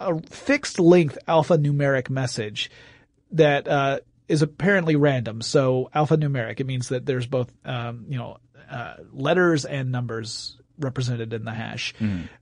a 0.00 0.20
fixed 0.22 0.80
length 0.80 1.18
alphanumeric 1.28 2.10
message 2.10 2.70
that 3.32 3.68
uh, 3.68 4.00
is 4.28 4.42
apparently 4.42 4.96
random. 4.96 5.42
So 5.42 5.90
alphanumeric, 5.94 6.60
it 6.60 6.66
means 6.66 6.88
that 6.88 7.06
there's 7.06 7.26
both, 7.26 7.52
um, 7.64 8.06
you 8.08 8.18
know, 8.18 8.38
uh, 8.70 8.94
letters 9.12 9.64
and 9.64 9.92
numbers 9.92 10.56
represented 10.78 11.32
in 11.32 11.44
the 11.44 11.52
hash. 11.52 11.94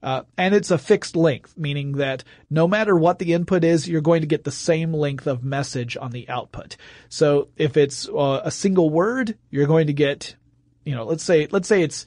Uh, 0.02 0.22
and 0.38 0.54
it's 0.54 0.70
a 0.70 0.78
fixed 0.78 1.16
length, 1.16 1.56
meaning 1.58 1.92
that 1.92 2.24
no 2.48 2.68
matter 2.68 2.96
what 2.96 3.18
the 3.18 3.32
input 3.32 3.64
is, 3.64 3.88
you're 3.88 4.00
going 4.00 4.20
to 4.20 4.26
get 4.26 4.44
the 4.44 4.52
same 4.52 4.92
length 4.92 5.26
of 5.26 5.44
message 5.44 5.96
on 5.96 6.12
the 6.12 6.28
output. 6.28 6.76
So 7.08 7.48
if 7.56 7.76
it's 7.76 8.08
uh, 8.08 8.42
a 8.44 8.50
single 8.50 8.88
word, 8.88 9.36
you're 9.50 9.66
going 9.66 9.88
to 9.88 9.92
get, 9.92 10.36
you 10.84 10.94
know, 10.94 11.04
let's 11.04 11.24
say, 11.24 11.48
let's 11.50 11.68
say 11.68 11.82
it's 11.82 12.06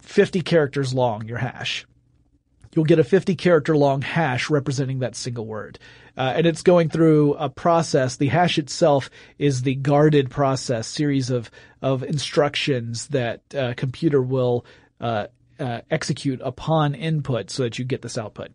50 0.00 0.42
characters 0.42 0.94
long, 0.94 1.26
your 1.26 1.38
hash 1.38 1.86
you'll 2.74 2.84
get 2.84 2.98
a 2.98 3.04
50 3.04 3.34
character 3.36 3.76
long 3.76 4.02
hash 4.02 4.50
representing 4.50 5.00
that 5.00 5.16
single 5.16 5.46
word. 5.46 5.78
Uh, 6.16 6.32
and 6.36 6.46
it's 6.46 6.62
going 6.62 6.88
through 6.88 7.34
a 7.34 7.48
process. 7.48 8.16
The 8.16 8.28
hash 8.28 8.58
itself 8.58 9.10
is 9.38 9.62
the 9.62 9.76
guarded 9.76 10.30
process, 10.30 10.88
series 10.88 11.30
of, 11.30 11.50
of 11.80 12.02
instructions 12.02 13.08
that 13.08 13.42
uh, 13.54 13.74
computer 13.76 14.20
will 14.20 14.64
uh, 15.00 15.28
uh, 15.58 15.80
execute 15.90 16.40
upon 16.42 16.94
input 16.94 17.50
so 17.50 17.64
that 17.64 17.78
you 17.78 17.84
get 17.84 18.02
this 18.02 18.18
output. 18.18 18.50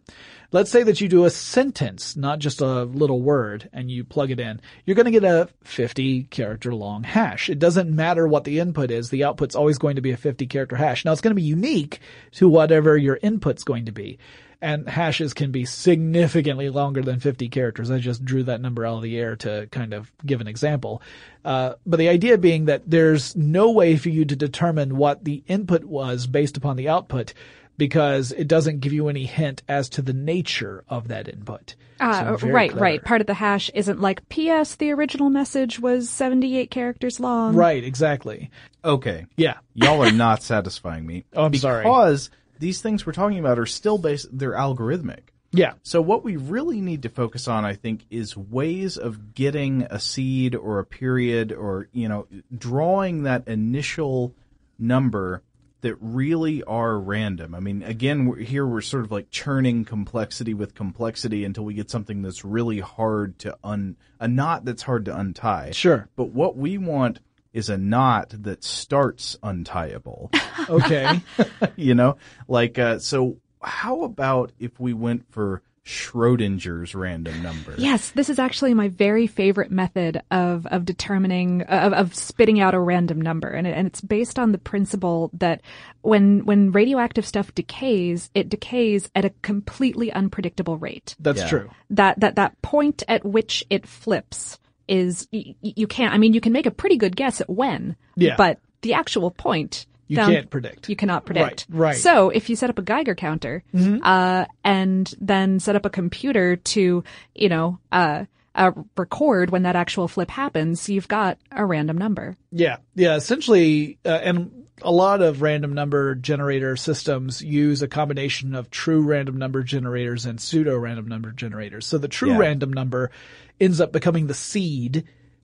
Let's 0.52 0.70
say 0.70 0.84
that 0.84 1.02
you 1.02 1.08
do 1.08 1.26
a 1.26 1.32
sentence, 1.32 2.16
not 2.16 2.38
just 2.38 2.62
a 2.62 2.84
little 2.84 3.22
word, 3.22 3.70
and 3.74 3.90
you 3.90 4.04
plug 4.04 4.30
it 4.30 4.40
in. 4.40 4.62
You're 4.86 4.96
going 4.96 5.12
to 5.12 5.12
get 5.12 5.24
a 5.24 5.50
50 5.64 6.24
character 6.26 6.76
long 6.76 7.04
hash. 7.04 7.50
It 7.50 7.58
doesn't 7.58 7.90
matter 7.90 8.28
what 8.28 8.44
the 8.44 8.60
input 8.60 8.92
is. 8.92 9.10
The 9.10 9.24
output's 9.24 9.56
always 9.56 9.80
going 9.80 9.96
to 9.96 10.02
be 10.02 10.12
a 10.12 10.18
50 10.18 10.46
character 10.46 10.76
hash. 10.76 11.06
Now 11.06 11.12
it's 11.12 11.22
going 11.22 11.32
to 11.32 11.42
be 11.42 11.48
unique 11.48 12.02
to 12.34 12.48
whatever 12.48 12.96
your 12.96 13.18
input's 13.24 13.64
going 13.64 13.86
to 13.86 13.92
be. 13.92 14.20
And 14.64 14.88
hashes 14.88 15.34
can 15.34 15.52
be 15.52 15.66
significantly 15.66 16.70
longer 16.70 17.02
than 17.02 17.20
50 17.20 17.50
characters. 17.50 17.92
I 17.92 18.00
just 18.00 18.24
drew 18.24 18.44
that 18.44 18.62
number 18.62 18.86
out 18.86 18.96
of 18.96 19.02
the 19.04 19.18
air 19.20 19.36
to 19.36 19.68
kind 19.72 19.94
of 19.94 20.10
give 20.26 20.40
an 20.40 20.48
example. 20.48 21.02
Uh, 21.44 21.74
but 21.86 21.98
the 21.98 22.08
idea 22.08 22.38
being 22.38 22.66
that 22.66 22.84
there's 22.90 23.36
no 23.36 23.72
way 23.72 23.98
for 23.98 24.08
you 24.08 24.24
to 24.24 24.36
determine 24.38 24.96
what 24.96 25.26
the 25.26 25.44
input 25.48 25.84
was 25.84 26.28
based 26.28 26.56
upon 26.56 26.78
the 26.78 26.88
output 26.88 27.34
because 27.78 28.32
it 28.32 28.48
doesn't 28.48 28.80
give 28.80 28.94
you 28.94 29.10
any 29.10 29.26
hint 29.26 29.64
as 29.68 29.90
to 29.90 30.02
the 30.02 30.14
nature 30.14 30.86
of 30.88 31.10
that 31.10 31.28
input. 31.28 31.76
Uh, 32.00 32.38
So 32.38 32.48
right, 32.48 32.70
clever. 32.72 32.82
right. 32.84 33.04
Part 33.04 33.20
of 33.22 33.28
the 33.28 33.34
hash 33.34 33.70
isn't 33.74 34.00
like 34.00 34.30
P.S. 34.30 34.76
The 34.76 34.92
original 34.92 35.30
message 35.30 35.80
was 35.80 36.10
78 36.10 36.72
characters 36.72 37.20
long. 37.20 37.56
Right, 37.56 37.84
exactly. 37.84 38.50
okay, 38.86 39.26
Yeah. 39.36 39.56
y'all 39.74 40.04
are 40.04 40.12
not 40.26 40.42
satisfying 40.44 41.06
me. 41.06 41.26
Oh, 41.36 41.46
I'm 41.46 41.54
sorry. 41.56 41.84
Because 41.84 42.30
these 42.60 42.82
things 42.82 43.06
we're 43.06 43.14
talking 43.14 43.40
about 43.40 43.60
are 43.60 43.66
still 43.66 43.98
based, 43.98 44.28
they're 44.32 44.54
algorithmic. 44.54 45.22
Yeah. 45.52 45.74
So 45.84 46.02
what 46.02 46.24
we 46.24 46.36
really 46.36 46.82
need 46.82 47.04
to 47.04 47.10
focus 47.10 47.48
on, 47.48 47.64
I 47.64 47.76
think, 47.76 48.06
is 48.10 48.36
ways 48.36 48.98
of 48.98 49.36
getting 49.36 49.84
a 49.84 50.00
seed 50.00 50.56
or 50.56 50.80
a 50.80 50.86
period 50.86 51.52
or, 51.52 51.90
you 51.92 52.10
know, 52.10 52.28
drawing 52.56 53.24
that 53.24 53.48
initial 53.48 54.34
number 54.80 55.44
that 55.82 55.96
really 56.00 56.64
are 56.64 56.98
random. 56.98 57.54
I 57.54 57.60
mean, 57.60 57.84
again, 57.84 58.26
we're, 58.26 58.38
here 58.38 58.66
we're 58.66 58.82
sort 58.82 59.04
of 59.04 59.12
like 59.12 59.30
churning 59.30 59.86
complexity 59.86 60.54
with 60.54 60.74
complexity 60.74 61.44
until 61.44 61.66
we 61.66 61.74
get 61.74 61.92
something 61.92 62.22
that's 62.22 62.44
really 62.44 62.80
hard 62.80 63.38
to 63.40 63.56
un, 63.64 63.98
a 64.20 64.28
knot 64.28 64.66
that's 64.66 64.82
hard 64.82 65.06
to 65.06 65.16
untie. 65.16 65.72
Sure. 65.72 66.08
But 66.16 66.30
what 66.30 66.58
we 66.58 66.78
want 66.78 67.20
is 67.54 67.70
a 67.70 67.78
knot 67.78 68.30
that 68.44 68.64
starts 68.64 69.38
untieable. 69.44 70.32
Okay. 70.70 71.22
you 71.76 71.94
know, 71.94 72.16
like, 72.48 72.80
uh, 72.80 72.98
so 73.00 73.38
how 73.62 74.04
about 74.04 74.54
if 74.60 74.80
we 74.80 74.94
went 74.94 75.30
for 75.32 75.62
Schrodinger's 75.86 76.96
random 76.96 77.42
number? 77.44 77.76
Yes, 77.78 78.12
this 78.12 78.30
is 78.30 78.40
actually 78.40 78.74
my 78.74 78.88
very 78.88 79.28
favorite 79.28 79.72
method 79.72 80.22
of 80.32 80.66
of 80.68 80.86
determining 80.86 81.64
of, 81.64 81.92
of 81.92 82.16
spitting 82.16 82.62
out 82.62 82.74
a 82.74 82.80
random 82.80 83.20
number, 83.20 83.50
and 83.50 83.68
it, 83.68 83.72
and 83.76 83.88
it's 83.88 84.00
based 84.00 84.40
on 84.40 84.54
the 84.54 84.58
principle 84.58 85.30
that 85.34 85.62
when 86.02 86.46
when 86.46 86.72
radioactive 86.72 87.26
stuff 87.26 87.54
decays, 87.56 88.30
it 88.34 88.48
decays 88.48 89.10
at 89.16 89.26
a 89.26 89.32
completely 89.42 90.12
unpredictable 90.14 90.78
rate. 90.78 91.16
That's 91.20 91.42
Yeah. 91.42 91.50
true. 91.50 91.70
That 91.90 92.20
that 92.22 92.36
that 92.36 92.62
point 92.62 93.04
at 93.10 93.26
which 93.26 93.66
it 93.70 93.86
flips 93.86 94.60
is 94.88 95.28
y- 95.32 95.56
y- 95.64 95.74
you 95.76 95.88
can't. 95.88 96.14
I 96.14 96.18
mean, 96.18 96.34
you 96.34 96.42
can 96.42 96.54
make 96.54 96.66
a 96.66 96.72
pretty 96.72 96.98
good 96.98 97.16
guess 97.16 97.42
at 97.42 97.50
when, 97.50 97.96
Yeah. 98.16 98.36
but 98.38 98.60
the 98.82 98.94
actual 98.94 99.32
point. 99.32 99.86
You 100.08 100.18
down- 100.18 100.32
can't 100.32 100.50
predict. 100.50 100.90
You 100.90 100.96
cannot 100.98 101.26
predict. 101.26 101.66
Right, 101.70 101.80
right. 101.88 101.96
So 101.98 102.30
if 102.30 102.50
you 102.50 102.56
set 102.58 102.70
up 102.70 102.78
a 102.78 102.82
Geiger 102.82 103.16
counter, 103.16 103.64
uh, 103.74 104.46
and 104.64 105.14
then 105.20 105.60
set 105.60 105.76
up 105.78 105.86
a 105.86 105.90
computer 105.90 106.58
to, 106.58 107.04
you 107.34 107.50
know, 107.50 107.80
uh, 107.92 108.26
uh, 108.56 108.72
record 108.98 109.50
when 109.50 109.64
that 109.64 109.76
actual 109.76 110.08
flip 110.08 110.30
happens, 110.30 110.88
you've 110.90 111.08
got 111.08 111.38
a 111.52 111.66
random 111.66 111.98
number. 111.98 112.38
Yeah, 112.52 112.78
yeah. 112.96 113.16
Essentially, 113.16 113.98
uh, 114.06 114.10
and 114.10 114.52
a 114.82 114.92
lot 114.92 115.22
of 115.22 115.42
random 115.42 115.74
number 115.74 116.16
generator 116.16 116.76
systems 116.76 117.42
use 117.42 117.82
a 117.82 117.88
combination 117.88 118.54
of 118.56 118.70
true 118.70 119.02
random 119.02 119.38
number 119.38 119.64
generators 119.64 120.26
and 120.26 120.42
pseudo 120.42 120.78
random 120.78 121.08
number 121.08 121.32
generators. 121.32 121.86
So 121.86 121.98
the 121.98 122.08
true 122.08 122.32
Yeah. 122.32 122.38
random 122.40 122.74
number 122.74 123.12
ends 123.60 123.80
up 123.80 123.92
becoming 123.92 124.28
the 124.28 124.34
seed, 124.34 125.04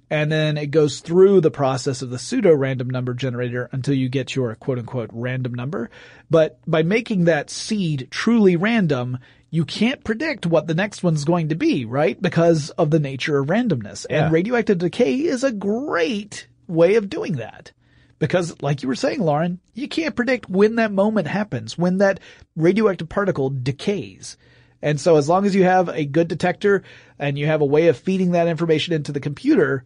and 0.10 0.32
then 0.32 0.58
it 0.58 0.72
goes 0.72 1.00
through 1.00 1.42
the 1.42 1.52
process 1.52 2.02
of 2.02 2.10
the 2.10 2.20
pseudo 2.20 2.54
random 2.54 2.90
number 2.90 3.14
generator 3.14 3.70
until 3.72 3.94
you 3.94 4.10
get 4.10 4.36
your 4.36 4.54
quote 4.56 4.80
unquote 4.80 5.12
random 5.14 5.54
number. 5.54 5.90
But 6.30 6.60
by 6.68 6.84
making 6.84 7.26
that 7.26 7.50
seed 7.50 8.08
truly 8.10 8.56
random, 8.56 9.20
you 9.52 9.66
can't 9.66 10.04
predict 10.04 10.46
what 10.46 10.68
the 10.68 10.76
next 10.76 11.04
one's 11.04 11.26
going 11.26 11.50
to 11.50 11.56
be, 11.56 11.86
right? 11.86 12.22
Because 12.22 12.70
of 12.72 12.92
the 12.92 13.00
nature 13.00 13.40
of 13.40 13.48
randomness. 13.48 14.06
Yeah. 14.10 14.26
And 14.26 14.34
radioactive 14.34 14.78
decay 14.78 15.16
is 15.16 15.44
a 15.44 15.52
great 15.52 16.48
way 16.68 16.96
of 16.96 17.10
doing 17.10 17.38
that. 17.38 17.72
Because, 18.20 18.62
like 18.62 18.84
you 18.84 18.90
were 18.90 18.96
saying, 18.96 19.22
Lauren, 19.22 19.60
you 19.74 19.88
can't 19.88 20.16
predict 20.16 20.50
when 20.50 20.76
that 20.76 20.92
moment 20.92 21.28
happens, 21.28 21.78
when 21.78 22.00
that 22.00 22.20
radioactive 22.56 23.08
particle 23.08 23.50
decays. 23.50 24.38
And 24.82 25.00
so 25.00 25.16
as 25.16 25.28
long 25.28 25.46
as 25.46 25.56
you 25.56 25.64
have 25.64 25.90
a 25.90 26.06
good 26.06 26.28
detector 26.28 26.84
and 27.18 27.38
you 27.38 27.48
have 27.48 27.62
a 27.62 27.66
way 27.66 27.88
of 27.88 27.98
feeding 27.98 28.32
that 28.32 28.48
information 28.48 28.94
into 28.94 29.12
the 29.12 29.20
computer, 29.20 29.86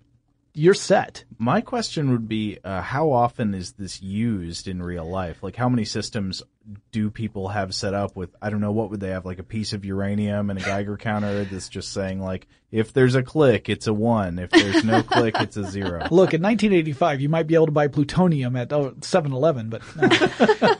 you're 0.54 0.74
set. 0.74 1.24
My 1.38 1.62
question 1.62 2.12
would 2.12 2.28
be, 2.28 2.60
uh, 2.64 2.82
how 2.82 3.12
often 3.12 3.54
is 3.54 3.74
this 3.74 4.02
used 4.02 4.68
in 4.68 4.82
real 4.82 5.06
life? 5.06 5.42
Like, 5.42 5.56
how 5.56 5.70
many 5.70 5.86
systems 5.86 6.44
do 6.92 7.10
people 7.10 7.50
have 7.50 7.74
set 7.74 7.94
up 7.94 8.16
with? 8.16 8.36
I 8.42 8.50
don't 8.50 8.62
know. 8.62 8.72
What 8.72 8.90
would 8.90 9.00
they 9.00 9.10
have? 9.10 9.26
Like 9.26 9.40
a 9.40 9.44
piece 9.44 9.74
of 9.74 9.84
uranium 9.84 10.50
and 10.50 10.60
a 10.60 10.62
Geiger 10.62 10.98
counter 10.98 11.44
that's 11.44 11.70
just 11.70 11.92
saying 11.92 12.22
like, 12.22 12.48
if 12.72 12.94
there's 12.94 13.16
a 13.16 13.24
click, 13.24 13.70
it's 13.70 13.88
a 13.88 13.94
one. 13.94 14.40
If 14.40 14.50
there's 14.52 14.84
no 14.84 15.04
click, 15.04 15.36
it's 15.40 15.58
a 15.58 15.66
zero. 15.66 16.00
Look, 16.10 16.34
in 16.34 16.42
1985, 16.42 17.22
you 17.22 17.30
might 17.30 17.48
be 17.48 17.56
able 17.56 17.68
to 17.68 17.72
buy 17.72 17.88
plutonium 17.88 18.56
at 18.56 18.72
oh, 18.74 18.92
7-Eleven, 18.92 19.70
but 19.70 19.82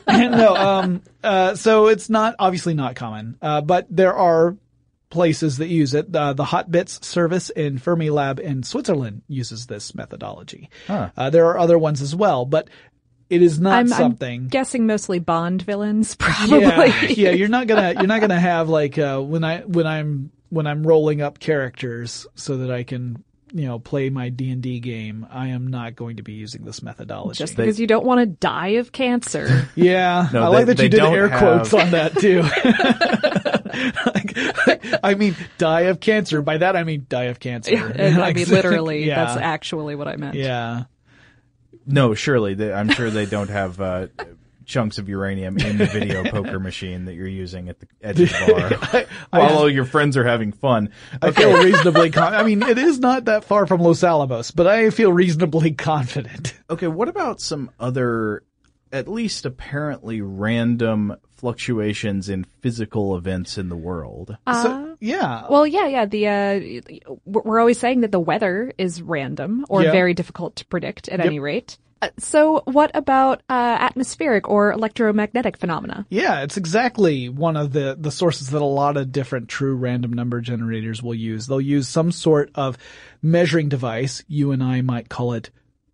no. 0.08 0.28
no, 0.28 0.56
um, 0.56 1.02
uh, 1.22 1.54
so 1.54 1.88
it's 1.88 2.10
not, 2.10 2.34
obviously 2.38 2.74
not 2.74 2.96
common. 2.96 3.36
Uh, 3.40 3.60
but 3.60 3.86
there 3.90 4.14
are 4.14 4.56
places 5.10 5.58
that 5.58 5.68
use 5.68 5.94
it. 5.94 6.14
Uh, 6.14 6.32
the 6.32 6.44
Hotbits 6.44 7.04
service 7.04 7.48
in 7.50 7.78
Fourmilab 7.78 8.40
in 8.40 8.64
Switzerland 8.64 9.22
uses 9.28 9.66
this 9.66 9.94
methodology. 9.94 10.70
Huh. 10.88 11.10
Uh, 11.16 11.30
there 11.30 11.46
are 11.46 11.58
other 11.58 11.78
ones 11.78 12.02
as 12.02 12.16
well, 12.16 12.44
but 12.44 12.68
it 13.34 13.42
is 13.42 13.58
not 13.60 13.74
I'm, 13.74 13.88
something. 13.88 14.42
I'm 14.42 14.48
guessing 14.48 14.86
mostly 14.86 15.18
Bond 15.18 15.62
villains, 15.62 16.14
probably. 16.18 16.60
Yeah, 16.60 17.02
yeah, 17.08 17.30
you're 17.30 17.48
not 17.48 17.66
gonna 17.66 17.92
you're 17.94 18.06
not 18.06 18.20
gonna 18.20 18.40
have 18.40 18.68
like 18.68 18.98
uh, 18.98 19.20
when 19.20 19.44
I 19.44 19.60
when 19.60 19.86
I'm 19.86 20.30
when 20.50 20.66
I'm 20.66 20.86
rolling 20.86 21.20
up 21.22 21.38
characters 21.38 22.26
so 22.34 22.58
that 22.58 22.70
I 22.70 22.84
can 22.84 23.22
you 23.52 23.66
know 23.66 23.78
play 23.78 24.10
my 24.10 24.28
D 24.30 24.50
and 24.50 24.62
D 24.62 24.80
game. 24.80 25.26
I 25.30 25.48
am 25.48 25.66
not 25.68 25.94
going 25.96 26.16
to 26.16 26.22
be 26.22 26.32
using 26.32 26.64
this 26.64 26.82
methodology. 26.82 27.38
Just 27.38 27.56
because 27.56 27.78
you 27.80 27.86
don't 27.86 28.04
want 28.04 28.20
to 28.20 28.26
die 28.26 28.78
of 28.78 28.90
cancer. 28.92 29.68
yeah, 29.74 30.28
No, 30.32 30.42
I 30.42 30.46
they- 30.46 30.56
like 30.56 30.66
that 30.66 30.78
you 30.82 30.88
did 30.88 30.96
don't 30.98 31.14
air 31.14 31.28
have- 31.28 31.38
quotes 31.40 31.74
on 31.74 31.90
that 31.92 32.16
too. 32.18 32.42
like, 34.06 34.98
I 35.04 35.14
mean, 35.14 35.36
die 35.58 35.82
of 35.82 36.00
cancer. 36.00 36.42
By 36.42 36.58
that 36.58 36.76
I 36.76 36.84
mean 36.84 37.06
die 37.08 37.24
of 37.24 37.40
cancer. 37.40 37.72
Yeah, 37.74 38.22
I 38.22 38.32
mean, 38.32 38.48
literally, 38.48 39.04
yeah, 39.06 39.24
that's 39.24 39.40
actually 39.40 39.94
what 39.96 40.08
I 40.08 40.16
meant. 40.16 40.34
yeah. 40.36 40.84
No, 41.86 42.14
surely. 42.14 42.54
They, 42.54 42.72
I'm 42.72 42.88
sure 42.88 43.10
they 43.10 43.26
don't 43.26 43.50
have 43.50 43.80
uh, 43.80 44.06
chunks 44.64 44.98
of 44.98 45.08
uranium 45.08 45.58
in 45.58 45.78
the 45.78 45.86
video 45.86 46.24
poker 46.30 46.58
machine 46.58 47.04
that 47.04 47.14
you're 47.14 47.26
using 47.26 47.68
at 47.68 47.80
the 47.80 47.86
edge 48.02 48.20
of 48.20 48.28
the 48.30 48.78
bar 48.90 49.04
while 49.30 49.58
all 49.58 49.70
your 49.70 49.84
friends 49.84 50.16
are 50.16 50.24
having 50.24 50.52
fun. 50.52 50.90
I 51.20 51.30
feel 51.30 51.62
reasonably. 51.62 52.10
Con- 52.12 52.34
I 52.34 52.42
mean, 52.42 52.62
it 52.62 52.78
is 52.78 52.98
not 52.98 53.26
that 53.26 53.44
far 53.44 53.66
from 53.66 53.80
Los 53.80 54.02
Alamos, 54.02 54.50
but 54.50 54.66
I 54.66 54.90
feel 54.90 55.12
reasonably 55.12 55.72
confident. 55.72 56.54
Okay, 56.70 56.86
what 56.86 57.08
about 57.08 57.40
some 57.40 57.70
other, 57.78 58.42
at 58.92 59.08
least 59.08 59.44
apparently 59.44 60.20
random 60.20 61.16
fluctuations 61.44 62.30
in 62.30 62.44
physical 62.62 63.16
events 63.18 63.58
in 63.58 63.68
the 63.68 63.76
world? 63.76 64.34
so, 64.50 64.96
yeah. 64.98 65.46
Well, 65.50 65.66
yeah, 65.66 65.86
yeah. 65.88 66.06
The 66.06 66.28
uh, 66.28 67.16
we're 67.26 67.60
always 67.60 67.78
saying 67.78 68.00
that 68.00 68.12
the 68.12 68.18
weather 68.20 68.72
is 68.78 69.02
random 69.02 69.66
or 69.68 69.82
Yeah. 69.82 69.92
very 69.92 70.14
difficult 70.14 70.56
to 70.56 70.64
predict 70.64 71.08
at 71.10 71.20
any 71.20 71.38
rate. 71.38 71.76
Uh, 72.00 72.08
so, 72.18 72.62
what 72.64 72.90
about 72.94 73.42
uh, 73.50 73.76
atmospheric 73.80 74.48
or 74.48 74.72
electromagnetic 74.72 75.58
phenomena? 75.58 76.06
Yeah, 76.08 76.40
it's 76.42 76.56
exactly 76.56 77.28
one 77.28 77.58
of 77.58 77.72
the, 77.74 77.94
the 78.00 78.10
sources 78.10 78.48
that 78.50 78.62
a 78.62 78.64
lot 78.64 78.96
of 78.96 79.12
different 79.12 79.48
true 79.50 79.74
random 79.76 80.14
number 80.14 80.40
generators 80.40 81.02
will 81.02 81.14
use. 81.14 81.46
They'll 81.46 81.60
use 81.60 81.88
some 81.88 82.10
sort 82.10 82.50
of 82.54 82.78
measuring 83.22 83.68
device. 83.68 84.22
You 84.28 84.52
and 84.52 84.62
I 84.62 84.80
might 84.80 85.10
call 85.10 85.34
it 85.34 85.50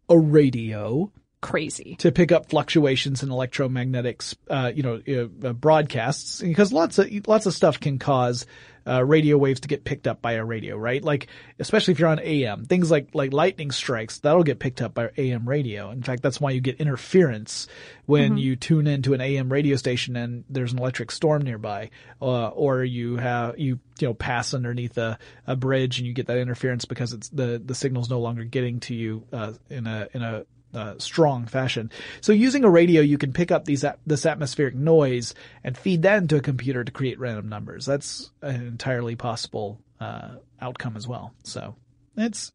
a 0.09 0.17
radio 0.17 1.11
Crazy. 1.41 1.97
to 2.01 2.13
pick 2.13 2.33
up 2.33 2.51
fluctuations 2.51 3.23
in 3.23 3.31
electromagnetic, 3.31 4.23
uh, 4.49 4.73
you 4.75 4.83
know, 4.83 5.01
uh, 5.09 5.49
uh, 5.49 5.53
broadcasts 5.55 6.43
because 6.43 6.73
lots 6.73 6.99
of, 6.99 7.09
lots 7.27 7.47
of 7.47 7.55
stuff 7.55 7.81
can 7.81 7.99
cause, 7.99 8.47
uh, 8.87 9.05
radio 9.05 9.39
waves 9.39 9.61
to 9.61 9.69
get 9.69 9.85
picked 9.85 10.07
up 10.07 10.21
by 10.21 10.33
a 10.33 10.45
radio, 10.45 10.77
right? 10.77 11.03
Like, 11.03 11.29
especially 11.59 11.93
if 11.93 11.99
you're 11.99 12.09
on 12.09 12.19
AM, 12.19 12.65
things 12.65 12.91
like, 12.91 13.15
like 13.15 13.33
lightning 13.33 13.71
strikes, 13.71 14.19
that'll 14.19 14.43
get 14.43 14.59
picked 14.59 14.83
up 14.83 14.95
by 14.95 15.11
AM 15.17 15.49
radio. 15.49 15.91
In 15.91 16.03
fact, 16.03 16.23
that's 16.23 16.41
why 16.41 16.51
you 16.51 16.61
get 16.61 16.81
interference 16.81 17.69
when 18.07 18.37
you 18.37 18.57
tune 18.57 18.87
into 18.87 19.15
an 19.15 19.21
AM 19.21 19.51
radio 19.51 19.77
station 19.77 20.17
and 20.17 20.45
there's 20.51 20.73
an 20.73 20.79
electric 20.79 21.11
storm 21.11 21.43
nearby, 21.43 21.91
uh, 22.21 22.49
or 22.49 22.83
you 22.85 23.17
have, 23.17 23.59
you, 23.59 23.79
you 23.99 24.09
know, 24.09 24.15
pass 24.15 24.53
underneath 24.55 24.99
a, 24.99 25.19
a 25.47 25.57
bridge 25.57 25.99
and 25.99 26.07
you 26.07 26.13
get 26.13 26.27
that 26.27 26.39
interference 26.39 26.85
because 26.85 27.13
it's 27.13 27.29
the, 27.29 27.63
the 27.65 27.75
signal's 27.75 28.11
no 28.11 28.21
longer 28.21 28.45
getting 28.45 28.81
to 28.81 28.95
you, 28.95 29.25
uh, 29.33 29.53
in 29.69 29.87
a, 29.87 30.09
in 30.13 30.23
a, 30.23 30.45
uh, 30.75 30.95
strong 30.99 31.47
fashion. 31.47 31.91
So 32.21 32.33
using 32.33 32.65
a 32.65 32.71
radio, 32.71 33.03
you 33.03 33.19
can 33.19 33.33
pick 33.33 33.51
up 33.51 33.65
these 33.65 33.85
this 34.07 34.27
atmospheric 34.27 34.75
noise 34.75 35.35
and 35.65 35.77
feed 35.77 36.03
that 36.03 36.19
into 36.19 36.37
a 36.37 36.41
computer 36.41 36.85
to 36.85 36.93
create 36.93 37.19
random 37.19 37.49
numbers. 37.49 37.87
That's 37.87 38.31
an 38.43 38.67
entirely 38.67 39.17
possible 39.17 39.81
uh, 40.01 40.37
outcome 40.61 40.97
as 40.97 41.09
well. 41.09 41.35
So 41.43 41.77
it's 42.17 42.53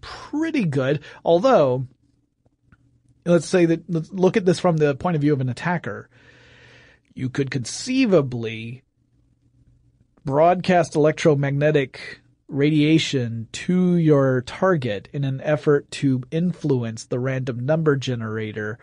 pretty 0.00 0.64
good. 0.64 1.00
Although, 1.24 1.86
let's 3.24 3.46
say 3.46 3.66
that 3.66 3.88
let's 3.88 4.12
look 4.12 4.36
at 4.36 4.44
this 4.44 4.60
from 4.60 4.76
the 4.76 4.94
point 4.94 5.16
of 5.16 5.22
view 5.22 5.32
of 5.32 5.40
an 5.40 5.48
attacker. 5.48 6.08
You 7.14 7.30
could 7.30 7.50
conceivably 7.50 8.82
broadcast 10.24 10.96
electromagnetic 10.96 12.20
radiation 12.48 13.48
to 13.52 13.96
your 13.96 14.42
target 14.42 15.08
in 15.12 15.24
an 15.24 15.40
effort 15.40 15.90
to 15.90 16.22
influence 16.30 17.04
the 17.04 17.18
random 17.18 17.66
number 17.66 17.96
generator 17.96 18.78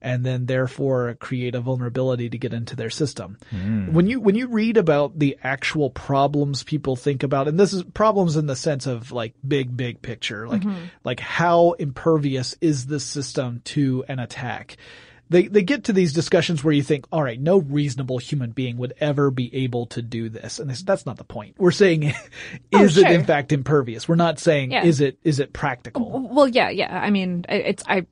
and 0.00 0.24
then 0.24 0.46
therefore 0.46 1.16
create 1.18 1.54
a 1.54 1.60
vulnerability 1.60 2.30
to 2.30 2.38
get 2.38 2.52
into 2.52 2.76
their 2.76 2.90
system. 2.90 3.36
Hmm. 3.50 3.92
When 3.92 4.06
you 4.06 4.20
when 4.20 4.36
you 4.36 4.46
read 4.46 4.76
about 4.76 5.18
the 5.18 5.36
actual 5.42 5.90
problems 5.90 6.62
people 6.62 6.96
think 6.96 7.22
about 7.22 7.48
and 7.48 7.58
this 7.58 7.72
is 7.72 7.82
problems 7.82 8.36
in 8.36 8.46
the 8.46 8.56
sense 8.56 8.86
of 8.86 9.10
like 9.12 9.34
big 9.46 9.76
big 9.76 10.00
picture 10.02 10.46
like 10.46 10.62
mm-hmm. 10.62 10.84
like 11.04 11.20
how 11.20 11.72
impervious 11.72 12.54
is 12.60 12.86
this 12.86 13.04
system 13.04 13.60
to 13.64 14.04
an 14.08 14.18
attack 14.18 14.76
they 15.30 15.46
they 15.46 15.62
get 15.62 15.84
to 15.84 15.92
these 15.92 16.12
discussions 16.12 16.62
where 16.64 16.72
you 16.74 16.82
think, 16.82 17.06
all 17.12 17.22
right, 17.22 17.40
no 17.40 17.58
reasonable 17.58 18.18
human 18.18 18.50
being 18.50 18.76
would 18.78 18.94
ever 19.00 19.30
be 19.30 19.54
able 19.64 19.86
to 19.86 20.02
do 20.02 20.28
this, 20.28 20.58
and 20.58 20.68
this, 20.70 20.82
that's 20.82 21.04
not 21.06 21.16
the 21.18 21.24
point. 21.24 21.54
We're 21.58 21.70
saying, 21.70 22.12
oh, 22.74 22.84
is 22.84 22.98
Oh, 22.98 23.02
it 23.02 23.10
in 23.10 23.24
fact 23.24 23.52
impervious? 23.52 24.08
We're 24.08 24.14
not 24.16 24.38
saying, 24.38 24.72
Yeah. 24.72 24.84
is 24.84 25.00
it 25.00 25.18
is 25.24 25.40
it 25.40 25.52
practical? 25.52 26.28
Well, 26.30 26.48
yeah, 26.48 26.70
yeah. 26.70 26.98
I 26.98 27.10
mean, 27.10 27.44
I- 27.48 27.54
it's 27.54 27.82
I 27.86 28.06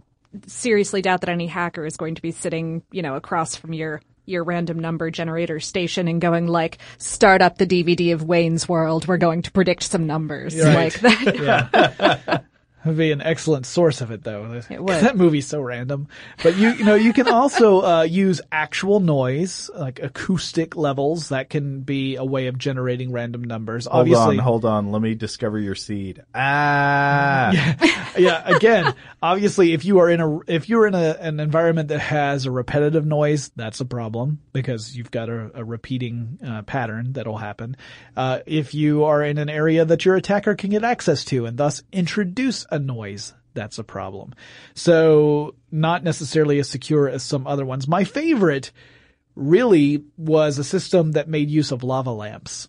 seriously 0.47 1.01
doubt 1.03 1.21
that 1.23 1.31
any 1.31 1.47
hacker 1.47 1.87
is 1.87 1.97
going 1.97 2.17
to 2.17 2.23
be 2.23 2.33
sitting, 2.33 2.83
you 2.91 3.03
know, 3.03 3.15
across 3.17 3.57
from 3.57 3.73
your 3.73 4.03
your 4.29 4.43
random 4.43 4.79
number 4.81 5.09
generator 5.11 5.61
station 5.61 6.09
and 6.09 6.21
going 6.21 6.49
like, 6.49 6.79
start 6.99 7.41
up 7.43 7.59
the 7.59 7.67
DVD 7.67 8.13
of 8.13 8.25
Wayne's 8.25 8.69
World. 8.69 9.07
We're 9.07 9.19
going 9.19 9.43
to 9.43 9.53
predict 9.53 9.85
some 9.85 10.07
numbers 10.09 10.59
Right. 10.59 11.01
like 11.03 11.37
that. 11.37 12.45
Would 12.87 12.97
be 12.97 13.13
an 13.13 13.21
excellent 13.21 13.67
source 13.67 14.01
of 14.01 14.11
it, 14.11 14.23
though. 14.23 14.63
It 14.71 14.83
would. 14.83 15.03
That 15.03 15.17
movie's 15.17 15.47
so 15.47 15.61
random. 15.61 16.09
But 16.43 16.57
you, 16.57 16.71
you 16.71 16.85
know, 16.85 16.95
you 16.95 17.13
can 17.13 17.29
also 17.29 17.83
uh, 17.83 18.03
use 18.03 18.41
actual 18.53 19.01
noise, 19.01 19.71
like 19.75 20.01
acoustic 20.01 20.77
levels. 20.77 21.31
That 21.31 21.51
can 21.51 21.81
be 21.81 22.17
a 22.17 22.25
way 22.25 22.47
of 22.47 22.59
generating 22.59 23.13
random 23.13 23.45
numbers. 23.45 23.87
Hold 23.87 24.03
Obviously, 24.03 24.39
on, 24.39 24.45
hold 24.45 24.65
on. 24.65 24.93
Let 24.93 25.03
me 25.03 25.15
discover 25.15 25.59
your 25.59 25.75
seed. 25.75 26.23
Ah. 26.35 27.51
yeah, 28.19 28.43
again, 28.45 28.95
obviously 29.23 29.73
if 29.73 29.85
you 29.85 29.99
are 29.99 30.11
in 30.11 30.21
a 30.21 30.39
if 30.47 30.69
you're 30.69 30.87
in 30.87 30.95
a, 30.95 31.17
an 31.21 31.41
environment 31.41 31.89
that 31.89 31.99
has 31.99 32.47
a 32.47 32.51
repetitive 32.51 33.05
noise, 33.05 33.51
that's 33.57 33.81
a 33.81 33.85
problem 33.85 34.41
because 34.53 34.97
you've 34.97 35.11
got 35.11 35.29
a, 35.29 35.51
a 35.55 35.65
repeating 35.65 36.39
uh, 36.47 36.63
pattern 36.63 37.13
that'll 37.13 37.37
happen. 37.37 37.77
Uh, 38.17 38.41
if 38.47 38.75
you 38.75 39.05
are 39.05 39.23
in 39.23 39.39
an 39.39 39.49
area 39.49 39.85
that 39.85 40.05
your 40.05 40.17
attacker 40.17 40.55
can 40.55 40.71
get 40.71 40.85
access 40.85 41.25
to 41.25 41.47
and 41.47 41.57
thus 41.57 41.83
introduce 41.93 42.67
a 42.71 42.76
noise, 42.79 43.35
that's 43.55 43.79
a 43.79 43.85
problem. 43.85 44.35
So 44.75 45.55
not 45.71 46.05
necessarily 46.05 46.59
as 46.59 46.69
secure 46.69 47.09
as 47.09 47.23
some 47.23 47.47
other 47.47 47.65
ones. 47.65 47.89
My 47.89 48.05
favorite 48.05 48.71
really 49.35 50.05
was 50.17 50.59
a 50.59 50.65
system 50.65 51.13
that 51.13 51.29
made 51.29 51.51
use 51.51 51.73
of 51.73 51.83
lava 51.83 52.11
lamps. 52.11 52.69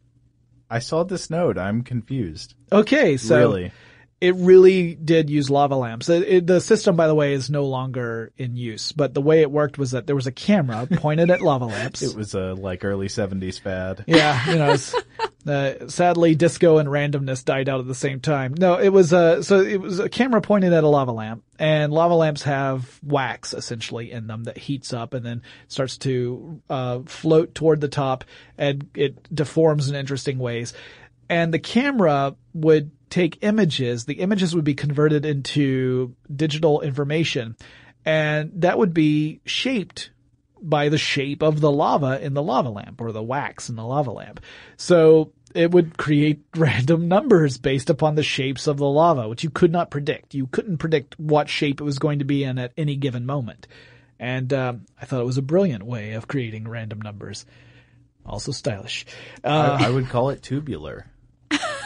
I 0.69 0.79
saw 0.79 1.03
this 1.03 1.29
note. 1.29 1.57
I'm 1.57 1.83
confused. 1.83 2.53
Okay, 2.71 3.17
so 3.17 3.37
really? 3.37 3.71
It 4.19 4.35
really 4.35 4.95
did 4.95 5.29
use 5.29 5.49
lava 5.49 5.75
lamps. 5.75 6.09
It, 6.09 6.23
it- 6.23 6.47
the 6.47 6.59
system, 6.59 6.95
by 6.95 7.07
the 7.07 7.15
way, 7.15 7.33
is 7.33 7.49
no 7.49 7.65
longer 7.65 8.31
in 8.37 8.55
use. 8.55 8.91
But 8.91 9.13
the 9.13 9.21
way 9.21 9.41
it 9.41 9.51
worked 9.51 9.77
was 9.77 9.91
that 9.91 10.07
there 10.07 10.15
was 10.15 10.25
a 10.27 10.31
camera 10.31 10.87
pointed 10.91 11.29
at 11.29 11.41
lava 11.41 11.65
lamps. 11.65 12.01
It 12.01 12.15
was 12.15 12.33
a 12.33 12.53
like 12.53 12.83
early 12.83 13.07
70s 13.07 13.59
fad. 13.59 14.03
yeah, 14.07 14.49
you 14.51 14.57
know, 14.57 14.71
it's, 14.73 14.95
Uh, 15.47 15.87
sadly, 15.87 16.35
disco 16.35 16.77
and 16.77 16.89
randomness 16.89 17.45
died 17.45 17.69
out 17.69 17.79
at 17.79 17.87
the 17.87 17.95
same 17.95 18.19
time. 18.19 18.53
No, 18.57 18.75
it 18.77 18.89
was 18.89 19.13
uh, 19.13 19.41
so 19.41 19.61
it 19.61 19.79
was 19.79 19.97
a 19.99 20.09
camera 20.09 20.41
pointed 20.41 20.73
at 20.73 20.83
a 20.83 20.87
lava 20.89 21.13
lamp, 21.13 21.41
and 21.57 21.93
lava 21.93 22.15
lamps 22.15 22.43
have 22.43 22.99
wax 23.01 23.53
essentially 23.53 24.11
in 24.11 24.27
them 24.27 24.43
that 24.43 24.57
heats 24.57 24.91
up 24.91 25.13
and 25.13 25.25
then 25.25 25.41
starts 25.69 25.97
to 25.99 26.61
uh, 26.69 26.99
float 27.05 27.55
toward 27.55 27.79
the 27.79 27.87
top, 27.87 28.25
and 28.57 28.89
it 28.93 29.33
deforms 29.33 29.87
in 29.87 29.95
interesting 29.95 30.37
ways. 30.37 30.73
And 31.29 31.53
the 31.53 31.59
camera 31.59 32.35
would 32.53 32.91
take 33.09 33.39
images. 33.41 34.05
The 34.05 34.15
images 34.15 34.55
would 34.55 34.63
be 34.63 34.75
converted 34.75 35.25
into 35.25 36.15
digital 36.33 36.81
information, 36.81 37.55
and 38.05 38.51
that 38.55 38.77
would 38.77 38.93
be 38.93 39.41
shaped 39.45 40.11
by 40.61 40.89
the 40.89 40.97
shape 40.97 41.43
of 41.43 41.61
the 41.61 41.71
lava 41.71 42.23
in 42.23 42.33
the 42.33 42.43
lava 42.43 42.69
lamp 42.69 42.99
or 42.99 43.11
the 43.11 43.23
wax 43.23 43.69
in 43.69 43.75
the 43.75 43.85
lava 43.85 44.11
lamp. 44.11 44.39
So 44.75 45.31
it 45.53 45.71
would 45.71 45.97
create 45.97 46.43
random 46.55 47.07
numbers 47.07 47.57
based 47.57 47.89
upon 47.89 48.15
the 48.15 48.23
shapes 48.23 48.67
of 48.67 48.77
the 48.77 48.87
lava, 48.87 49.27
which 49.27 49.43
you 49.43 49.49
could 49.49 49.71
not 49.71 49.91
predict. 49.91 50.33
You 50.33 50.47
couldn't 50.47 50.77
predict 50.77 51.19
what 51.19 51.49
shape 51.49 51.81
it 51.81 51.83
was 51.83 51.99
going 51.99 52.19
to 52.19 52.25
be 52.25 52.43
in 52.43 52.57
at 52.57 52.73
any 52.77 52.95
given 52.95 53.25
moment. 53.25 53.67
And 54.19 54.51
um, 54.53 54.85
I 54.99 55.05
thought 55.05 55.21
it 55.21 55.25
was 55.25 55.37
a 55.37 55.43
brilliant 55.43 55.83
way 55.83 56.13
of 56.13 56.27
creating 56.27 56.67
random 56.67 57.01
numbers. 57.01 57.45
Also 58.25 58.51
stylish. 58.51 59.05
Uh, 59.43 59.77
I, 59.79 59.87
I 59.87 59.89
would 59.89 60.09
call 60.09 60.31
it 60.31 60.41
tubular. 60.41 61.05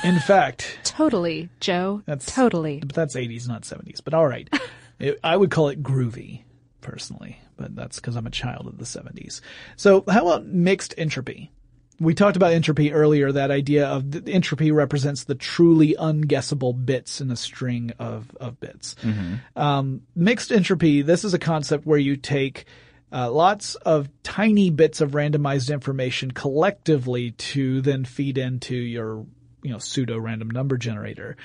In 0.04 0.20
fact, 0.20 0.80
Totally, 0.84 1.50
Joe. 1.60 2.02
That's- 2.06 2.34
totally. 2.34 2.80
but 2.80 2.94
that's 2.96 3.16
80s, 3.16 3.48
not 3.48 3.64
70s. 3.64 4.02
But 4.04 4.14
all 4.14 4.28
right. 4.28 4.50
It- 5.00 5.20
I 5.24 5.36
would 5.36 5.50
call 5.50 5.70
it 5.70 5.82
groovy, 5.82 6.44
personally, 6.82 7.40
but 7.58 7.76
that's 7.76 8.00
because 8.00 8.16
I'm 8.16 8.28
a 8.28 8.32
child 8.32 8.68
of 8.68 8.78
the 8.78 8.86
70s. 8.86 9.42
So 9.76 10.04
how 10.08 10.28
about 10.28 10.46
mixed 10.46 10.94
entropy? 10.96 11.52
We 12.00 12.14
talked 12.14 12.36
about 12.36 12.54
entropy 12.54 12.94
earlier, 12.94 13.32
that 13.32 13.50
idea 13.50 13.88
of 13.88 14.12
the 14.12 14.32
entropy 14.32 14.72
represents 14.72 15.24
the 15.24 15.34
truly 15.34 15.96
unguessable 16.00 16.86
bits 16.86 17.20
in 17.20 17.32
a 17.32 17.36
string 17.36 17.94
of, 17.98 18.30
of 18.40 18.60
bits. 18.60 18.96
Um, 19.56 20.02
mixed 20.16 20.52
entropy, 20.52 21.02
this 21.02 21.24
is 21.24 21.34
a 21.34 21.40
concept 21.40 21.86
where 21.88 21.98
you 22.00 22.16
take 22.16 22.66
uh, 23.12 23.32
lots 23.32 23.74
of 23.76 24.08
tiny 24.22 24.70
bits 24.70 25.02
of 25.02 25.12
randomized 25.12 25.74
information 25.74 26.30
collectively 26.30 27.32
to 27.32 27.82
then 27.82 28.06
feed 28.06 28.38
into 28.38 28.76
your, 28.76 29.26
you 29.64 29.72
know, 29.72 29.80
pseudo 29.80 30.18
random 30.18 30.50
number 30.50 30.78
generator. 30.78 31.38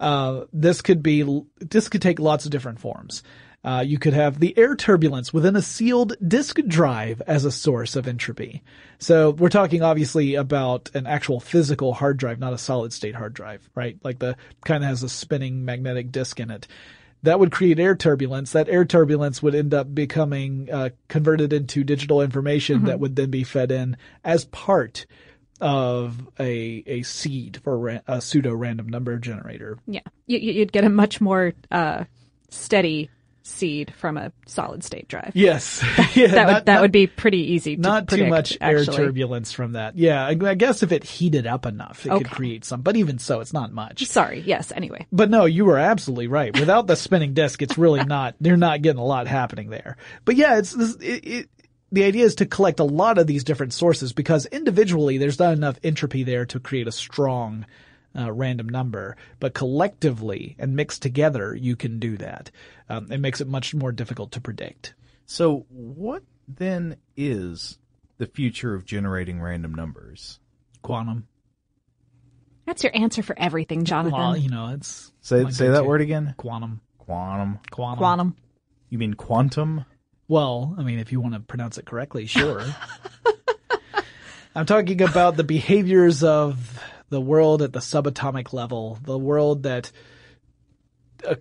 Uh, 0.00 0.44
this 0.52 0.82
could 0.82 1.02
be, 1.02 1.42
this 1.60 1.88
could 1.88 2.02
take 2.02 2.18
lots 2.18 2.44
of 2.44 2.50
different 2.50 2.80
forms. 2.80 3.22
Uh, 3.64 3.82
you 3.84 3.98
could 3.98 4.12
have 4.12 4.38
the 4.38 4.56
air 4.58 4.76
turbulence 4.76 5.32
within 5.32 5.56
a 5.56 5.62
sealed 5.62 6.14
disk 6.26 6.58
drive 6.66 7.22
as 7.26 7.46
a 7.46 7.50
source 7.50 7.96
of 7.96 8.06
entropy. 8.06 8.62
So 8.98 9.30
we're 9.30 9.48
talking 9.48 9.82
obviously 9.82 10.34
about 10.34 10.90
an 10.92 11.06
actual 11.06 11.40
physical 11.40 11.94
hard 11.94 12.18
drive, 12.18 12.38
not 12.38 12.52
a 12.52 12.58
solid 12.58 12.92
state 12.92 13.14
hard 13.14 13.32
drive, 13.32 13.68
right? 13.74 13.96
Like 14.04 14.18
the 14.18 14.36
kind 14.64 14.84
of 14.84 14.90
has 14.90 15.02
a 15.02 15.08
spinning 15.08 15.64
magnetic 15.64 16.12
disk 16.12 16.40
in 16.40 16.50
it. 16.50 16.66
That 17.22 17.40
would 17.40 17.52
create 17.52 17.80
air 17.80 17.96
turbulence. 17.96 18.52
That 18.52 18.68
air 18.68 18.84
turbulence 18.84 19.42
would 19.42 19.54
end 19.54 19.72
up 19.72 19.94
becoming 19.94 20.68
uh, 20.70 20.90
converted 21.08 21.54
into 21.54 21.82
digital 21.82 22.20
information 22.20 22.84
that 22.84 23.00
would 23.00 23.16
then 23.16 23.30
be 23.30 23.44
fed 23.44 23.72
in 23.72 23.96
as 24.22 24.44
part 24.44 25.06
of 25.64 26.14
a 26.38 26.84
a 26.86 27.02
seed 27.02 27.58
for 27.64 27.78
ra- 27.78 28.00
a 28.06 28.20
pseudo 28.20 28.52
random 28.54 28.88
number 28.88 29.18
generator. 29.18 29.78
Yeah, 29.86 30.02
you, 30.26 30.38
you'd 30.38 30.72
get 30.72 30.84
a 30.84 30.90
much 30.90 31.20
more 31.22 31.54
uh, 31.70 32.04
steady 32.50 33.08
seed 33.46 33.92
from 33.98 34.16
a 34.16 34.32
solid 34.46 34.82
state 34.84 35.06
drive. 35.08 35.32
Yes, 35.34 35.82
yeah, 36.14 36.28
that 36.28 36.46
would 36.46 36.52
not- 36.52 36.66
that 36.66 36.74
not- 36.74 36.80
would 36.82 36.92
be 36.92 37.06
pretty 37.06 37.52
easy. 37.52 37.76
To 37.76 37.82
not 37.82 38.08
too 38.08 38.16
predict, 38.16 38.30
much 38.30 38.58
air 38.60 38.84
turbulence 38.84 39.52
from 39.52 39.72
that. 39.72 39.96
Yeah, 39.96 40.22
I, 40.26 40.36
I 40.42 40.54
guess 40.54 40.82
if 40.82 40.92
it 40.92 41.02
heated 41.02 41.46
up 41.46 41.64
enough, 41.64 42.04
it 42.04 42.10
could 42.10 42.30
create 42.30 42.64
some. 42.66 42.82
But 42.82 42.96
even 42.96 43.18
so, 43.18 43.40
it's 43.40 43.52
not 43.54 43.72
much. 43.72 44.04
Sorry. 44.06 44.40
Yes. 44.40 44.70
Anyway. 44.70 45.06
But 45.12 45.30
no, 45.30 45.46
you 45.46 45.64
were 45.64 45.78
absolutely 45.78 46.26
right. 46.26 46.58
Without 46.58 46.86
the 46.86 46.96
spinning 46.96 47.32
disc, 47.32 47.62
it's 47.62 47.78
really 47.78 48.04
not. 48.06 48.34
They're 48.40 48.56
not 48.58 48.82
getting 48.82 49.00
a 49.00 49.04
lot 49.04 49.26
happening 49.26 49.70
there. 49.70 49.96
But 50.26 50.36
yeah, 50.36 50.58
it's 50.58 50.72
this. 50.72 50.94
It, 50.96 51.26
it, 51.26 51.48
the 51.94 52.04
idea 52.04 52.24
is 52.24 52.34
to 52.36 52.46
collect 52.46 52.80
a 52.80 52.84
lot 52.84 53.18
of 53.18 53.26
these 53.26 53.44
different 53.44 53.72
sources 53.72 54.12
because 54.12 54.46
individually 54.46 55.16
there's 55.16 55.38
not 55.38 55.52
enough 55.52 55.78
entropy 55.84 56.24
there 56.24 56.44
to 56.46 56.58
create 56.58 56.88
a 56.88 56.92
strong 56.92 57.64
uh, 58.18 58.32
random 58.32 58.68
number, 58.68 59.16
but 59.38 59.54
collectively 59.54 60.56
and 60.58 60.74
mixed 60.74 61.02
together, 61.02 61.54
you 61.54 61.76
can 61.76 62.00
do 62.00 62.16
that. 62.16 62.50
Um, 62.88 63.10
it 63.12 63.18
makes 63.18 63.40
it 63.40 63.46
much 63.46 63.74
more 63.74 63.92
difficult 63.92 64.32
to 64.32 64.40
predict. 64.40 64.94
So, 65.26 65.66
what 65.70 66.24
then 66.48 66.96
is 67.16 67.78
the 68.18 68.26
future 68.26 68.74
of 68.74 68.84
generating 68.84 69.40
random 69.40 69.72
numbers? 69.74 70.40
Quantum. 70.82 71.28
That's 72.66 72.82
your 72.82 72.96
answer 72.96 73.22
for 73.22 73.38
everything, 73.38 73.84
Jonathan. 73.84 74.18
Well, 74.18 74.36
you 74.36 74.50
know, 74.50 74.68
it's 74.74 75.12
Say 75.20 75.48
say 75.50 75.68
that 75.68 75.78
go-to. 75.78 75.88
word 75.88 76.00
again. 76.00 76.34
Quantum. 76.36 76.80
Quantum. 76.98 77.60
Quantum. 77.70 77.98
Quantum. 77.98 78.36
You 78.90 78.98
mean 78.98 79.14
quantum? 79.14 79.84
Well, 80.28 80.74
I 80.78 80.82
mean, 80.82 80.98
if 80.98 81.12
you 81.12 81.20
want 81.20 81.34
to 81.34 81.40
pronounce 81.40 81.78
it 81.78 81.84
correctly, 81.84 82.26
sure. 82.26 82.64
I'm 84.54 84.66
talking 84.66 85.02
about 85.02 85.36
the 85.36 85.44
behaviors 85.44 86.22
of 86.22 86.80
the 87.10 87.20
world 87.20 87.60
at 87.62 87.72
the 87.72 87.80
subatomic 87.80 88.52
level, 88.52 88.98
the 89.02 89.18
world 89.18 89.64
that, 89.64 89.90
uh, 91.28 91.34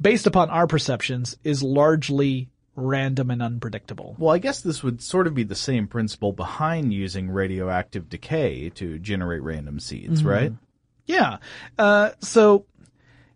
based 0.00 0.26
upon 0.26 0.50
our 0.50 0.66
perceptions, 0.66 1.36
is 1.44 1.62
largely 1.62 2.50
random 2.74 3.30
and 3.30 3.42
unpredictable. 3.42 4.16
Well, 4.18 4.34
I 4.34 4.38
guess 4.38 4.60
this 4.60 4.82
would 4.82 5.02
sort 5.02 5.26
of 5.26 5.34
be 5.34 5.44
the 5.44 5.54
same 5.54 5.86
principle 5.86 6.32
behind 6.32 6.92
using 6.92 7.30
radioactive 7.30 8.08
decay 8.08 8.68
to 8.70 8.98
generate 8.98 9.42
random 9.42 9.80
seeds, 9.80 10.22
right? 10.22 10.52
Yeah. 11.06 11.38
Uh, 11.78 12.10
so 12.20 12.66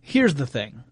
here's 0.03 0.35
the 0.35 0.47
thing. 0.47 0.85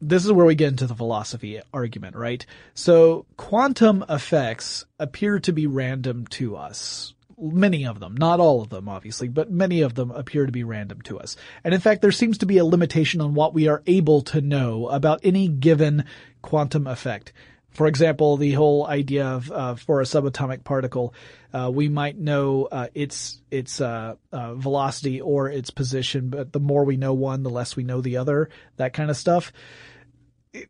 This 0.00 0.24
is 0.24 0.32
where 0.32 0.46
we 0.46 0.54
get 0.54 0.68
into 0.68 0.86
the 0.86 0.94
philosophy 0.94 1.60
argument, 1.72 2.16
right? 2.16 2.44
So 2.74 3.26
quantum 3.36 4.04
effects 4.08 4.84
appear 4.98 5.38
to 5.40 5.52
be 5.52 5.66
random 5.66 6.26
to 6.28 6.56
us. 6.56 7.14
Many 7.38 7.84
of 7.86 8.00
them, 8.00 8.16
not 8.16 8.38
all 8.38 8.62
of 8.62 8.68
them, 8.68 8.88
obviously, 8.88 9.28
but 9.28 9.50
many 9.50 9.80
of 9.80 9.94
them 9.94 10.10
appear 10.10 10.46
to 10.46 10.52
be 10.52 10.62
random 10.62 11.00
to 11.02 11.18
us. 11.18 11.36
And 11.64 11.74
in 11.74 11.80
fact, 11.80 12.02
there 12.02 12.12
seems 12.12 12.38
to 12.38 12.46
be 12.46 12.58
a 12.58 12.64
limitation 12.64 13.20
on 13.20 13.34
what 13.34 13.54
we 13.54 13.66
are 13.66 13.82
able 13.86 14.22
to 14.22 14.40
know 14.40 14.88
about 14.88 15.20
any 15.24 15.48
given 15.48 16.04
quantum 16.42 16.86
effect. 16.86 17.32
For 17.74 17.88
example, 17.88 18.36
the 18.36 18.52
whole 18.52 18.86
idea 18.86 19.26
of 19.26 19.50
uh, 19.50 19.74
for 19.74 20.00
a 20.00 20.04
subatomic 20.04 20.62
particle, 20.62 21.12
uh, 21.52 21.70
we 21.74 21.88
might 21.88 22.16
know 22.16 22.68
uh, 22.70 22.86
its 22.94 23.42
its 23.50 23.80
uh, 23.80 24.14
uh, 24.32 24.54
velocity 24.54 25.20
or 25.20 25.48
its 25.48 25.70
position, 25.70 26.30
but 26.30 26.52
the 26.52 26.60
more 26.60 26.84
we 26.84 26.96
know 26.96 27.12
one, 27.12 27.42
the 27.42 27.50
less 27.50 27.74
we 27.74 27.82
know 27.82 28.00
the 28.00 28.16
other. 28.16 28.48
That 28.76 28.92
kind 28.92 29.10
of 29.10 29.16
stuff. 29.16 29.52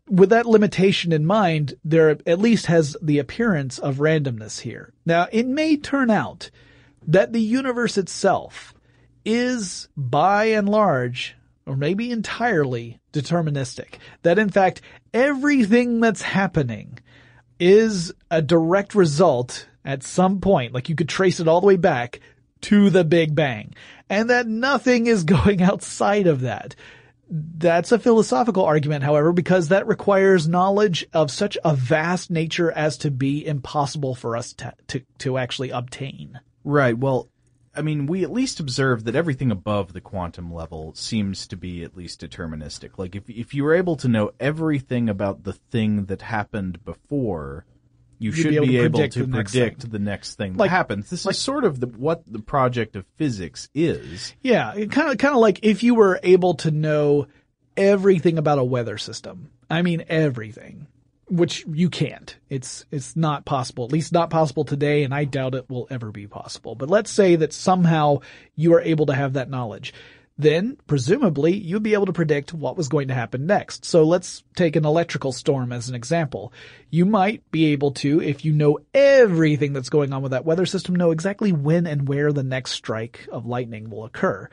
With 0.09 0.31
that 0.31 0.47
limitation 0.47 1.13
in 1.13 1.27
mind, 1.27 1.75
there 1.85 2.09
at 2.09 2.39
least 2.39 2.67
has 2.67 2.97
the 3.03 3.19
appearance 3.19 3.79
of 3.79 3.97
randomness 3.97 4.61
here. 4.61 4.95
Now, 5.05 5.29
it 5.31 5.47
may 5.47 5.77
turn 5.77 6.11
out 6.11 6.51
that 7.07 7.35
the 7.35 7.43
universe 7.43 7.99
itself 7.99 8.73
is, 9.27 9.89
by 9.95 10.47
and 10.47 10.67
large, 10.67 11.37
or 11.67 11.77
maybe 11.77 12.11
entirely, 12.11 12.99
deterministic. 13.15 13.95
That 14.23 14.39
in 14.39 14.51
fact, 14.51 14.83
everything 15.15 16.01
that's 16.01 16.23
happening 16.23 16.99
is 17.59 18.13
a 18.31 18.43
direct 18.43 18.95
result 18.95 19.69
at 19.85 20.03
some 20.03 20.41
point, 20.41 20.75
like 20.75 20.89
you 20.89 20.95
could 20.95 21.09
trace 21.09 21.41
it 21.41 21.49
all 21.49 21.61
the 21.61 21.67
way 21.67 21.77
back 21.77 22.21
to 22.63 22.91
the 22.91 23.05
Big 23.05 23.35
Bang. 23.35 23.75
And 24.11 24.31
that 24.31 24.47
nothing 24.47 25.07
is 25.07 25.25
going 25.25 25.63
outside 25.63 26.27
of 26.27 26.43
that. 26.43 26.75
That's 27.31 27.91
a 27.91 27.99
philosophical 27.99 28.65
argument, 28.65 29.03
however, 29.03 29.33
because 29.33 29.69
that 29.69 29.87
requires 29.87 30.47
knowledge 30.47 31.07
of 31.13 31.31
such 31.31 31.57
a 31.65 31.75
vast 31.75 32.31
nature 32.31 32.71
as 32.71 32.99
to 32.99 33.11
be 33.11 33.47
impossible 33.47 34.15
for 34.15 34.37
us 34.37 34.53
to, 34.55 34.75
to, 34.89 35.03
to 35.19 35.39
actually 35.39 35.71
obtain. 35.71 36.39
Right. 36.65 36.97
Well, 36.97 37.29
I 37.77 37.83
mean, 37.83 38.07
we 38.07 38.23
at 38.23 38.31
least 38.33 38.61
observe 38.61 39.05
that 39.05 39.15
everything 39.17 39.51
above 39.51 39.93
the 39.93 40.01
quantum 40.01 40.53
level 40.53 40.95
seems 40.95 41.47
to 41.49 41.57
be 41.57 41.83
at 41.85 41.97
least 41.97 42.21
deterministic. 42.21 42.99
Like 42.99 43.15
if 43.17 43.29
if 43.29 43.55
you 43.55 43.65
were 43.65 43.75
able 43.75 43.97
to 43.97 44.09
know 44.09 44.33
everything 44.39 45.09
about 45.09 45.45
the 45.45 45.53
thing 45.55 46.05
that 46.07 46.23
happened 46.23 46.85
before, 46.85 47.65
you 48.19 48.31
You'd 48.31 48.37
should 48.37 48.51
be 48.51 48.57
able 48.57 48.67
to 48.69 48.79
able 48.85 48.99
predict 48.99 49.15
to 49.15 49.21
the 49.27 49.37
next 49.37 49.53
predict 49.53 49.83
thing. 49.83 49.91
the 49.91 49.99
next 49.99 50.35
thing 50.37 50.57
Like- 50.57 50.71
that 50.71 50.77
happens. 50.77 51.11
This 51.11 51.27
is 51.27 51.39
sort 51.39 51.65
of 51.65 51.81
the, 51.81 51.89
what 51.89 52.23
the 52.27 52.39
project 52.39 52.95
of 52.97 53.05
physics 53.17 53.69
is. 53.75 54.35
Yeah, 54.41 54.73
kind 54.91 55.11
of, 55.11 55.19
kind 55.19 55.35
of 55.35 55.41
like 55.41 55.61
if 55.63 55.83
you 55.83 55.95
were 55.97 56.21
able 56.23 56.55
to 56.55 56.71
know 56.71 57.27
everything 57.77 58.39
about 58.39 58.59
a 58.59 58.65
weather 58.65 58.99
system. 58.99 59.51
I 59.69 59.83
mean, 59.83 60.05
everything, 60.09 60.87
which 61.29 61.65
you 61.67 61.91
can't. 61.91 62.37
It's, 62.49 62.85
it's 62.91 63.17
not 63.17 63.45
possible, 63.45 63.85
at 63.85 63.93
least 63.93 64.13
not 64.13 64.31
possible 64.31 64.65
today, 64.65 65.05
and 65.05 65.15
I 65.15 65.25
doubt 65.25 65.55
it 65.55 65.71
will 65.71 65.87
ever 65.91 66.11
be 66.13 66.27
possible. 66.27 66.75
But 66.75 66.91
let's 66.91 67.11
say 67.11 67.37
that 67.37 67.53
somehow 67.53 68.21
you 68.57 68.75
are 68.75 68.81
able 68.81 69.07
to 69.07 69.15
have 69.15 69.33
that 69.35 69.51
knowledge. 69.51 69.95
then 70.37 70.77
presumably 70.87 71.55
you'd 71.55 71.83
be 71.83 71.95
able 71.95 72.07
to 72.07 72.13
predict 72.13 72.53
what 72.53 72.77
was 72.77 72.89
going 72.89 73.09
to 73.09 73.15
happen 73.15 73.47
next. 73.47 73.85
So 73.85 74.05
let's 74.05 74.43
take 74.57 74.75
an 74.77 74.85
electrical 74.85 75.33
storm 75.33 75.73
as 75.73 75.89
an 75.89 75.95
example. 75.95 76.53
You 76.91 77.05
might 77.07 77.49
be 77.51 77.67
able 77.67 77.93
to, 77.93 78.21
if 78.21 78.45
you 78.45 78.53
know 78.53 78.81
everything 78.93 79.73
that's 79.73 79.89
going 79.89 80.13
on 80.13 80.23
with 80.23 80.33
that 80.33 80.45
weather 80.45 80.67
system, 80.67 80.97
know 80.97 81.13
exactly 81.13 81.53
when 81.53 81.87
and 81.87 82.09
where 82.09 82.33
the 82.33 82.43
next 82.43 82.73
strike 82.73 83.29
of 83.31 83.47
lightning 83.47 83.91
will 83.91 84.05
occur. 84.05 84.49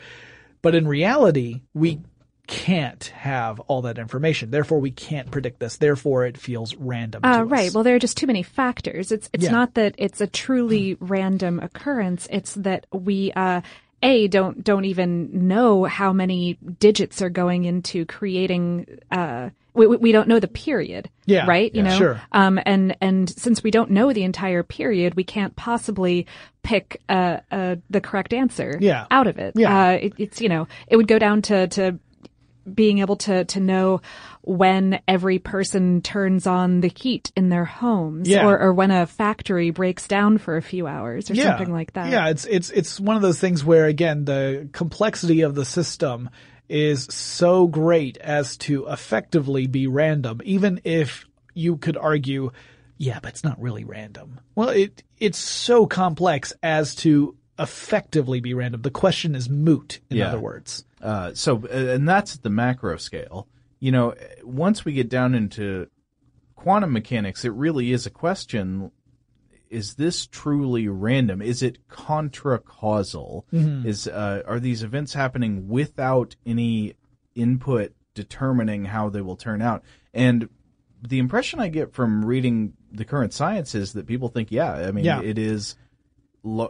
But 0.62 0.76
in 0.76 0.88
reality, 0.88 1.62
we 1.74 2.02
can't 2.48 3.04
have 3.06 3.60
all 3.62 3.84
that 3.84 3.98
information. 3.98 4.52
Therefore, 4.52 4.80
we 4.80 4.92
can't 4.92 5.32
predict 5.32 5.60
this. 5.60 5.78
Therefore, 5.78 6.26
it 6.26 6.38
feels 6.38 6.76
random. 6.76 7.24
Uh, 7.24 7.44
right. 7.44 7.68
us. 7.68 7.74
Well, 7.74 7.84
there 7.84 7.96
are 7.96 8.00
just 8.00 8.18
too 8.18 8.28
many 8.28 8.44
factors. 8.44 9.12
It's 9.12 9.30
it's 9.34 9.46
Yeah. 9.46 9.52
not 9.52 9.76
that 9.76 9.96
it's 9.98 10.22
a 10.22 10.28
truly 10.28 10.96
random 11.00 11.60
occurrence. 11.60 12.28
It's 12.32 12.54
that 12.56 12.86
we 12.92 13.32
uh, 13.34 13.62
a 14.04 14.28
don't 14.28 14.64
don't 14.64 14.86
even 14.86 15.48
know 15.48 15.84
how 15.86 16.12
many 16.14 16.56
digits 16.80 17.22
are 17.22 17.30
going 17.30 17.66
into 17.66 18.06
creating. 18.06 19.00
Uh, 19.12 19.50
we 19.74 19.88
we- 19.88 19.98
we 19.98 20.12
don't 20.12 20.28
know 20.28 20.40
the 20.40 20.48
period. 20.50 21.10
Yeah. 21.26 21.46
Right. 21.48 21.74
You 21.74 21.84
Yeah. 21.84 21.90
know. 21.90 21.98
Sure. 21.98 22.22
Um. 22.34 22.60
And 22.66 22.98
and 23.00 23.30
since 23.30 23.64
we 23.64 23.72
don't 23.72 23.92
know 23.92 24.12
the 24.12 24.24
entire 24.24 24.64
period, 24.64 25.14
we 25.16 25.24
can't 25.24 25.56
possibly 25.56 26.28
pick 26.64 27.02
uh, 27.08 27.38
uh 27.52 27.76
the 27.90 28.02
correct 28.02 28.34
answer. 28.34 28.78
Yeah. 28.82 29.06
Out 29.10 29.28
of 29.28 29.38
it. 29.38 29.54
Yeah. 29.56 29.84
Uh, 29.88 29.92
it, 29.92 30.14
it's 30.18 30.42
you 30.42 30.50
know 30.50 30.68
it 30.88 30.98
would 30.98 31.08
go 31.08 31.20
down 31.20 31.42
to 31.44 31.68
to 31.70 32.00
being 32.74 33.00
able 33.00 33.16
to 33.18 33.46
to 33.46 33.60
know 33.60 34.02
when 34.42 35.00
every 35.08 35.38
person 35.40 36.02
turns 36.02 36.48
on 36.48 36.82
the 36.82 36.92
heat 36.96 37.32
in 37.36 37.50
their 37.50 37.66
homes 37.66 38.28
Yeah. 38.28 38.48
or, 38.48 38.60
or 38.60 38.74
when 38.74 38.92
a 38.92 39.06
factory 39.06 39.70
breaks 39.70 40.08
down 40.08 40.38
for 40.40 40.58
a 40.58 40.62
few 40.62 40.88
hours 40.88 41.30
or 41.30 41.36
something 41.36 41.72
like 41.72 41.94
that. 41.94 42.10
Yeah, 42.12 42.30
it's 42.30 42.46
it's 42.46 42.70
it's 42.72 43.00
one 43.00 43.16
of 43.16 43.22
those 43.22 43.40
things 43.40 43.64
where 43.64 43.86
again 43.86 44.26
the 44.26 44.70
complexity 44.72 45.42
of 45.42 45.56
the 45.56 45.66
system 45.66 46.30
is 46.70 47.04
so 47.10 47.68
great 47.68 48.18
as 48.18 48.56
to 48.58 48.88
effectively 48.88 49.68
be 49.68 49.88
random, 49.88 50.40
even 50.46 50.80
if 50.86 51.26
you 51.54 51.76
could 51.76 51.98
argue, 51.98 52.50
yeah, 52.98 53.20
but 53.22 53.30
it's 53.34 53.44
not 53.44 53.62
really 53.62 53.84
random. 53.84 54.40
Well, 54.56 54.70
it 54.70 55.04
it's 55.20 55.38
so 55.38 55.86
complex 55.86 56.54
as 56.64 56.96
to 56.96 57.36
effectively 57.60 58.40
be 58.40 58.54
random. 58.54 58.82
The 58.82 58.90
question 58.90 59.36
is 59.36 59.50
moot, 59.50 60.00
in 60.10 60.18
Yeah. 60.18 60.30
other 60.30 60.40
words. 60.40 60.86
Uh, 61.02 61.34
so, 61.34 61.64
uh, 61.66 61.76
and 61.96 62.08
that's 62.08 62.36
at 62.36 62.44
the 62.44 62.50
macro 62.50 62.98
scale. 62.98 63.48
You 63.80 63.92
know, 63.92 64.14
once 64.44 64.86
we 64.86 64.94
get 64.94 65.10
down 65.10 65.34
into 65.34 65.88
quantum 66.56 66.94
mechanics, 66.94 67.44
it 67.44 67.54
really 67.54 67.92
is 67.92 68.06
a 68.06 68.12
question. 68.12 68.92
Is 69.70 69.96
this 69.96 70.28
truly 70.28 70.88
random? 70.88 71.42
Is 71.42 71.64
it 71.64 71.88
contra 71.88 72.60
causal? 72.60 73.46
Is, 73.52 74.08
uh, 74.08 74.44
are 74.46 74.60
these 74.60 74.84
events 74.84 75.14
happening 75.14 75.68
without 75.68 76.36
any 76.46 76.94
input 77.36 77.94
determining 78.14 78.86
how 78.86 79.10
they 79.10 79.22
will 79.22 79.38
turn 79.38 79.62
out? 79.62 79.84
And 80.14 80.50
the 81.02 81.18
impression 81.20 81.60
I 81.60 81.70
get 81.70 81.94
from 81.94 82.24
reading 82.26 82.74
the 82.92 83.06
current 83.06 83.34
science 83.34 83.74
is 83.74 83.94
that 83.94 84.06
people 84.06 84.28
think, 84.28 84.52
yeah, 84.52 84.74
I 84.74 84.92
mean, 84.92 85.06
Yeah. 85.06 85.22
it 85.22 85.40
is, 85.40 85.76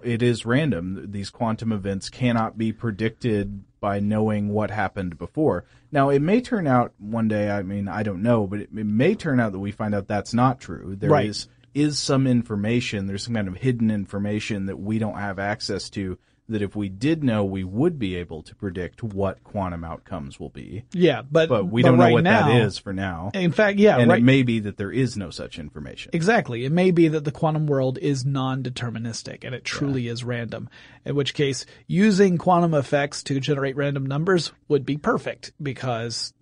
it 0.04 0.22
is 0.22 0.46
random. 0.46 1.08
These 1.12 1.32
quantum 1.32 1.72
events 1.74 2.10
cannot 2.10 2.58
be 2.58 2.72
predicted 2.72 3.64
by 3.82 4.00
knowing 4.00 4.48
what 4.48 4.72
happened 4.72 5.18
before. 5.18 5.66
Now, 5.92 6.10
it 6.10 6.22
may 6.22 6.40
turn 6.40 6.68
out 6.68 6.94
one 7.00 7.28
day. 7.28 7.50
I 7.50 7.64
mean, 7.64 7.90
I 7.90 8.04
don't 8.04 8.22
know, 8.22 8.48
but 8.48 8.60
it, 8.62 8.70
it 8.74 8.86
may 8.86 9.16
turn 9.16 9.42
out 9.42 9.52
that 9.52 9.60
we 9.60 9.72
find 9.72 9.94
out 9.94 10.08
that's 10.08 10.34
not 10.34 10.62
true. 10.62 10.96
There 10.96 11.10
is 11.20 11.48
Right. 11.50 11.84
is 11.84 12.00
some 12.00 12.28
information. 12.28 13.08
There's 13.08 13.24
some 13.24 13.34
kind 13.34 13.48
of 13.50 13.58
hidden 13.58 13.92
information 13.92 14.68
that 14.68 14.80
we 14.80 15.00
don't 15.00 15.18
have 15.18 15.40
access 15.40 15.90
to. 15.92 16.18
That 16.50 16.62
if 16.62 16.76
we 16.76 16.90
did 16.90 17.24
know, 17.24 17.46
we 17.46 17.64
would 17.64 17.98
be 17.98 18.16
able 18.16 18.44
to 18.44 18.56
predict 18.56 19.04
what 19.04 19.42
quantum 19.44 19.86
outcomes 19.86 20.38
will 20.38 20.50
be. 20.50 20.84
Yeah, 20.92 21.22
but 21.22 21.48
But 21.48 21.68
we 21.68 21.82
don't 21.82 21.98
know 21.98 22.12
what 22.12 22.24
now, 22.24 22.48
that 22.50 22.62
is 22.64 22.78
for 22.78 22.92
now. 22.92 23.32
In 23.34 23.54
fact, 23.54 23.80
yeah, 23.80 23.98
and 23.98 24.10
right. 24.10 24.20
it 24.20 24.24
may 24.24 24.44
be 24.44 24.60
that 24.60 24.76
there 24.76 24.92
is 24.92 25.16
no 25.16 25.30
such 25.30 25.60
information. 25.60 26.10
Exactly. 26.14 26.66
It 26.66 26.72
may 26.72 26.92
be 26.92 27.08
that 27.08 27.24
the 27.24 27.32
quantum 27.32 27.68
world 27.68 27.98
is 28.00 28.26
non-deterministic 28.26 29.46
and 29.46 29.56
it 29.56 29.64
truly 29.64 30.08
is 30.08 30.24
random. 30.26 30.70
In 31.06 31.16
which 31.16 31.34
case, 31.34 31.66
using 31.88 32.38
quantum 32.38 32.74
effects 32.74 33.24
to 33.24 33.40
generate 33.40 33.78
random 33.78 34.06
numbers 34.06 34.52
would 34.68 34.86
be 34.86 34.98
perfect 34.98 35.54
because 35.62 36.34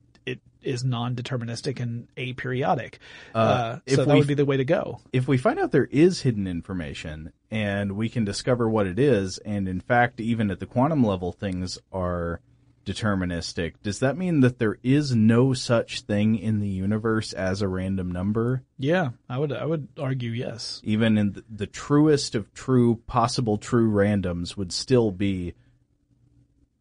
is 0.62 0.84
non-deterministic 0.84 1.80
and 1.80 2.08
aperiodic. 2.16 2.96
Uh, 3.34 3.80
if 3.86 3.96
so 3.96 4.06
that 4.06 4.14
we 4.14 4.20
would 4.20 4.28
be 4.28 4.34
the 4.34 4.46
way 4.46 4.58
to 4.58 4.66
go. 4.66 5.00
if 5.14 5.28
we 5.28 5.38
find 5.38 5.60
out 5.60 5.72
there 5.72 5.88
is 5.92 6.22
hidden 6.22 6.48
information 6.48 7.32
and 7.50 7.94
we 7.94 8.10
can 8.10 8.26
discover 8.26 8.70
what 8.70 8.88
it 8.88 9.00
is, 9.00 9.38
and 9.40 9.68
in 9.68 9.80
fact, 9.80 10.20
even 10.20 10.52
at 10.52 10.60
the 10.60 10.66
quantum 10.66 11.04
level, 11.04 11.32
things 11.32 11.80
are 11.92 12.42
deterministic, 12.86 13.76
does 13.84 14.00
that 14.00 14.18
mean 14.18 14.40
that 14.42 14.60
there 14.60 14.78
is 14.84 15.16
no 15.16 15.54
such 15.54 16.02
thing 16.02 16.36
in 16.38 16.60
the 16.60 16.68
universe 16.68 17.34
as 17.34 17.62
a 17.62 17.68
random 17.68 18.12
number? 18.12 18.64
Yeah, 18.78 19.10
I 19.28 19.38
would, 19.38 19.54
I 19.54 19.66
would 19.66 19.88
argue 20.00 20.32
yes. 20.32 20.82
Even 20.84 21.18
in 21.18 21.34
the, 21.34 21.44
the 21.50 21.68
truest 21.68 22.36
of 22.36 22.54
true, 22.54 22.96
possible 23.08 23.58
true 23.58 23.92
randoms 23.92 24.58
would 24.58 24.72
still 24.72 25.12
be 25.12 25.54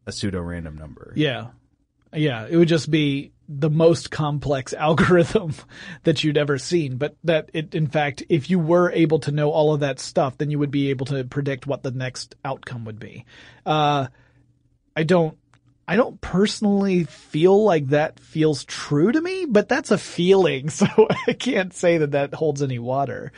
a 0.07 0.11
pseudo 0.11 0.41
random 0.41 0.77
number. 0.77 1.13
Yeah. 1.15 1.47
Yeah, 2.11 2.47
it 2.49 2.57
would 2.57 2.67
just 2.67 2.89
be 2.89 3.33
the 3.49 3.69
most 3.69 4.11
complex 4.11 4.73
algorithm 4.77 5.53
that 6.03 6.23
you'd 6.23 6.37
ever 6.37 6.57
seen. 6.57 6.97
But 6.97 7.15
that 7.23 7.49
it, 7.53 7.73
in 7.73 7.87
fact, 7.87 8.23
if 8.29 8.49
you 8.49 8.59
were 8.59 8.91
able 8.91 9.19
to 9.19 9.31
know 9.31 9.49
all 9.49 9.73
of 9.73 9.79
that 9.79 9.99
stuff, 9.99 10.37
then 10.37 10.51
you 10.51 10.59
would 10.59 10.71
be 10.71 10.91
able 10.91 11.07
to 11.07 11.23
predict 11.23 11.65
what 11.65 11.83
the 11.83 11.91
next 11.91 12.35
outcome 12.45 12.85
would 12.85 12.99
be. 12.99 13.25
Uh, 13.65 14.07
I 14.95 15.03
don't, 15.03 15.37
I 15.87 15.95
don't 15.95 16.21
personally 16.21 17.05
feel 17.05 17.63
like 17.63 17.87
that 17.87 18.19
feels 18.19 18.63
true 18.63 19.11
to 19.11 19.19
me, 19.19 19.45
but 19.45 19.67
that's 19.67 19.89
a 19.89 19.97
feeling. 19.97 20.69
So 20.79 20.85
I 21.27 21.33
can't 21.33 21.73
say 21.73 21.97
that 21.97 22.11
that 22.11 22.35
holds 22.35 22.61
any 22.61 22.77
water. 22.77 23.31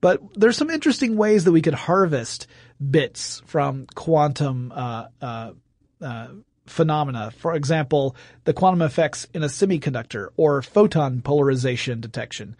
But 0.00 0.22
there's 0.34 0.56
some 0.56 0.70
interesting 0.70 1.16
ways 1.16 1.44
that 1.44 1.52
we 1.52 1.60
could 1.60 1.74
harvest 1.74 2.46
bits 2.90 3.42
from 3.46 3.86
quantum, 3.94 4.72
uh, 4.74 5.08
uh, 5.20 5.52
uh, 6.00 6.28
phenomena. 6.68 7.30
For 7.30 7.54
example, 7.54 8.16
the 8.44 8.52
quantum 8.52 8.82
effects 8.82 9.26
in 9.34 9.42
a 9.42 9.46
semiconductor 9.46 10.28
or 10.36 10.62
photon 10.62 11.22
polarization 11.22 12.00
detection. 12.00 12.56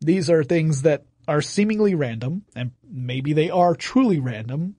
These 0.00 0.30
are 0.30 0.44
things 0.44 0.82
that 0.82 1.04
are 1.28 1.40
seemingly 1.40 1.94
random, 1.94 2.44
and 2.56 2.72
maybe 2.90 3.32
they 3.32 3.50
are 3.50 3.74
truly 3.74 4.18
random, 4.18 4.74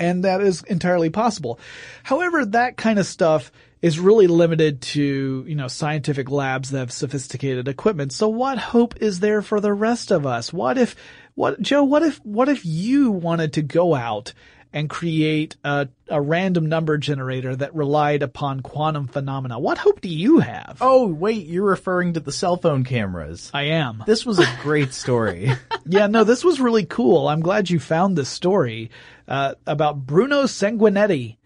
and 0.00 0.24
that 0.24 0.40
is 0.40 0.62
entirely 0.64 1.10
possible. 1.10 1.58
However, 2.02 2.44
that 2.44 2.76
kind 2.76 2.98
of 2.98 3.06
stuff 3.06 3.52
is 3.80 4.00
really 4.00 4.26
limited 4.26 4.82
to, 4.82 5.44
you 5.46 5.54
know, 5.54 5.68
scientific 5.68 6.30
labs 6.30 6.70
that 6.70 6.78
have 6.78 6.92
sophisticated 6.92 7.68
equipment. 7.68 8.12
So 8.12 8.28
what 8.28 8.58
hope 8.58 8.96
is 9.00 9.20
there 9.20 9.40
for 9.40 9.60
the 9.60 9.72
rest 9.72 10.10
of 10.10 10.26
us? 10.26 10.52
What 10.52 10.78
if, 10.78 10.96
what, 11.34 11.60
Joe, 11.60 11.84
what 11.84 12.02
if, 12.02 12.18
what 12.24 12.48
if 12.48 12.66
you 12.66 13.12
wanted 13.12 13.52
to 13.52 13.62
go 13.62 13.94
out 13.94 14.32
and 14.72 14.90
create 14.90 15.56
a, 15.64 15.88
a 16.08 16.20
random 16.20 16.66
number 16.66 16.98
generator 16.98 17.56
that 17.56 17.74
relied 17.74 18.22
upon 18.22 18.60
quantum 18.60 19.06
phenomena? 19.06 19.58
What 19.58 19.78
hope 19.78 20.00
do 20.00 20.08
you 20.08 20.40
have? 20.40 20.78
Oh, 20.80 21.06
wait, 21.06 21.46
you're 21.46 21.64
referring 21.64 22.14
to 22.14 22.20
the 22.20 22.32
cell 22.32 22.56
phone 22.56 22.84
cameras. 22.84 23.50
I 23.54 23.64
am. 23.64 24.04
This 24.06 24.26
was 24.26 24.38
a 24.38 24.58
great 24.62 24.92
story. 24.92 25.52
yeah, 25.86 26.06
no, 26.06 26.24
this 26.24 26.44
was 26.44 26.60
really 26.60 26.84
cool. 26.84 27.28
I'm 27.28 27.40
glad 27.40 27.70
you 27.70 27.80
found 27.80 28.16
this 28.16 28.28
story 28.28 28.90
uh, 29.26 29.54
about 29.66 30.06
Bruno 30.06 30.44
Sanguinetti, 30.44 31.36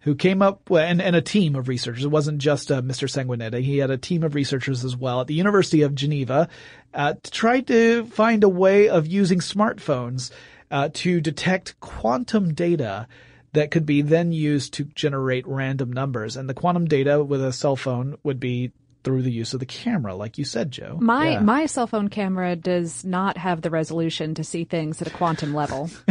who 0.00 0.14
came 0.14 0.42
up 0.42 0.70
and, 0.70 1.02
and 1.02 1.16
a 1.16 1.22
team 1.22 1.56
of 1.56 1.68
researchers. 1.68 2.04
It 2.04 2.10
wasn't 2.10 2.38
just 2.38 2.70
uh, 2.70 2.80
Mr. 2.80 3.08
Sanguinetti. 3.08 3.62
He 3.62 3.78
had 3.78 3.90
a 3.90 3.98
team 3.98 4.22
of 4.22 4.34
researchers 4.34 4.84
as 4.84 4.96
well 4.96 5.20
at 5.20 5.26
the 5.26 5.34
University 5.34 5.82
of 5.82 5.94
Geneva 5.94 6.48
uh, 6.94 7.14
to 7.22 7.30
try 7.30 7.60
to 7.62 8.06
find 8.06 8.44
a 8.44 8.48
way 8.48 8.88
of 8.88 9.06
using 9.06 9.40
smartphones 9.40 10.30
uh, 10.70 10.88
to 10.92 11.20
detect 11.20 11.78
quantum 11.80 12.54
data 12.54 13.06
that 13.52 13.70
could 13.70 13.86
be 13.86 14.02
then 14.02 14.32
used 14.32 14.74
to 14.74 14.84
generate 14.84 15.46
random 15.46 15.92
numbers. 15.92 16.36
And 16.36 16.48
the 16.48 16.54
quantum 16.54 16.86
data 16.86 17.24
with 17.24 17.42
a 17.42 17.52
cell 17.52 17.76
phone 17.76 18.18
would 18.22 18.38
be 18.38 18.72
through 19.04 19.22
the 19.22 19.30
use 19.32 19.54
of 19.54 19.60
the 19.60 19.66
camera, 19.66 20.14
like 20.14 20.38
you 20.38 20.44
said, 20.44 20.70
Joe. 20.70 20.98
My 21.00 21.30
Yeah. 21.32 21.40
my 21.40 21.66
cell 21.66 21.86
phone 21.86 22.08
camera 22.08 22.56
does 22.56 23.04
not 23.04 23.36
have 23.36 23.62
the 23.62 23.70
resolution 23.70 24.34
to 24.34 24.44
see 24.44 24.64
things 24.64 25.00
at 25.00 25.08
a 25.08 25.10
quantum 25.10 25.54
level. 25.54 25.88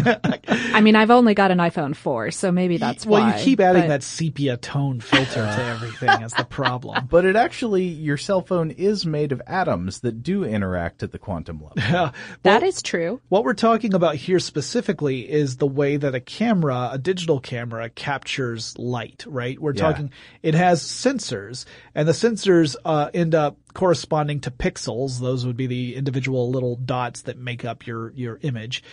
I 0.49 0.81
mean, 0.81 0.95
I've 0.95 1.11
only 1.11 1.33
got 1.33 1.51
an 1.51 1.57
iPhone 1.57 1.95
4, 1.95 2.31
so 2.31 2.51
maybe 2.51 2.77
that's 2.77 3.05
well, 3.05 3.21
why. 3.21 3.37
you 3.37 3.43
keep 3.43 3.59
adding 3.59 3.83
but- 3.83 3.87
that 3.89 4.03
sepia 4.03 4.57
tone 4.57 4.99
filter 5.01 5.45
to 5.45 5.63
everything 5.65 6.09
as 6.23 6.33
the 6.33 6.45
problem. 6.45 7.07
But 7.09 7.25
it 7.25 7.35
actually, 7.35 7.83
your 7.85 8.17
cell 8.17 8.41
phone 8.41 8.71
is 8.71 9.05
made 9.05 9.31
of 9.31 9.41
atoms 9.47 9.99
that 10.01 10.23
do 10.23 10.43
interact 10.43 11.03
at 11.03 11.11
the 11.11 11.19
quantum 11.19 11.61
level. 11.63 12.11
That 12.43 12.63
is 12.63 12.81
true. 12.81 13.19
What 13.29 13.43
we're 13.43 13.53
talking 13.53 13.93
about 13.93 14.15
here 14.15 14.39
specifically 14.39 15.29
is 15.29 15.57
the 15.57 15.67
way 15.67 15.97
that 15.97 16.15
a 16.15 16.19
camera, 16.19 16.89
a 16.93 16.97
digital 16.97 17.39
camera, 17.39 17.89
captures 17.89 18.77
light, 18.77 19.25
right? 19.27 19.59
We're 19.59 19.73
Yeah. 19.73 19.81
talking, 19.81 20.11
it 20.41 20.53
has 20.55 20.81
sensors, 20.81 21.65
and 21.93 22.07
the 22.07 22.11
sensors 22.13 22.75
uh, 22.85 23.09
end 23.13 23.35
up 23.35 23.57
corresponding 23.73 24.39
to 24.41 24.51
pixels. 24.51 25.19
Those 25.19 25.45
would 25.45 25.57
be 25.57 25.67
the 25.67 25.95
individual 25.95 26.49
little 26.49 26.75
dots 26.75 27.23
that 27.23 27.37
make 27.37 27.65
up 27.65 27.85
your, 27.85 28.11
your 28.11 28.39
image. 28.41 28.83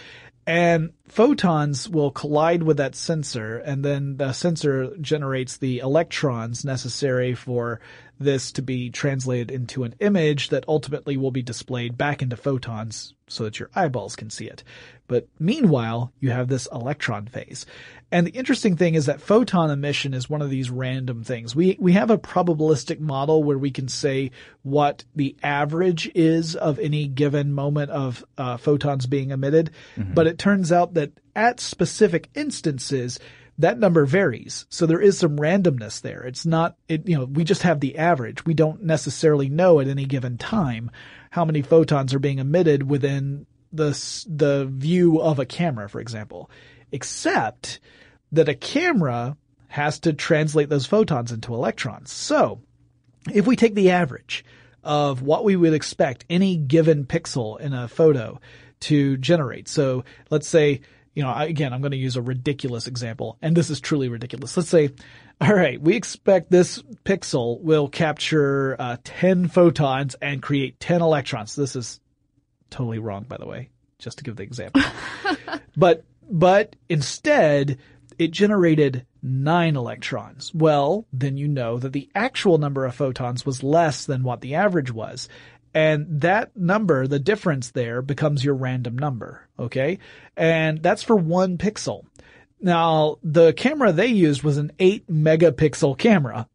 And 0.47 0.93
photons 1.09 1.89
will 1.89 2.11
collide 2.11 2.62
with 2.62 2.76
that 2.76 2.95
sensor 2.95 3.59
and 3.59 3.82
then 3.82 4.18
the 4.18 4.32
sensor 4.32 4.95
generates 4.99 5.57
the 5.57 5.78
electrons 5.78 6.66
necessary 6.66 7.35
for 7.35 7.80
this 8.20 8.53
to 8.53 8.62
be 8.62 8.91
translated 8.91 9.51
into 9.51 9.85
an 9.85 9.95
image 10.01 10.51
that 10.51 10.64
ultimately 10.68 11.16
will 11.16 11.30
be 11.30 11.43
displayed 11.43 11.97
back 11.97 12.20
into 12.20 12.37
photons 12.37 13.14
so 13.26 13.45
that 13.45 13.59
your 13.59 13.70
eyeballs 13.74 14.16
can 14.16 14.28
see 14.28 14.47
it. 14.47 14.62
But 15.07 15.28
meanwhile, 15.38 16.12
you 16.18 16.30
have 16.30 16.48
this 16.48 16.66
electron 16.72 17.26
phase. 17.26 17.66
And 18.11 18.26
the 18.26 18.32
interesting 18.32 18.76
thing 18.76 18.94
is 18.94 19.07
that 19.07 19.20
photon 19.20 19.70
emission 19.70 20.14
is 20.14 20.30
one 20.30 20.40
of 20.40 20.50
these 20.50 20.70
random 20.70 21.24
things. 21.24 21.55
We, 21.55 21.76
we 21.78 21.92
have 21.92 22.11
a 22.11 22.18
probabilistic 22.18 23.00
model 23.00 23.42
where 23.42 23.59
we 23.59 23.70
can 23.70 23.88
say 23.88 24.30
what 24.62 25.05
the 25.14 25.36
average 25.42 26.11
is 26.14 26.55
of 26.55 26.78
any 26.78 27.07
given 27.07 27.52
moment 27.52 27.90
of 27.90 28.24
uh, 28.38 28.57
photons 28.57 29.07
being 29.07 29.30
emitted. 29.30 29.72
Mm-hmm. 29.96 30.14
But 30.14 30.26
it 30.26 30.38
turns 30.38 30.72
out 30.72 30.94
that 30.94 31.12
at 31.34 31.61
specific 31.61 32.30
instances, 32.34 33.18
that 33.59 33.78
number 33.78 34.05
varies. 34.07 34.66
So 34.68 34.86
there 34.86 35.00
is 35.00 35.18
some 35.18 35.36
randomness 35.36 36.00
there. 36.00 36.22
It's 36.22 36.46
not, 36.46 36.76
it, 36.88 37.09
you 37.09 37.18
know, 37.18 37.24
we 37.24 37.44
just 37.44 37.62
have 37.62 37.80
the 37.80 37.98
average. 37.98 38.44
We 38.44 38.55
don't 38.55 38.82
necessarily 38.82 39.48
know 39.48 39.80
at 39.80 39.88
any 39.88 40.07
given 40.07 40.38
time 40.38 40.90
how 41.30 41.44
many 41.44 41.62
photons 41.62 42.14
are 42.14 42.20
being 42.20 42.38
emitted 42.38 42.88
within 42.88 43.46
the, 43.75 44.25
the 44.29 44.66
view 44.70 45.20
of 45.20 45.39
a 45.39 45.47
camera, 45.47 45.89
for 45.89 46.01
example, 46.01 46.51
except 46.93 47.81
that 48.33 48.49
a 48.49 48.55
camera 48.55 49.37
has 49.68 49.99
to 50.01 50.12
translate 50.12 50.68
those 50.68 50.87
photons 50.87 51.33
into 51.33 51.55
electrons. 51.55 52.12
So 52.12 52.61
if 53.33 53.47
we 53.47 53.57
take 53.57 53.75
the 53.75 53.91
average 53.91 54.45
of 54.83 55.22
what 55.22 55.45
we 55.45 55.57
would 55.57 55.75
expect 55.75 56.25
any 56.29 56.57
given 56.57 57.07
pixel 57.07 57.59
in 57.59 57.72
a 57.72 57.89
photo 57.89 58.41
to 58.81 59.16
generate. 59.16 59.66
So 59.66 60.05
let's 60.31 60.47
say 60.47 60.83
you 61.14 61.22
know, 61.22 61.33
again, 61.35 61.72
I'm 61.72 61.81
going 61.81 61.93
to 61.93 61.97
use 61.97 62.16
a 62.16 62.22
ridiculous 62.22 62.87
example, 62.87 63.39
and 63.41 63.57
this 63.57 63.70
is 63.70 63.81
truly 63.81 64.09
ridiculous. 64.09 64.57
Let's 64.57 64.68
say, 64.68 64.91
all 65.41 65.55
right, 65.55 65.81
we 65.81 65.97
expect 65.97 66.51
this 66.51 66.83
pixel 67.05 67.61
will 67.61 67.89
capture 67.89 68.77
uh, 68.79 68.97
10 69.05 69.49
photons 69.49 70.16
and 70.20 70.43
create 70.43 70.81
10 70.81 71.03
electrons. 71.03 71.55
This 71.55 71.77
is 71.77 72.01
totally 72.75 72.99
wrong, 72.99 73.25
by 73.29 73.37
the 73.37 73.47
way, 73.47 73.70
just 73.99 74.18
to 74.18 74.25
give 74.25 74.37
the 74.37 74.43
example. 74.43 74.83
but, 75.77 76.05
but 76.29 76.77
instead, 76.89 77.79
it 78.18 78.31
generated 78.31 79.07
nine 79.22 79.77
electrons. 79.77 80.53
Well, 80.55 81.07
then 81.12 81.37
you 81.37 81.49
know 81.49 81.79
that 81.79 81.93
the 81.93 82.09
actual 82.14 82.59
number 82.59 82.85
of 82.85 82.95
photons 82.95 83.47
was 83.47 83.62
less 83.62 84.05
than 84.07 84.22
what 84.22 84.41
the 84.41 84.57
average 84.57 84.93
was. 84.93 85.29
And 85.72 86.20
that 86.20 86.57
number, 86.57 87.07
the 87.07 87.18
difference 87.18 87.70
there 87.70 88.03
becomes 88.03 88.45
your 88.45 88.55
random 88.55 88.97
number. 88.97 89.49
Okay. 89.59 89.99
And 90.37 90.83
that's 90.83 91.03
for 91.03 91.16
one 91.16 91.59
pixel. 91.59 92.05
Now, 92.61 93.16
the 93.22 93.53
camera 93.53 93.93
they 93.93 94.07
used 94.07 94.43
was 94.43 94.57
an 94.57 94.72
eight 94.79 95.09
megapixel 95.09 95.99
camera. 95.99 96.49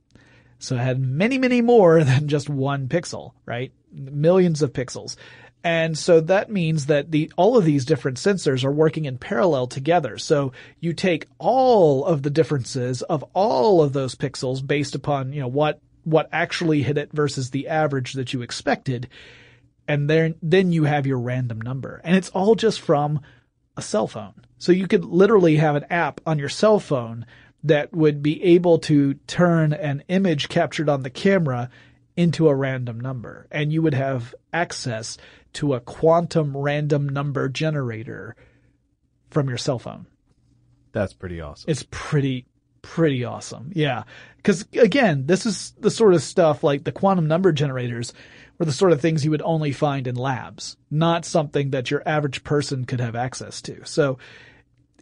So 0.59 0.75
it 0.75 0.79
had 0.79 0.99
many, 0.99 1.37
many 1.37 1.61
more 1.61 2.03
than 2.03 2.27
just 2.27 2.49
one 2.49 2.87
pixel, 2.87 3.33
right? 3.45 3.71
Millions 3.91 4.61
of 4.61 4.73
pixels. 4.73 5.15
And 5.63 5.97
so 5.97 6.21
that 6.21 6.49
means 6.49 6.85
that 6.85 7.11
the, 7.11 7.31
all 7.35 7.57
of 7.57 7.65
these 7.65 7.83
different 7.85 8.17
sensors 8.17 8.63
are 8.63 8.71
working 8.71 9.05
in 9.05 9.17
parallel 9.17 9.67
together. 9.67 10.17
So 10.17 10.53
you 10.79 10.93
take 10.93 11.27
all 11.37 12.05
of 12.05 12.23
the 12.23 12.29
differences 12.29 13.01
of 13.01 13.25
all 13.33 13.81
of 13.81 13.91
those 13.91 14.15
pixels 14.15 14.65
based 14.65 14.95
upon, 14.95 15.33
you 15.33 15.41
know, 15.41 15.47
what 15.47 15.81
what 16.05 16.29
actually 16.31 16.81
hit 16.81 16.97
it 16.97 17.11
versus 17.11 17.49
the 17.49 17.67
average 17.67 18.13
that 18.13 18.33
you 18.33 18.41
expected. 18.41 19.09
And 19.87 20.09
then, 20.09 20.35
then 20.41 20.71
you 20.71 20.85
have 20.85 21.05
your 21.05 21.19
random 21.19 21.59
number. 21.59 22.01
And 22.03 22.15
it's 22.15 22.29
all 22.29 22.55
just 22.55 22.79
from 22.79 23.19
a 23.75 23.81
cell 23.81 24.07
phone. 24.07 24.33
So 24.57 24.71
you 24.71 24.87
could 24.87 25.05
literally 25.05 25.57
have 25.57 25.75
an 25.75 25.85
app 25.89 26.21
on 26.25 26.39
your 26.39 26.49
cell 26.49 26.79
phone 26.79 27.25
that 27.63 27.93
would 27.93 28.23
be 28.23 28.41
able 28.43 28.79
to 28.79 29.15
turn 29.27 29.73
an 29.73 30.03
image 30.07 30.47
captured 30.47 30.89
on 30.89 31.03
the 31.03 31.09
camera 31.09 31.69
into 32.15 32.47
a 32.47 32.55
random 32.55 32.99
number. 32.99 33.47
And 33.51 33.71
you 33.71 33.81
would 33.81 33.93
have 33.93 34.33
access 34.53 35.17
to 35.53 35.73
a 35.73 35.79
quantum 35.79 36.55
random 36.55 37.09
number 37.09 37.49
generator 37.49 38.35
from 39.29 39.47
your 39.49 39.57
cell 39.57 39.79
phone. 39.79 40.07
That's 40.91 41.13
pretty 41.13 41.41
awesome. 41.41 41.69
It's 41.69 41.85
pretty, 41.91 42.47
pretty 42.81 43.23
awesome. 43.23 43.71
Yeah. 43.75 44.03
Cause 44.43 44.65
again, 44.73 45.25
this 45.25 45.45
is 45.45 45.73
the 45.79 45.91
sort 45.91 46.13
of 46.13 46.23
stuff 46.23 46.63
like 46.63 46.83
the 46.83 46.91
quantum 46.91 47.27
number 47.27 47.51
generators 47.51 48.13
were 48.57 48.65
the 48.65 48.71
sort 48.71 48.91
of 48.91 49.01
things 49.01 49.23
you 49.23 49.31
would 49.31 49.41
only 49.41 49.71
find 49.71 50.07
in 50.07 50.15
labs, 50.15 50.77
not 50.89 51.25
something 51.25 51.71
that 51.71 51.91
your 51.91 52.03
average 52.07 52.43
person 52.43 52.85
could 52.85 52.99
have 52.99 53.15
access 53.15 53.61
to. 53.63 53.85
So 53.85 54.17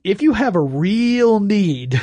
if 0.04 0.22
you 0.22 0.34
have 0.34 0.56
a 0.56 0.62
real 0.62 1.40
need 1.40 2.02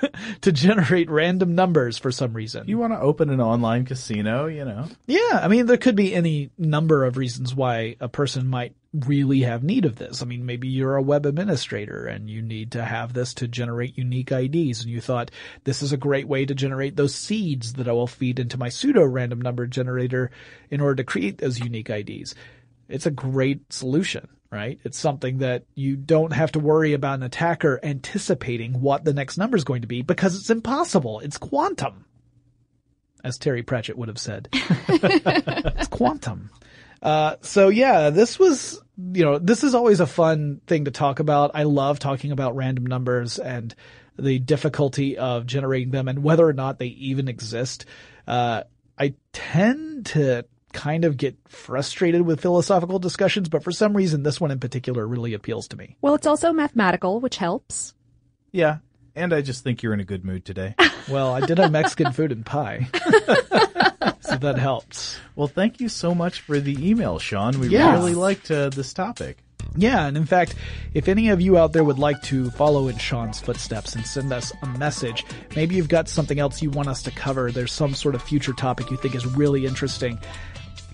to 0.40 0.52
generate 0.52 1.10
random 1.10 1.54
numbers 1.54 1.98
for 1.98 2.10
some 2.10 2.32
reason. 2.32 2.66
You 2.66 2.78
want 2.78 2.92
to 2.92 3.00
open 3.00 3.30
an 3.30 3.40
online 3.40 3.84
casino, 3.84 4.46
you 4.46 4.64
know? 4.64 4.86
Yeah. 5.06 5.40
I 5.42 5.48
mean, 5.48 5.66
there 5.66 5.76
could 5.76 5.96
be 5.96 6.14
any 6.14 6.50
number 6.58 7.04
of 7.04 7.16
reasons 7.16 7.54
why 7.54 7.96
a 8.00 8.08
person 8.08 8.48
might 8.48 8.74
really 8.92 9.40
have 9.40 9.62
need 9.62 9.84
of 9.84 9.96
this. 9.96 10.22
I 10.22 10.26
mean, 10.26 10.44
maybe 10.44 10.68
you're 10.68 10.96
a 10.96 11.02
web 11.02 11.24
administrator 11.24 12.06
and 12.06 12.28
you 12.28 12.42
need 12.42 12.72
to 12.72 12.84
have 12.84 13.14
this 13.14 13.32
to 13.34 13.48
generate 13.48 13.96
unique 13.96 14.30
IDs 14.30 14.82
and 14.82 14.90
you 14.90 15.00
thought 15.00 15.30
this 15.64 15.82
is 15.82 15.92
a 15.92 15.96
great 15.96 16.28
way 16.28 16.44
to 16.44 16.54
generate 16.54 16.96
those 16.96 17.14
seeds 17.14 17.74
that 17.74 17.88
I 17.88 17.92
will 17.92 18.06
feed 18.06 18.38
into 18.38 18.58
my 18.58 18.68
pseudo 18.68 19.04
random 19.04 19.40
number 19.40 19.66
generator 19.66 20.30
in 20.70 20.80
order 20.80 20.96
to 20.96 21.04
create 21.04 21.38
those 21.38 21.58
unique 21.58 21.88
IDs. 21.88 22.34
It's 22.88 23.06
a 23.06 23.10
great 23.10 23.72
solution, 23.72 24.28
right? 24.52 24.78
It's 24.84 24.98
something 24.98 25.38
that 25.38 25.64
you 25.74 25.96
don't 25.96 26.32
have 26.32 26.52
to 26.52 26.58
worry 26.60 26.92
about 26.92 27.14
an 27.14 27.22
attacker 27.22 27.80
anticipating 27.82 28.82
what 28.82 29.02
the 29.02 29.14
next 29.14 29.38
number 29.38 29.56
is 29.56 29.64
going 29.64 29.80
to 29.80 29.88
be 29.88 30.02
because 30.02 30.36
it's 30.36 30.50
impossible. 30.50 31.20
It's 31.20 31.38
quantum. 31.38 32.04
As 33.24 33.38
Terry 33.38 33.62
Pratchett 33.62 33.96
would 33.96 34.08
have 34.08 34.18
said. 34.18 34.48
it's 34.52 35.88
quantum. 35.88 36.50
Uh, 37.00 37.36
so 37.40 37.68
yeah, 37.68 38.10
this 38.10 38.38
was, 38.38 38.80
you 38.98 39.24
know, 39.24 39.38
this 39.38 39.64
is 39.64 39.74
always 39.74 40.00
a 40.00 40.06
fun 40.06 40.60
thing 40.66 40.84
to 40.84 40.90
talk 40.90 41.18
about. 41.18 41.52
I 41.54 41.62
love 41.62 41.98
talking 41.98 42.30
about 42.30 42.54
random 42.54 42.84
numbers 42.84 43.38
and 43.38 43.74
the 44.18 44.38
difficulty 44.38 45.16
of 45.16 45.46
generating 45.46 45.92
them 45.92 46.08
and 46.08 46.22
whether 46.22 46.46
or 46.46 46.52
not 46.52 46.78
they 46.78 46.86
even 46.88 47.28
exist. 47.28 47.86
Uh, 48.26 48.64
I 48.98 49.14
tend 49.32 50.06
to 50.06 50.44
kind 50.72 51.04
of 51.04 51.16
get 51.16 51.36
frustrated 51.48 52.22
with 52.22 52.40
philosophical 52.40 52.98
discussions, 52.98 53.48
but 53.48 53.62
for 53.62 53.72
some 53.72 53.96
reason, 53.96 54.22
this 54.22 54.40
one 54.40 54.50
in 54.50 54.60
particular 54.60 55.06
really 55.06 55.34
appeals 55.34 55.68
to 55.68 55.76
me. 55.76 55.96
Well, 56.00 56.14
it's 56.14 56.26
also 56.26 56.52
mathematical, 56.52 57.20
which 57.20 57.36
helps. 57.36 57.94
Yeah. 58.50 58.78
And 59.14 59.34
I 59.34 59.42
just 59.42 59.62
think 59.62 59.82
you're 59.82 59.92
in 59.92 60.00
a 60.00 60.04
good 60.04 60.24
mood 60.24 60.44
today. 60.44 60.74
well, 61.08 61.32
I 61.32 61.40
did 61.40 61.58
have 61.58 61.70
Mexican 61.70 62.12
food 62.12 62.32
and 62.32 62.46
pie. 62.46 62.88
so 64.20 64.36
that 64.36 64.56
helps. 64.58 65.18
Well, 65.36 65.48
thank 65.48 65.80
you 65.80 65.88
so 65.88 66.14
much 66.14 66.40
for 66.40 66.58
the 66.60 66.88
email, 66.88 67.18
Sean. 67.18 67.60
We 67.60 67.68
yes. 67.68 67.94
really 67.94 68.14
liked 68.14 68.50
uh, 68.50 68.70
this 68.70 68.94
topic. 68.94 69.38
Yeah, 69.76 70.06
and 70.06 70.16
in 70.16 70.26
fact, 70.26 70.54
if 70.92 71.08
any 71.08 71.30
of 71.30 71.40
you 71.40 71.56
out 71.56 71.72
there 71.72 71.84
would 71.84 71.98
like 71.98 72.20
to 72.24 72.50
follow 72.50 72.88
in 72.88 72.98
Sean's 72.98 73.40
footsteps 73.40 73.94
and 73.94 74.06
send 74.06 74.32
us 74.32 74.52
a 74.62 74.66
message, 74.66 75.24
maybe 75.56 75.76
you've 75.76 75.88
got 75.88 76.08
something 76.08 76.38
else 76.38 76.60
you 76.60 76.70
want 76.70 76.88
us 76.88 77.02
to 77.04 77.10
cover, 77.10 77.50
there's 77.50 77.72
some 77.72 77.94
sort 77.94 78.14
of 78.14 78.22
future 78.22 78.52
topic 78.52 78.90
you 78.90 78.96
think 78.96 79.14
is 79.14 79.26
really 79.26 79.64
interesting, 79.64 80.18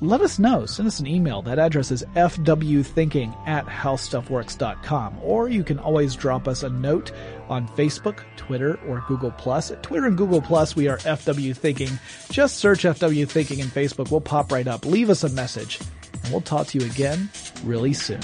let 0.01 0.20
us 0.20 0.38
know. 0.38 0.66
Send 0.66 0.86
us 0.86 1.01
an 1.01 1.07
email. 1.07 1.42
That 1.42 1.59
address 1.59 1.90
is 1.90 2.05
fwthinking 2.14 3.36
at 3.46 3.66
howstuffworks.com. 3.66 5.18
Or 5.22 5.49
you 5.49 5.64
can 5.64 5.78
always 5.78 6.14
drop 6.14 6.46
us 6.49 6.62
a 6.62 6.68
note 6.68 7.12
on 7.49 7.68
Facebook, 7.68 8.20
Twitter, 8.36 8.78
or 8.86 9.05
Google 9.09 9.32
Plus. 9.32 9.70
At 9.70 9.82
Twitter 9.82 10.07
and 10.07 10.16
Google 10.16 10.40
Plus, 10.40 10.76
we 10.76 10.88
are 10.88 10.99
FW 10.99 11.57
Thinking. 11.57 11.99
Just 12.30 12.59
search 12.59 12.84
FW 12.84 13.28
Thinking 13.28 13.59
in 13.59 13.66
Facebook. 13.68 14.11
We'll 14.11 14.20
pop 14.20 14.53
right 14.53 14.66
up. 14.66 14.84
Leave 14.84 15.11
us 15.11 15.24
a 15.24 15.28
message, 15.30 15.80
and 16.22 16.32
we'll 16.32 16.40
talk 16.40 16.68
to 16.68 16.78
you 16.78 16.86
again 16.86 17.30
really 17.64 17.92
soon. 17.92 18.20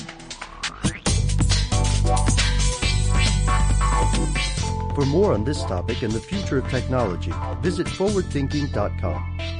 For 4.95 5.05
more 5.07 5.33
on 5.33 5.45
this 5.45 5.63
topic 5.65 6.03
and 6.03 6.13
the 6.13 6.21
future 6.21 6.59
of 6.59 6.69
technology, 6.71 7.33
visit 7.61 7.89
forwardthinking.com. 7.89 9.54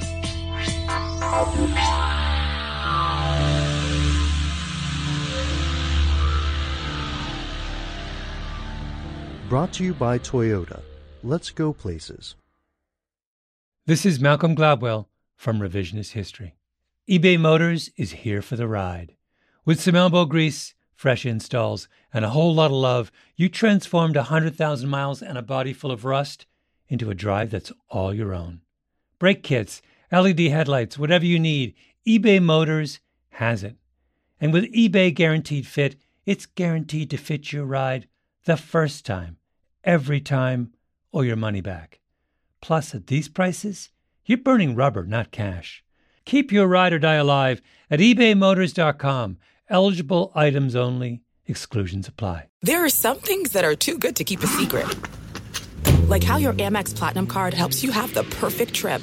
Brought 9.49 9.73
to 9.73 9.83
you 9.83 9.95
by 9.95 10.21
Toyota. 10.21 10.83
Let's 11.25 11.51
go 11.51 11.73
places. 11.73 12.37
This 13.85 14.07
is 14.07 14.21
Malcolm 14.21 14.55
Gladwell 14.55 15.07
from 15.35 15.59
Revisionist 15.59 16.13
History. 16.13 16.55
eBay 17.11 17.37
Motors 17.37 17.91
is 17.97 18.13
here 18.13 18.41
for 18.41 18.55
the 18.55 18.69
ride. 18.69 19.17
With 19.65 19.81
some 19.81 19.97
elbow 19.97 20.27
grease, 20.27 20.75
fresh 20.95 21.27
installs, 21.27 21.89
and 22.13 22.25
a 22.25 22.31
whole 22.31 22.55
lot 22.55 22.67
of 22.67 22.77
love, 22.77 23.11
you 23.35 23.49
transformed 23.49 24.15
a 24.15 24.21
100,000 24.21 24.89
miles 24.89 25.21
and 25.21 25.37
a 25.37 25.43
body 25.43 25.73
full 25.73 25.91
of 25.91 26.05
rust 26.05 26.47
into 26.89 27.11
a 27.11 27.15
drive 27.15 27.51
that's 27.51 27.73
all 27.89 28.15
your 28.15 28.33
own. 28.33 28.61
Brake 29.19 29.43
kits, 29.43 29.83
LED 30.15 30.41
headlights, 30.41 30.97
whatever 30.97 31.25
you 31.25 31.41
need, 31.41 31.75
eBay 32.07 32.41
Motors 32.41 33.01
has 33.31 33.65
it. 33.65 33.77
And 34.41 34.53
with 34.53 34.73
eBay 34.73 35.13
Guaranteed 35.13 35.67
Fit, 35.67 35.97
it's 36.25 36.47
guaranteed 36.47 37.11
to 37.11 37.17
fit 37.17 37.53
your 37.53 37.65
ride 37.65 38.07
the 38.45 38.57
first 38.57 39.05
time, 39.05 39.39
every 39.83 40.21
time, 40.21 40.73
or 41.11 41.25
your 41.25 41.35
money 41.37 41.61
back. 41.61 42.01
Plus, 42.61 42.95
at 42.95 43.09
these 43.09 43.29
prices, 43.29 43.91
you're 44.25 44.39
burning 44.39 44.77
rubber, 44.77 45.05
not 45.05 45.33
cash. 45.33 45.83
Keep 46.25 46.53
your 46.53 46.69
ride 46.69 46.93
or 46.93 46.99
die 47.01 47.15
alive 47.15 47.61
at 47.91 47.99
ebaymotors.com. 47.99 49.39
Eligible 49.69 50.31
items 50.35 50.77
only, 50.77 51.23
exclusions 51.47 52.07
apply. 52.07 52.49
There 52.63 52.85
are 52.85 52.89
some 52.89 53.19
things 53.19 53.51
that 53.53 53.65
are 53.65 53.75
too 53.75 53.99
good 53.99 54.15
to 54.17 54.25
keep 54.25 54.43
a 54.43 54.47
secret. 54.47 54.87
Like 56.09 56.23
how 56.23 56.37
your 56.37 56.53
Amex 56.53 56.95
Platinum 56.95 57.27
card 57.27 57.53
helps 57.53 57.83
you 57.83 57.91
have 57.91 58.15
the 58.15 58.23
perfect 58.25 58.75
trip. 58.75 59.03